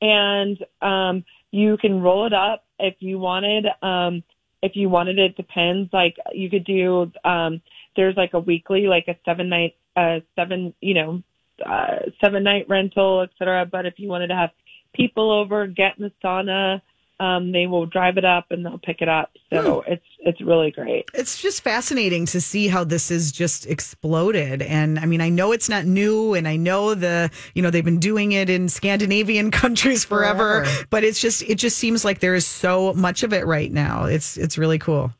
And 0.00 0.58
um 0.82 1.24
you 1.50 1.76
can 1.78 2.00
roll 2.00 2.26
it 2.26 2.32
up 2.32 2.64
if 2.78 2.96
you 3.00 3.18
wanted 3.18 3.66
um 3.82 4.22
if 4.62 4.74
you 4.74 4.88
wanted 4.88 5.18
it 5.18 5.36
depends. 5.36 5.92
Like 5.92 6.16
you 6.32 6.50
could 6.50 6.64
do 6.64 7.10
um 7.24 7.60
there's 7.96 8.16
like 8.16 8.34
a 8.34 8.40
weekly 8.40 8.86
like 8.86 9.08
a 9.08 9.16
seven 9.24 9.48
night 9.48 9.76
uh 9.96 10.20
seven 10.36 10.74
you 10.80 10.94
know 10.94 11.22
uh 11.64 11.98
seven 12.20 12.42
night 12.42 12.66
rental 12.68 13.22
et 13.22 13.30
cetera. 13.38 13.66
But 13.66 13.86
if 13.86 13.94
you 13.98 14.08
wanted 14.08 14.28
to 14.28 14.36
have 14.36 14.50
people 14.94 15.30
over 15.30 15.66
get 15.66 15.96
in 15.98 16.04
the 16.04 16.12
sauna 16.22 16.80
um 17.20 17.52
they 17.52 17.66
will 17.66 17.86
drive 17.86 18.16
it 18.18 18.24
up 18.24 18.46
and 18.50 18.64
they'll 18.64 18.78
pick 18.78 19.00
it 19.00 19.08
up. 19.08 19.30
So 19.50 19.82
it's 19.86 20.04
it's 20.28 20.40
really 20.40 20.70
great 20.70 21.08
It's 21.14 21.40
just 21.40 21.62
fascinating 21.62 22.26
to 22.26 22.40
see 22.40 22.68
how 22.68 22.84
this 22.84 23.08
has 23.08 23.32
just 23.32 23.66
exploded. 23.66 24.62
And 24.62 24.98
I 24.98 25.06
mean, 25.06 25.20
I 25.20 25.28
know 25.28 25.52
it's 25.52 25.68
not 25.68 25.84
new 25.86 26.34
and 26.34 26.46
I 26.46 26.56
know 26.56 26.94
the, 26.94 27.30
you 27.54 27.62
know, 27.62 27.70
they've 27.70 27.84
been 27.84 27.98
doing 27.98 28.32
it 28.32 28.48
in 28.50 28.68
Scandinavian 28.68 29.50
countries 29.62 30.04
forever, 30.04 30.64
Forever. 30.64 30.86
but 30.90 31.02
it's 31.04 31.20
just, 31.20 31.42
it 31.42 31.56
just 31.56 31.78
seems 31.78 32.04
like 32.04 32.20
there 32.20 32.34
is 32.34 32.46
so 32.46 32.92
much 32.94 33.22
of 33.22 33.32
it 33.32 33.46
right 33.46 33.72
now. 33.72 34.04
It's, 34.04 34.36
it's 34.36 34.56
really 34.58 34.78
cool. 34.78 35.12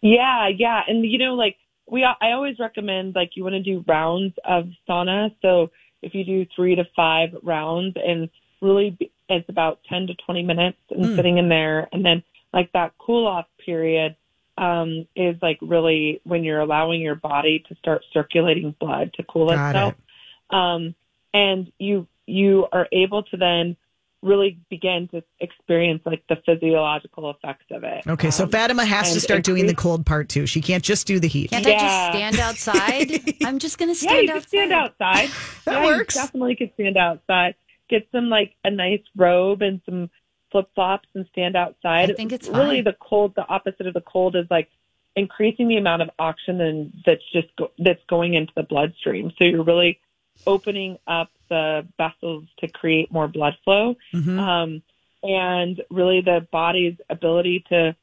Yeah, 0.00 0.48
yeah, 0.48 0.82
and 0.86 1.04
you 1.04 1.18
know, 1.18 1.34
like 1.34 1.56
we, 1.90 2.04
I 2.04 2.32
always 2.32 2.58
recommend 2.58 3.14
like 3.14 3.30
you 3.36 3.42
want 3.42 3.54
to 3.54 3.62
do 3.62 3.84
rounds 3.88 4.34
of 4.44 4.68
sauna. 4.88 5.34
So 5.40 5.70
if 6.02 6.14
you 6.14 6.24
do 6.24 6.46
three 6.54 6.74
to 6.74 6.84
five 6.94 7.30
rounds, 7.42 7.96
and 7.96 8.28
really 8.60 8.98
it's 9.30 9.48
about 9.48 9.80
ten 9.88 10.06
to 10.08 10.14
twenty 10.14 10.42
minutes 10.42 10.76
and 10.90 11.04
Mm. 11.06 11.16
sitting 11.16 11.38
in 11.38 11.48
there, 11.48 11.88
and 11.92 12.04
then 12.04 12.22
like 12.54 12.72
that 12.72 12.92
cool 12.98 13.26
off 13.26 13.46
period 13.66 14.16
um, 14.56 15.06
is 15.16 15.36
like 15.42 15.58
really 15.60 16.20
when 16.24 16.44
you're 16.44 16.60
allowing 16.60 17.00
your 17.00 17.16
body 17.16 17.64
to 17.68 17.74
start 17.74 18.02
circulating 18.12 18.74
blood 18.80 19.12
to 19.14 19.24
cool 19.24 19.48
Got 19.48 19.70
itself, 19.74 19.94
um, 20.50 20.94
and 21.34 21.70
you 21.78 22.06
you 22.26 22.66
are 22.72 22.86
able 22.92 23.24
to 23.24 23.36
then 23.36 23.76
really 24.22 24.58
begin 24.70 25.06
to 25.08 25.22
experience 25.40 26.00
like 26.06 26.22
the 26.30 26.36
physiological 26.46 27.30
effects 27.30 27.66
of 27.70 27.84
it. 27.84 28.06
Okay. 28.06 28.30
So 28.30 28.44
Um, 28.44 28.50
Fatima 28.50 28.82
has 28.84 29.08
to 29.08 29.12
and 29.14 29.22
start 29.22 29.44
doing 29.44 29.66
the 29.66 29.74
cold 29.74 30.06
part 30.06 30.30
too. 30.30 30.46
She 30.46 30.62
can't 30.62 30.82
just 30.82 31.06
do 31.06 31.20
the 31.20 31.28
heat. 31.28 31.50
Can't 31.50 31.66
I 31.66 31.72
just 31.72 32.06
stand 32.08 32.38
outside? 32.38 33.20
I'm 33.44 33.58
just 33.58 33.76
going 33.76 33.94
to 33.94 34.02
Yeah, 34.02 34.12
stand 34.12 34.22
you 34.22 34.28
can 34.28 34.36
outside. 34.38 34.48
stand 34.48 34.72
outside. 34.72 35.30
That 35.66 35.72
yeah, 35.80 35.84
works. 35.84 36.14
You 36.14 36.20
definitely 36.22 36.56
could 36.56 36.70
stand 36.74 36.96
outside. 36.96 37.54
Get 37.90 38.08
some 38.12 38.30
like 38.30 38.54
a 38.64 38.70
nice 38.70 39.02
robe 39.14 39.60
and 39.60 39.82
some 39.84 40.08
flip 40.54 40.68
flops 40.76 41.08
and 41.16 41.26
stand 41.32 41.56
outside. 41.56 42.12
I 42.12 42.14
think 42.14 42.30
it's 42.30 42.46
really 42.48 42.76
fine. 42.76 42.84
the 42.84 42.96
cold. 43.00 43.34
The 43.34 43.44
opposite 43.48 43.88
of 43.88 43.94
the 43.94 44.00
cold 44.00 44.36
is 44.36 44.46
like 44.52 44.70
increasing 45.16 45.66
the 45.66 45.76
amount 45.78 46.02
of 46.02 46.10
oxygen 46.20 46.92
that's 47.04 47.22
just 47.32 47.48
go, 47.56 47.72
that's 47.78 48.02
going 48.08 48.34
into 48.34 48.52
the 48.54 48.62
bloodstream. 48.62 49.32
So 49.36 49.42
you're 49.44 49.64
really 49.64 49.98
opening 50.46 50.98
up 51.08 51.30
the 51.48 51.84
vessels 51.98 52.44
to 52.58 52.68
create 52.68 53.10
more 53.10 53.26
blood 53.26 53.56
flow, 53.64 53.96
Mhm. 54.12 54.38
um, 54.38 54.82
and 55.24 55.82
really 55.90 56.20
the 56.20 56.46
body's 56.52 56.94
ability 57.10 57.64
to 57.70 57.96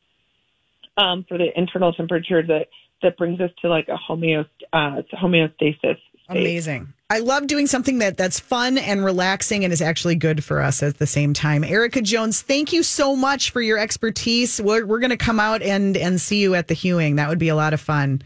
um, 0.97 1.23
for 1.23 1.37
the 1.37 1.57
internal 1.57 1.93
temperature 1.93 2.43
that 2.43 2.67
that 3.01 3.15
brings 3.17 3.39
us 3.39 3.49
to 3.61 3.69
like 3.69 3.87
a 3.87 3.97
homeost- 3.97 4.47
uh, 4.73 5.01
homeostasis. 5.13 5.97
Amazing. 6.31 6.93
I 7.09 7.19
love 7.19 7.47
doing 7.47 7.67
something 7.67 7.97
that 7.97 8.15
that's 8.15 8.39
fun 8.39 8.77
and 8.77 9.03
relaxing 9.03 9.65
and 9.65 9.73
is 9.73 9.81
actually 9.81 10.15
good 10.15 10.43
for 10.43 10.61
us 10.61 10.81
at 10.81 10.97
the 10.97 11.05
same 11.05 11.33
time. 11.33 11.63
Ericka 11.63 12.01
Jones, 12.01 12.41
thank 12.41 12.71
you 12.71 12.83
so 12.83 13.17
much 13.17 13.51
for 13.51 13.61
your 13.61 13.77
expertise. 13.77 14.61
We're, 14.61 14.85
we're 14.85 14.99
going 14.99 15.09
to 15.09 15.17
come 15.17 15.39
out 15.39 15.61
and 15.61 15.97
and 15.97 16.21
see 16.21 16.41
you 16.41 16.55
at 16.55 16.69
the 16.69 16.73
Hewing. 16.73 17.17
That 17.17 17.27
would 17.27 17.39
be 17.39 17.49
a 17.49 17.55
lot 17.55 17.73
of 17.73 17.81
fun. 17.81 18.21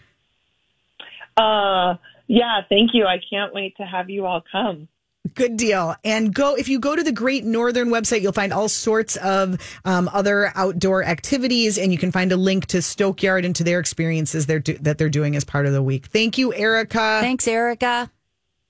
Uh, 1.36 1.96
yeah, 2.28 2.62
thank 2.70 2.92
you. 2.94 3.06
I 3.06 3.18
can't 3.28 3.54
wait 3.54 3.76
to 3.78 3.84
have 3.84 4.10
you 4.10 4.26
all 4.26 4.44
come. 4.52 4.88
Good 5.34 5.58
deal. 5.58 5.96
And 6.04 6.34
go 6.34 6.56
if 6.56 6.68
you 6.68 6.80
go 6.80 6.96
to 6.96 7.04
the 7.04 7.12
Great 7.12 7.44
Northern 7.44 7.90
website, 7.90 8.22
you'll 8.22 8.32
find 8.32 8.54
all 8.54 8.70
sorts 8.70 9.16
of 9.18 9.58
um, 9.84 10.10
other 10.14 10.52
outdoor 10.56 11.04
activities, 11.04 11.78
and 11.78 11.92
you 11.92 11.98
can 11.98 12.12
find 12.12 12.32
a 12.32 12.38
link 12.38 12.68
to 12.68 12.78
Stokeyard 12.78 13.44
and 13.44 13.56
to 13.56 13.64
their 13.64 13.80
experiences 13.80 14.46
they're 14.46 14.60
do, 14.60 14.78
that 14.80 14.98
they're 14.98 15.10
doing 15.10 15.36
as 15.36 15.44
part 15.44 15.66
of 15.66 15.74
the 15.74 15.82
week. 15.82 16.08
Thank 16.08 16.38
you, 16.38 16.52
Ericka. 16.52 17.22
Thanks, 17.22 17.46
Ericka. 17.46 18.10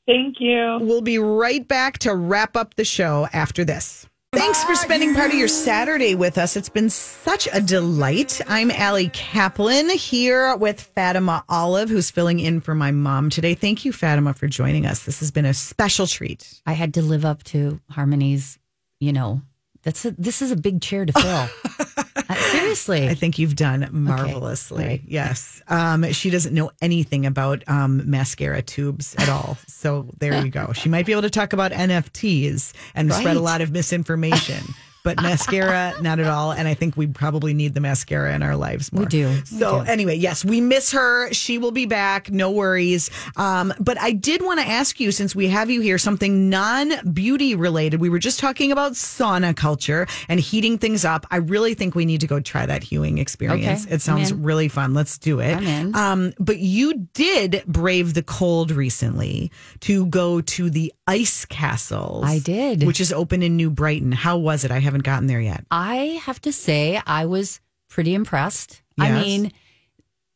Thank 0.07 0.39
you. 0.39 0.77
We'll 0.81 1.01
be 1.01 1.19
right 1.19 1.67
back 1.67 1.97
to 1.99 2.15
wrap 2.15 2.55
up 2.55 2.75
the 2.75 2.85
show 2.85 3.27
after 3.33 3.65
this. 3.65 4.07
Thanks 4.35 4.65
for 4.65 4.73
ah, 4.73 4.75
spending 4.75 5.13
part 5.13 5.31
of 5.31 5.37
your 5.37 5.47
Saturday 5.47 6.13
with 6.13 6.37
us. 6.37 6.57
It's 6.57 6.67
been 6.67 6.89
such 6.89 7.47
a 7.53 7.61
delight. 7.61 8.41
I'm 8.49 8.69
Allie 8.69 9.07
Kaplan 9.13 9.89
here 9.91 10.57
with 10.57 10.81
Fatima 10.81 11.45
Olive, 11.47 11.87
who's 11.87 12.11
filling 12.11 12.41
in 12.41 12.59
for 12.59 12.75
my 12.75 12.91
mom 12.91 13.29
today. 13.29 13.53
Thank 13.53 13.85
you, 13.85 13.93
Fatima, 13.93 14.33
for 14.33 14.47
joining 14.47 14.85
us. 14.85 15.05
This 15.05 15.21
has 15.21 15.31
been 15.31 15.45
a 15.45 15.53
special 15.53 16.05
treat. 16.05 16.61
I 16.65 16.73
had 16.73 16.95
to 16.95 17.01
live 17.01 17.23
up 17.23 17.43
to 17.45 17.79
Harmony's, 17.89 18.59
you 18.99 19.13
know, 19.13 19.41
that's 19.85 20.03
a, 20.03 20.11
this 20.11 20.41
is 20.41 20.51
a 20.51 20.55
big 20.57 20.81
chair 20.81 21.05
to 21.05 21.13
fill. 21.13 21.47
Uh, 22.27 22.33
seriously. 22.33 23.07
I 23.07 23.13
think 23.13 23.37
you've 23.37 23.55
done 23.55 23.87
marvelously. 23.91 24.83
All 24.83 24.89
right. 24.89 25.01
Yes. 25.05 25.61
Um, 25.67 26.11
she 26.11 26.31
doesn't 26.31 26.55
know 26.55 26.71
anything 26.81 27.27
about 27.27 27.63
um, 27.67 28.09
mascara 28.09 28.63
tubes 28.63 29.15
at 29.19 29.29
all. 29.29 29.59
So 29.67 30.09
there 30.17 30.43
you 30.43 30.49
go. 30.49 30.73
She 30.73 30.89
might 30.89 31.05
be 31.05 31.11
able 31.11 31.21
to 31.21 31.29
talk 31.29 31.53
about 31.53 31.71
NFTs 31.71 32.73
and 32.95 33.13
spread 33.13 33.37
a 33.37 33.41
lot 33.41 33.61
of 33.61 33.69
misinformation. 33.71 34.63
But 35.05 35.21
mascara, 35.21 35.93
not 36.01 36.19
at 36.19 36.27
all. 36.27 36.51
And 36.51 36.67
I 36.67 36.73
think 36.73 36.97
we 36.97 37.07
probably 37.07 37.53
need 37.53 37.73
the 37.73 37.79
mascara 37.79 38.33
in 38.35 38.43
our 38.43 38.57
lives 38.57 38.91
more. 38.91 39.03
We 39.03 39.07
do. 39.07 39.29
We 39.29 39.41
So 39.45 39.83
do. 39.85 39.89
anyway, 39.89 40.15
yes, 40.15 40.43
we 40.43 40.59
miss 40.59 40.91
her. 40.91 41.31
She 41.31 41.57
will 41.57 41.71
be 41.71 41.85
back. 41.85 42.29
No 42.29 42.51
worries. 42.51 43.09
Um, 43.37 43.73
but 43.79 43.97
I 44.01 44.11
did 44.11 44.41
want 44.43 44.59
to 44.59 44.65
ask 44.67 44.99
you, 44.99 45.11
since 45.13 45.33
we 45.33 45.47
have 45.47 45.69
you 45.69 45.79
here, 45.79 45.97
something 45.97 46.49
non 46.49 46.91
beauty 47.13 47.55
related. 47.55 48.01
We 48.01 48.09
were 48.09 48.19
just 48.19 48.39
talking 48.39 48.71
about 48.73 48.93
sauna 48.93 49.55
culture 49.55 50.07
and 50.27 50.39
heating 50.39 50.77
things 50.77 51.05
up. 51.05 51.25
I 51.31 51.37
really 51.37 51.75
think 51.75 51.95
we 51.95 52.05
need 52.05 52.21
to 52.21 52.27
go 52.27 52.39
try 52.39 52.65
that 52.65 52.83
hewing 52.83 53.19
experience. 53.19 53.85
Okay, 53.85 53.95
it 53.95 54.01
sounds 54.01 54.33
really 54.33 54.67
fun. 54.67 54.93
Let's 54.95 55.17
do 55.19 55.39
it. 55.39 55.55
Um, 55.95 56.33
but 56.39 56.57
you 56.57 57.07
did 57.13 57.63
brave 57.67 58.15
the 58.15 58.23
cold 58.23 58.71
recently 58.71 59.51
to 59.81 60.07
go 60.07 60.41
to 60.41 60.69
the 60.71 60.91
ice 61.07 61.45
castles. 61.45 62.23
I 62.25 62.39
did. 62.39 62.83
Which 62.83 62.99
is 62.99 63.13
open 63.13 63.43
in 63.43 63.55
New 63.55 63.69
Brighton. 63.69 64.11
How 64.11 64.37
was 64.37 64.63
it? 64.65 64.71
I 64.71 64.79
haven't 64.79 64.94
gotten 65.03 65.27
there 65.27 65.41
yet. 65.41 65.65
I 65.71 66.21
have 66.23 66.41
to 66.41 66.51
say, 66.51 67.01
I 67.05 67.25
was 67.25 67.59
pretty 67.89 68.13
impressed. 68.13 68.81
I 68.99 69.11
mean, 69.11 69.51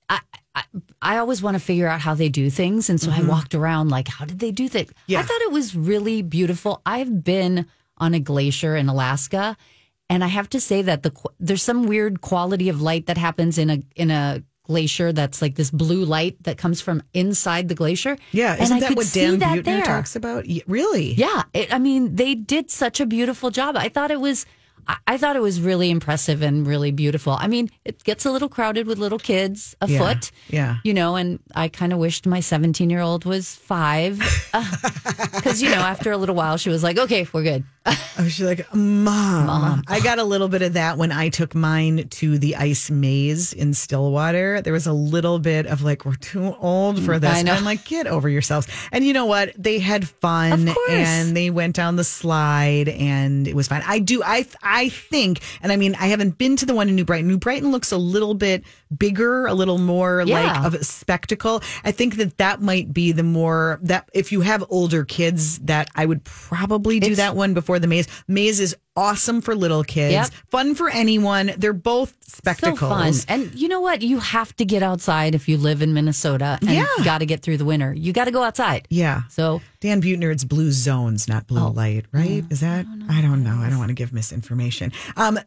I, 0.09 0.19
I 0.55 0.63
I 1.01 1.17
always 1.17 1.41
want 1.41 1.55
to 1.55 1.59
figure 1.59 1.87
out 1.87 2.01
how 2.01 2.13
they 2.13 2.29
do 2.29 2.49
things, 2.49 2.89
and 2.89 2.99
so 2.99 3.11
I 3.11 3.21
walked 3.21 3.55
around 3.55 3.89
like, 3.89 4.07
how 4.07 4.25
did 4.25 4.39
they 4.39 4.51
do 4.51 4.67
that? 4.69 4.87
Mm-hmm. 4.87 5.03
Yeah. 5.07 5.19
I 5.19 5.23
thought 5.23 5.41
it 5.41 5.51
was 5.51 5.75
really 5.75 6.21
beautiful. 6.21 6.81
I've 6.85 7.23
been 7.23 7.65
on 7.97 8.13
a 8.13 8.19
glacier 8.19 8.75
in 8.75 8.89
Alaska, 8.89 9.55
and 10.09 10.23
I 10.23 10.27
have 10.27 10.49
to 10.49 10.59
say 10.59 10.81
that 10.81 11.03
the 11.03 11.11
there's 11.39 11.63
some 11.63 11.87
weird 11.87 12.21
quality 12.21 12.69
of 12.69 12.81
light 12.81 13.05
that 13.05 13.17
happens 13.17 13.57
in 13.57 13.69
a 13.69 13.81
in 13.95 14.11
a 14.11 14.43
glacier 14.69 15.11
that's 15.11 15.41
like 15.41 15.55
this 15.55 15.71
blue 15.71 16.05
light 16.05 16.41
that 16.43 16.59
comes 16.59 16.79
from 16.79 17.01
inside 17.15 17.67
the 17.69 17.75
glacier. 17.75 18.15
Yeah, 18.31 18.55
isn't 18.61 18.77
I 18.77 18.79
that 18.81 18.95
what 18.95 19.09
Dan 19.11 19.39
Buettner 19.39 19.63
there. 19.63 19.83
talks 19.83 20.15
about? 20.15 20.45
Really? 20.67 21.13
Yeah, 21.15 21.43
it, 21.53 21.73
I 21.73 21.79
mean, 21.79 22.15
they 22.15 22.35
did 22.35 22.69
such 22.69 22.99
a 22.99 23.07
beautiful 23.07 23.49
job. 23.49 23.75
I 23.75 23.89
thought 23.89 24.11
it 24.11 24.21
was, 24.21 24.45
I, 24.87 24.97
I 25.07 25.17
thought 25.17 25.35
it 25.35 25.41
was 25.41 25.59
really 25.59 25.89
impressive 25.89 26.43
and 26.43 26.67
really 26.67 26.91
beautiful. 26.91 27.33
I 27.33 27.47
mean, 27.47 27.69
it 27.83 28.03
gets 28.03 28.27
a 28.27 28.31
little 28.31 28.47
crowded 28.47 28.85
with 28.85 28.99
little 28.99 29.17
kids 29.17 29.75
afoot. 29.81 30.29
Yeah. 30.49 30.77
You 30.83 30.93
know, 30.93 31.15
and 31.15 31.39
I 31.55 31.67
kind 31.67 31.91
of 31.91 31.97
wished 31.97 32.27
my 32.27 32.39
17 32.39 32.91
year 32.91 33.01
old 33.01 33.25
was 33.25 33.55
five 33.55 34.21
uh, 34.53 34.71
because, 35.33 35.63
you 35.63 35.69
know, 35.71 35.81
after 35.81 36.11
a 36.11 36.17
little 36.17 36.35
while, 36.35 36.57
she 36.57 36.69
was 36.69 36.83
like, 36.83 36.99
okay, 36.99 37.25
we're 37.33 37.43
good. 37.43 37.63
I 37.85 37.97
was 38.23 38.39
like, 38.41 38.73
Mom. 38.75 39.45
Mom. 39.45 39.83
I 39.87 40.01
got 40.01 40.19
a 40.19 40.23
little 40.23 40.49
bit 40.49 40.61
of 40.61 40.73
that 40.73 40.97
when 40.97 41.11
I 41.11 41.29
took 41.29 41.55
mine 41.55 42.07
to 42.09 42.37
the 42.37 42.57
ice 42.57 42.91
maze 42.91 43.53
in 43.53 43.73
Stillwater. 43.73 44.61
There 44.61 44.73
was 44.73 44.85
a 44.85 44.93
little 44.93 45.39
bit 45.39 45.65
of 45.65 45.81
like, 45.81 46.05
we're 46.05 46.15
too 46.15 46.55
old 46.59 47.01
for 47.01 47.15
mm, 47.15 47.21
this. 47.21 47.29
I 47.31 47.41
know. 47.41 47.51
And 47.51 47.59
I'm 47.59 47.65
like, 47.65 47.85
get 47.85 48.05
over 48.05 48.27
yourselves. 48.27 48.67
And 48.91 49.05
you 49.05 49.13
know 49.13 49.25
what? 49.25 49.53
They 49.57 49.79
had 49.79 50.07
fun 50.07 50.67
Of 50.67 50.77
and 50.89 51.35
they 51.35 51.49
went 51.49 51.75
down 51.75 51.95
the 51.95 52.03
slide 52.03 52.89
and 52.89 53.47
it 53.47 53.55
was 53.55 53.67
fine. 53.69 53.81
I 53.87 53.99
do, 53.99 54.21
I, 54.23 54.45
I 54.61 54.89
think, 54.89 55.41
and 55.61 55.71
I 55.71 55.77
mean, 55.77 55.95
I 55.95 56.07
haven't 56.07 56.37
been 56.37 56.57
to 56.57 56.65
the 56.65 56.75
one 56.75 56.89
in 56.89 56.95
New 56.95 57.05
Brighton. 57.05 57.27
New 57.27 57.37
Brighton 57.37 57.71
looks 57.71 57.91
a 57.91 57.97
little 57.97 58.33
bit 58.33 58.63
bigger, 58.95 59.45
a 59.47 59.53
little 59.53 59.77
more 59.77 60.23
Yeah. 60.25 60.53
like 60.53 60.65
of 60.65 60.73
a 60.73 60.83
spectacle. 60.83 61.61
I 61.83 61.91
think 61.91 62.17
that 62.17 62.37
that 62.37 62.61
might 62.61 62.93
be 62.93 63.13
the 63.13 63.23
more 63.23 63.79
that 63.83 64.09
if 64.13 64.31
you 64.31 64.41
have 64.41 64.63
older 64.69 65.05
kids, 65.05 65.59
that 65.59 65.89
I 65.95 66.05
would 66.05 66.23
probably 66.25 66.99
do 66.99 67.11
It's- 67.13 67.17
that 67.17 67.35
one 67.35 67.53
before 67.53 67.78
the 67.81 67.87
maze. 67.87 68.07
Maze 68.27 68.59
is 68.59 68.75
awesome 68.99 69.39
for 69.41 69.55
little 69.55 69.83
kids, 69.83 70.11
Yep. 70.13 70.27
fun 70.51 70.75
for 70.75 70.89
anyone. 70.89 71.51
They're 71.57 71.73
both 71.73 72.13
So 72.27 72.37
spectacles. 72.37 73.25
fun. 73.25 73.41
And 73.41 73.55
you 73.55 73.67
know 73.67 73.79
what? 73.81 74.01
You 74.01 74.19
have 74.19 74.55
to 74.57 74.65
get 74.65 74.83
outside 74.83 75.33
if 75.35 75.47
you 75.49 75.57
live 75.57 75.81
in 75.81 75.93
Minnesota 75.93 76.57
and 76.61 76.69
Yeah. 76.69 76.85
got 77.03 77.19
to 77.19 77.25
get 77.25 77.41
through 77.41 77.57
the 77.57 77.65
winter. 77.65 77.93
You 77.93 78.11
got 78.13 78.25
to 78.25 78.31
go 78.31 78.43
outside. 78.43 78.85
Yeah. 78.89 79.21
So 79.29 79.61
Dan 79.81 80.01
Buettner, 80.01 80.31
it's 80.31 80.43
blue 80.43 80.71
zones, 80.71 81.27
not 81.27 81.47
blue 81.47 81.61
Oh. 81.67 81.69
light, 81.71 82.05
right? 82.11 82.43
Is 82.49 82.59
that? 82.59 82.85
I 83.09 83.21
don't 83.21 83.43
know. 83.43 83.57
I 83.59 83.69
don't 83.69 83.79
want 83.79 83.89
to 83.89 83.93
give 83.95 84.11
misinformation. 84.13 84.91
Um, 85.17 85.39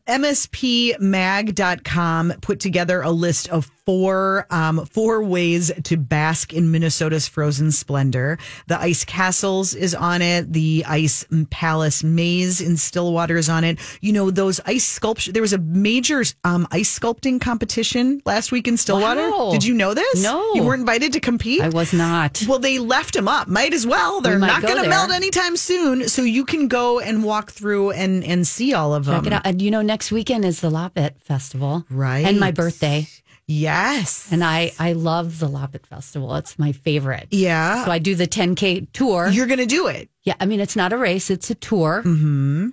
MSPmag.com 1.12 2.32
put 2.40 2.60
together 2.60 3.02
a 3.02 3.10
list 3.10 3.48
of 3.48 3.70
four 3.84 4.46
um, 4.50 4.86
four 4.86 5.22
ways 5.24 5.72
to 5.84 5.96
bask 5.96 6.52
in 6.52 6.70
Minnesota's 6.70 7.26
frozen 7.28 7.70
splendor. 7.72 8.38
The 8.68 8.80
Ice 8.80 9.04
Castles 9.04 9.74
is 9.74 9.92
on 9.94 10.22
it. 10.22 10.52
The 10.52 10.84
Ice 10.88 11.24
Palace 11.50 12.04
Maze 12.04 12.60
in 12.60 12.76
Stillwater 12.76 13.36
on 13.48 13.64
it. 13.64 13.78
You 14.00 14.12
know, 14.12 14.30
those 14.30 14.60
ice 14.66 14.84
sculpture. 14.84 15.32
There 15.32 15.42
was 15.42 15.52
a 15.52 15.58
major 15.58 16.22
um, 16.44 16.66
ice 16.70 16.98
sculpting 16.98 17.40
competition 17.40 18.20
last 18.24 18.52
week 18.52 18.68
in 18.68 18.76
Stillwater. 18.76 19.30
Wow. 19.30 19.50
Did 19.52 19.64
you 19.64 19.74
know 19.74 19.94
this? 19.94 20.22
No. 20.22 20.54
You 20.54 20.62
weren't 20.64 20.80
invited 20.80 21.12
to 21.14 21.20
compete? 21.20 21.60
I 21.60 21.68
was 21.68 21.92
not. 21.92 22.42
Well, 22.48 22.58
they 22.58 22.78
left 22.78 23.14
them 23.14 23.28
up. 23.28 23.48
Might 23.48 23.72
as 23.74 23.86
well. 23.86 24.20
They're 24.20 24.38
might 24.38 24.46
not 24.48 24.62
going 24.62 24.82
to 24.82 24.88
melt 24.88 25.10
anytime 25.10 25.56
soon. 25.56 26.08
So 26.08 26.22
you 26.22 26.44
can 26.44 26.68
go 26.68 26.98
and 27.00 27.24
walk 27.24 27.50
through 27.52 27.92
and 27.92 28.24
and 28.24 28.46
see 28.46 28.74
all 28.74 28.94
of 28.94 29.06
Check 29.06 29.14
them. 29.24 29.26
it 29.26 29.32
out. 29.32 29.42
And 29.46 29.62
you 29.62 29.70
know, 29.70 29.82
next 29.82 30.12
weekend 30.12 30.44
is 30.44 30.60
the 30.60 30.70
Loppet 30.70 31.20
Festival. 31.20 31.84
Right. 31.90 32.24
And 32.26 32.38
my 32.40 32.50
birthday. 32.50 33.06
Yes. 33.48 34.28
And 34.30 34.42
I, 34.44 34.72
I 34.78 34.92
love 34.92 35.38
the 35.40 35.48
Loppet 35.48 35.84
Festival. 35.86 36.34
It's 36.36 36.58
my 36.58 36.72
favorite. 36.72 37.26
yeah. 37.30 37.84
So 37.84 37.90
I 37.90 37.98
do 37.98 38.14
the 38.14 38.26
10K 38.26 38.86
tour. 38.92 39.28
You're 39.28 39.46
going 39.46 39.58
to 39.58 39.66
do 39.66 39.88
it. 39.88 40.08
yeah. 40.22 40.34
I 40.40 40.46
mean, 40.46 40.60
it's 40.60 40.76
not 40.76 40.92
a 40.92 40.96
race, 40.96 41.28
it's 41.28 41.50
a 41.50 41.54
tour. 41.56 42.02
hmm 42.02 42.68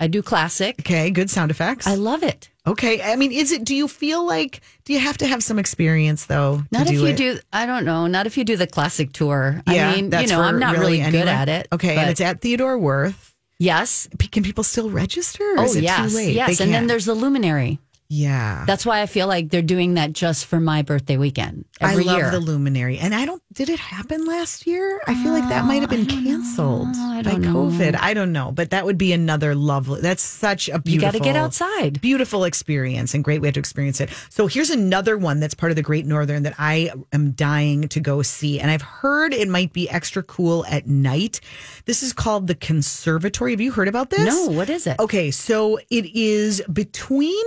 I 0.00 0.06
do 0.08 0.22
classic. 0.22 0.76
Okay. 0.80 1.10
Good 1.10 1.30
sound 1.30 1.50
effects. 1.50 1.86
I 1.86 1.94
love 1.94 2.22
it. 2.22 2.48
okay. 2.66 3.00
I 3.02 3.16
mean, 3.16 3.32
is 3.32 3.50
it? 3.52 3.64
Do 3.64 3.74
you 3.74 3.88
feel 3.88 4.24
like? 4.26 4.60
Do 4.84 4.92
you 4.92 4.98
have 5.00 5.18
to 5.18 5.26
have 5.26 5.42
some 5.42 5.58
experience 5.58 6.26
though? 6.26 6.58
to 6.58 6.66
Not 6.70 6.82
if 6.82 6.88
do 6.88 6.94
you 6.94 7.06
it? 7.06 7.16
do, 7.16 7.38
I 7.52 7.66
don't 7.66 7.84
know, 7.84 8.06
not 8.06 8.26
if 8.26 8.36
you 8.38 8.44
do 8.44 8.56
the 8.56 8.66
classic 8.66 9.12
tour. 9.12 9.62
Yeah, 9.66 9.90
I 9.90 9.96
mean, 10.00 10.12
you 10.12 10.26
know, 10.28 10.40
I'm 10.40 10.58
not 10.58 10.76
really, 10.76 10.98
good 10.98 11.28
at 11.28 11.48
it. 11.48 11.68
Okay, 11.72 11.94
but 11.94 12.00
and 12.02 12.10
it's 12.10 12.20
at 12.20 12.40
Theodore 12.40 12.78
Wirth. 12.78 13.34
yes. 13.58 14.08
Can 14.32 14.42
people 14.42 14.64
still 14.64 14.90
register? 14.90 15.42
Or 15.56 15.60
Oh, 15.60 15.64
is 15.64 15.76
it 15.76 15.82
yes. 15.82 16.10
too 16.10 16.16
late? 16.16 16.34
Yes. 16.34 16.58
They 16.58 16.64
And 16.64 16.72
then 16.72 16.86
there's 16.86 17.04
the 17.06 17.14
luminary. 17.14 17.78
Yeah. 18.08 18.64
That's 18.66 18.86
why 18.86 19.02
I 19.02 19.06
feel 19.06 19.26
like 19.26 19.50
they're 19.50 19.60
doing 19.60 19.94
that 19.94 20.14
just 20.14 20.46
for 20.46 20.58
my 20.58 20.80
birthday 20.80 21.18
weekend 21.18 21.66
every 21.78 22.04
I 22.04 22.06
love 22.06 22.18
year. 22.18 22.30
the 22.30 22.40
luminary, 22.40 22.98
and 22.98 23.14
I 23.14 23.26
don't. 23.26 23.42
Did 23.52 23.68
it 23.68 23.78
happen 23.78 24.24
last 24.24 24.66
year? 24.66 25.00
I 25.06 25.14
feel 25.22 25.32
like 25.32 25.48
that 25.50 25.66
might 25.66 25.82
have 25.82 25.92
uh, 25.92 25.96
been 25.96 26.06
canceled 26.06 26.88
I 26.96 27.22
by 27.22 27.34
know. 27.34 27.54
COVID. 27.54 27.98
I 28.00 28.14
don't 28.14 28.32
know, 28.32 28.50
but 28.50 28.70
that 28.70 28.86
would 28.86 28.96
be 28.96 29.12
another 29.12 29.54
lovely. 29.54 30.00
That's 30.00 30.22
such 30.22 30.70
a 30.70 30.78
beautiful 30.78 30.92
you 30.92 31.00
got 31.00 31.12
to 31.12 31.20
get 31.20 31.36
outside. 31.36 32.00
Beautiful 32.00 32.44
experience 32.44 33.12
and 33.12 33.22
great 33.22 33.42
way 33.42 33.50
to 33.50 33.60
experience 33.60 34.00
it. 34.00 34.08
So 34.30 34.46
here's 34.46 34.70
another 34.70 35.18
one 35.18 35.40
that's 35.40 35.54
part 35.54 35.70
of 35.70 35.76
the 35.76 35.82
Great 35.82 36.06
Northern 36.06 36.44
that 36.44 36.54
I 36.58 36.90
am 37.12 37.32
dying 37.32 37.88
to 37.88 38.00
go 38.00 38.22
see, 38.22 38.58
and 38.58 38.70
I've 38.70 38.82
heard 38.82 39.34
it 39.34 39.48
might 39.48 39.74
be 39.74 39.90
extra 39.90 40.22
cool 40.22 40.64
at 40.66 40.86
night. 40.86 41.40
This 41.84 42.02
is 42.02 42.14
called 42.14 42.46
the 42.46 42.54
Conservatory. 42.54 43.50
Have 43.52 43.60
you 43.60 43.72
heard 43.72 43.88
about 43.88 44.08
this? 44.08 44.20
No, 44.20 44.46
what 44.46 44.70
is 44.70 44.86
it? 44.86 44.98
Okay, 44.98 45.30
so 45.30 45.78
it 45.90 46.06
is 46.16 46.62
between 46.72 47.44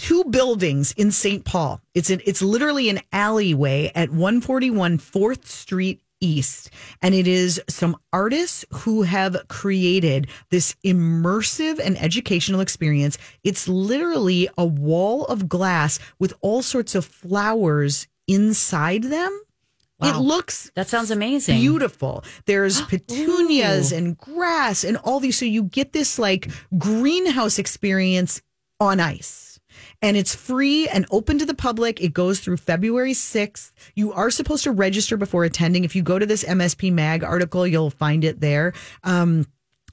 two 0.00 0.24
buildings 0.24 0.92
in 0.92 1.10
St. 1.12 1.44
Paul. 1.44 1.80
It's 1.94 2.08
an, 2.08 2.22
it's 2.24 2.40
literally 2.40 2.88
an 2.88 3.00
alleyway 3.12 3.92
at 3.94 4.08
141 4.08 4.96
4th 4.98 5.44
Street 5.44 6.00
East. 6.22 6.70
And 7.02 7.14
it 7.14 7.26
is 7.28 7.60
some 7.68 7.96
artists 8.10 8.64
who 8.72 9.02
have 9.02 9.36
created 9.48 10.28
this 10.50 10.74
immersive 10.84 11.78
and 11.78 12.00
educational 12.00 12.60
experience. 12.62 13.18
It's 13.44 13.68
literally 13.68 14.48
a 14.56 14.64
wall 14.64 15.26
of 15.26 15.48
glass 15.50 15.98
with 16.18 16.32
all 16.40 16.62
sorts 16.62 16.94
of 16.94 17.04
flowers 17.04 18.08
inside 18.26 19.04
them. 19.04 19.38
It 20.02 20.16
looks 20.16 20.70
That 20.76 20.88
sounds 20.88 21.10
amazing. 21.10 21.60
beautiful. 21.60 22.24
There's 22.46 22.80
petunias 22.92 23.92
and 23.92 24.16
grass 24.16 24.82
and 24.82 24.96
all 24.96 25.20
these. 25.20 25.38
So 25.38 25.44
you 25.44 25.64
get 25.64 25.92
this 25.92 26.18
like 26.18 26.50
greenhouse 26.78 27.58
experience 27.58 28.40
on 28.80 28.98
ice. 28.98 29.49
And 30.02 30.16
it's 30.16 30.34
free 30.34 30.88
and 30.88 31.06
open 31.10 31.38
to 31.38 31.46
the 31.46 31.54
public. 31.54 32.00
It 32.00 32.12
goes 32.12 32.40
through 32.40 32.58
February 32.58 33.12
6th. 33.12 33.72
You 33.94 34.12
are 34.12 34.30
supposed 34.30 34.64
to 34.64 34.72
register 34.72 35.16
before 35.16 35.44
attending. 35.44 35.84
If 35.84 35.96
you 35.96 36.02
go 36.02 36.18
to 36.18 36.26
this 36.26 36.44
MSP 36.44 36.92
Mag 36.92 37.24
article, 37.24 37.66
you'll 37.66 37.90
find 37.90 38.24
it 38.24 38.40
there. 38.40 38.72
Um, 39.04 39.46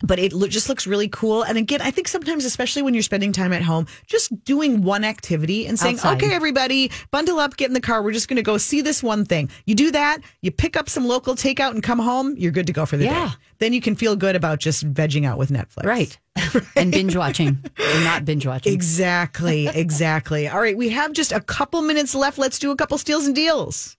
but 0.03 0.19
it 0.19 0.33
lo- 0.33 0.47
just 0.47 0.69
looks 0.69 0.85
really 0.87 1.07
cool. 1.07 1.43
And 1.43 1.57
again, 1.57 1.81
I 1.81 1.91
think 1.91 2.07
sometimes, 2.07 2.45
especially 2.45 2.81
when 2.81 2.93
you're 2.93 3.03
spending 3.03 3.31
time 3.31 3.53
at 3.53 3.61
home, 3.61 3.87
just 4.05 4.43
doing 4.43 4.83
one 4.83 5.03
activity 5.03 5.65
and 5.67 5.77
saying, 5.79 5.95
Outside. 5.95 6.23
okay, 6.23 6.33
everybody, 6.33 6.91
bundle 7.11 7.39
up, 7.39 7.57
get 7.57 7.67
in 7.69 7.73
the 7.73 7.81
car. 7.81 8.01
We're 8.01 8.11
just 8.13 8.27
going 8.27 8.37
to 8.37 8.43
go 8.43 8.57
see 8.57 8.81
this 8.81 9.01
one 9.03 9.25
thing. 9.25 9.49
You 9.65 9.75
do 9.75 9.91
that, 9.91 10.19
you 10.41 10.51
pick 10.51 10.77
up 10.77 10.89
some 10.89 11.05
local 11.07 11.35
takeout 11.35 11.71
and 11.71 11.81
come 11.83 11.99
home, 11.99 12.35
you're 12.37 12.51
good 12.51 12.67
to 12.67 12.73
go 12.73 12.85
for 12.85 12.97
the 12.97 13.05
Yeah. 13.05 13.27
day. 13.29 13.33
Then 13.59 13.73
you 13.73 13.81
can 13.81 13.95
feel 13.95 14.15
good 14.15 14.35
about 14.35 14.59
just 14.59 14.91
vegging 14.93 15.25
out 15.25 15.37
with 15.37 15.49
Netflix. 15.49 15.85
Right. 15.85 16.17
And 16.75 16.91
binge 16.91 17.15
watching. 17.15 17.57
or 17.79 17.99
not 18.01 18.23
binge 18.23 18.45
watching. 18.45 18.71
Exactly. 18.71 19.67
Exactly. 19.67 20.47
All 20.47 20.61
right. 20.61 20.77
We 20.77 20.89
have 20.89 21.11
just 21.13 21.31
a 21.31 21.39
couple 21.41 21.81
minutes 21.81 22.13
left. 22.13 22.37
Let's 22.37 22.59
do 22.59 22.69
a 22.69 22.75
couple 22.75 22.97
steals 22.99 23.25
and 23.25 23.35
deals. 23.35 23.96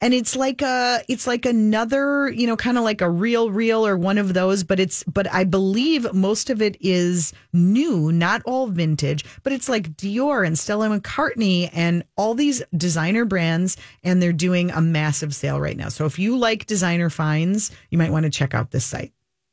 and 0.00 0.14
it's 0.14 0.36
like 0.36 0.62
a 0.62 1.02
it's 1.08 1.26
like 1.26 1.44
another 1.44 2.28
you 2.30 2.46
know 2.46 2.56
kind 2.56 2.78
of 2.78 2.84
like 2.84 3.00
a 3.00 3.10
real 3.10 3.50
real 3.50 3.86
or 3.86 3.96
one 3.96 4.18
of 4.18 4.34
those 4.34 4.62
but 4.62 4.78
it's 4.78 5.02
but 5.04 5.32
i 5.32 5.44
believe 5.44 6.12
most 6.12 6.50
of 6.50 6.62
it 6.62 6.76
is 6.80 7.32
new 7.52 8.12
not 8.12 8.42
all 8.44 8.68
vintage 8.68 9.24
but 9.42 9.52
it's 9.52 9.68
like 9.68 9.90
dior 9.96 10.46
and 10.46 10.58
stella 10.58 10.88
mccartney 10.88 11.70
and 11.72 12.04
all 12.16 12.34
these 12.34 12.62
designer 12.76 13.24
brands 13.24 13.76
and 14.02 14.22
they're 14.22 14.32
doing 14.32 14.70
a 14.70 14.80
massive 14.80 15.34
sale 15.34 15.60
right 15.60 15.76
now. 15.76 15.88
So 15.88 16.06
if 16.06 16.18
you 16.18 16.36
like 16.36 16.66
designer 16.66 17.10
finds 17.10 17.70
you 17.90 17.98
might 17.98 18.12
want 18.12 18.24
to 18.24 18.30
check 18.30 18.54
out 18.54 18.70
this 18.70 18.84
site. 18.84 19.12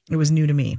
It 0.10 0.18
was 0.18 0.32
new 0.32 0.48
to 0.48 0.54
me. 0.54 0.78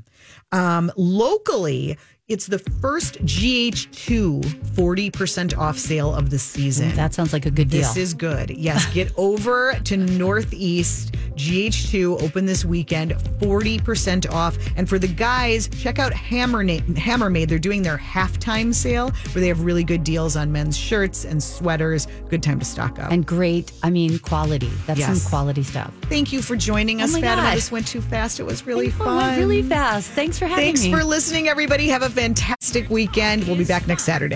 Um 0.52 0.92
locally 0.96 1.98
It's 2.28 2.46
the 2.48 2.58
first 2.58 3.24
GH2 3.24 4.40
40% 4.74 5.56
off 5.56 5.78
sale 5.78 6.12
of 6.12 6.28
the 6.28 6.40
season. 6.40 6.88
That 6.96 7.14
sounds 7.14 7.32
like 7.32 7.46
a 7.46 7.52
good 7.52 7.70
deal. 7.70 7.82
This 7.82 7.96
is 7.96 8.14
good. 8.14 8.50
Yes, 8.50 8.84
get 8.92 9.12
over 9.16 9.74
to 9.84 9.96
Northeast 9.96 11.12
GH2 11.36 12.20
open 12.22 12.44
this 12.46 12.64
weekend, 12.64 13.12
40% 13.12 14.32
off. 14.32 14.56
And 14.76 14.88
for 14.88 14.98
the 14.98 15.06
guys, 15.06 15.68
check 15.68 16.00
out 16.00 16.12
Hammer 16.12 16.64
Hammermade. 16.64 17.48
They're 17.48 17.58
doing 17.60 17.82
their 17.82 17.98
halftime 17.98 18.74
sale 18.74 19.10
where 19.32 19.40
they 19.42 19.48
have 19.48 19.60
really 19.60 19.84
good 19.84 20.02
deals 20.02 20.34
on 20.34 20.50
men's 20.50 20.76
shirts 20.76 21.24
and 21.26 21.40
sweaters. 21.40 22.08
Good 22.28 22.42
time 22.42 22.58
to 22.58 22.64
stock 22.64 22.98
up. 22.98 23.12
and 23.12 23.24
great, 23.24 23.70
I 23.84 23.90
mean, 23.90 24.18
quality. 24.18 24.70
That's 24.86 24.98
Yes. 24.98 25.20
some 25.22 25.30
quality 25.30 25.62
stuff. 25.62 25.92
Thank 26.08 26.32
you 26.32 26.42
for 26.42 26.56
joining 26.56 27.02
us, 27.02 27.10
Oh 27.14 27.20
Fatima. 27.20 27.42
God. 27.42 27.56
This 27.56 27.70
went 27.70 27.86
too 27.86 28.00
fast. 28.00 28.40
It 28.40 28.44
was 28.46 28.66
really 28.66 28.86
it 28.88 28.94
fun. 28.94 29.16
went 29.16 29.38
really 29.38 29.62
fast. 29.62 30.10
Thanks 30.10 30.38
for 30.40 30.46
having 30.46 30.64
Thanks 30.64 30.82
me. 30.82 30.90
Thanks 30.90 31.02
for 31.02 31.08
listening, 31.08 31.48
everybody. 31.48 31.86
Have 31.88 32.02
a 32.02 32.08
fantastic 32.16 32.88
weekend. 32.88 33.46
We'll 33.46 33.58
be 33.58 33.64
back 33.64 33.86
next 33.86 34.04
Saturday. 34.04 34.34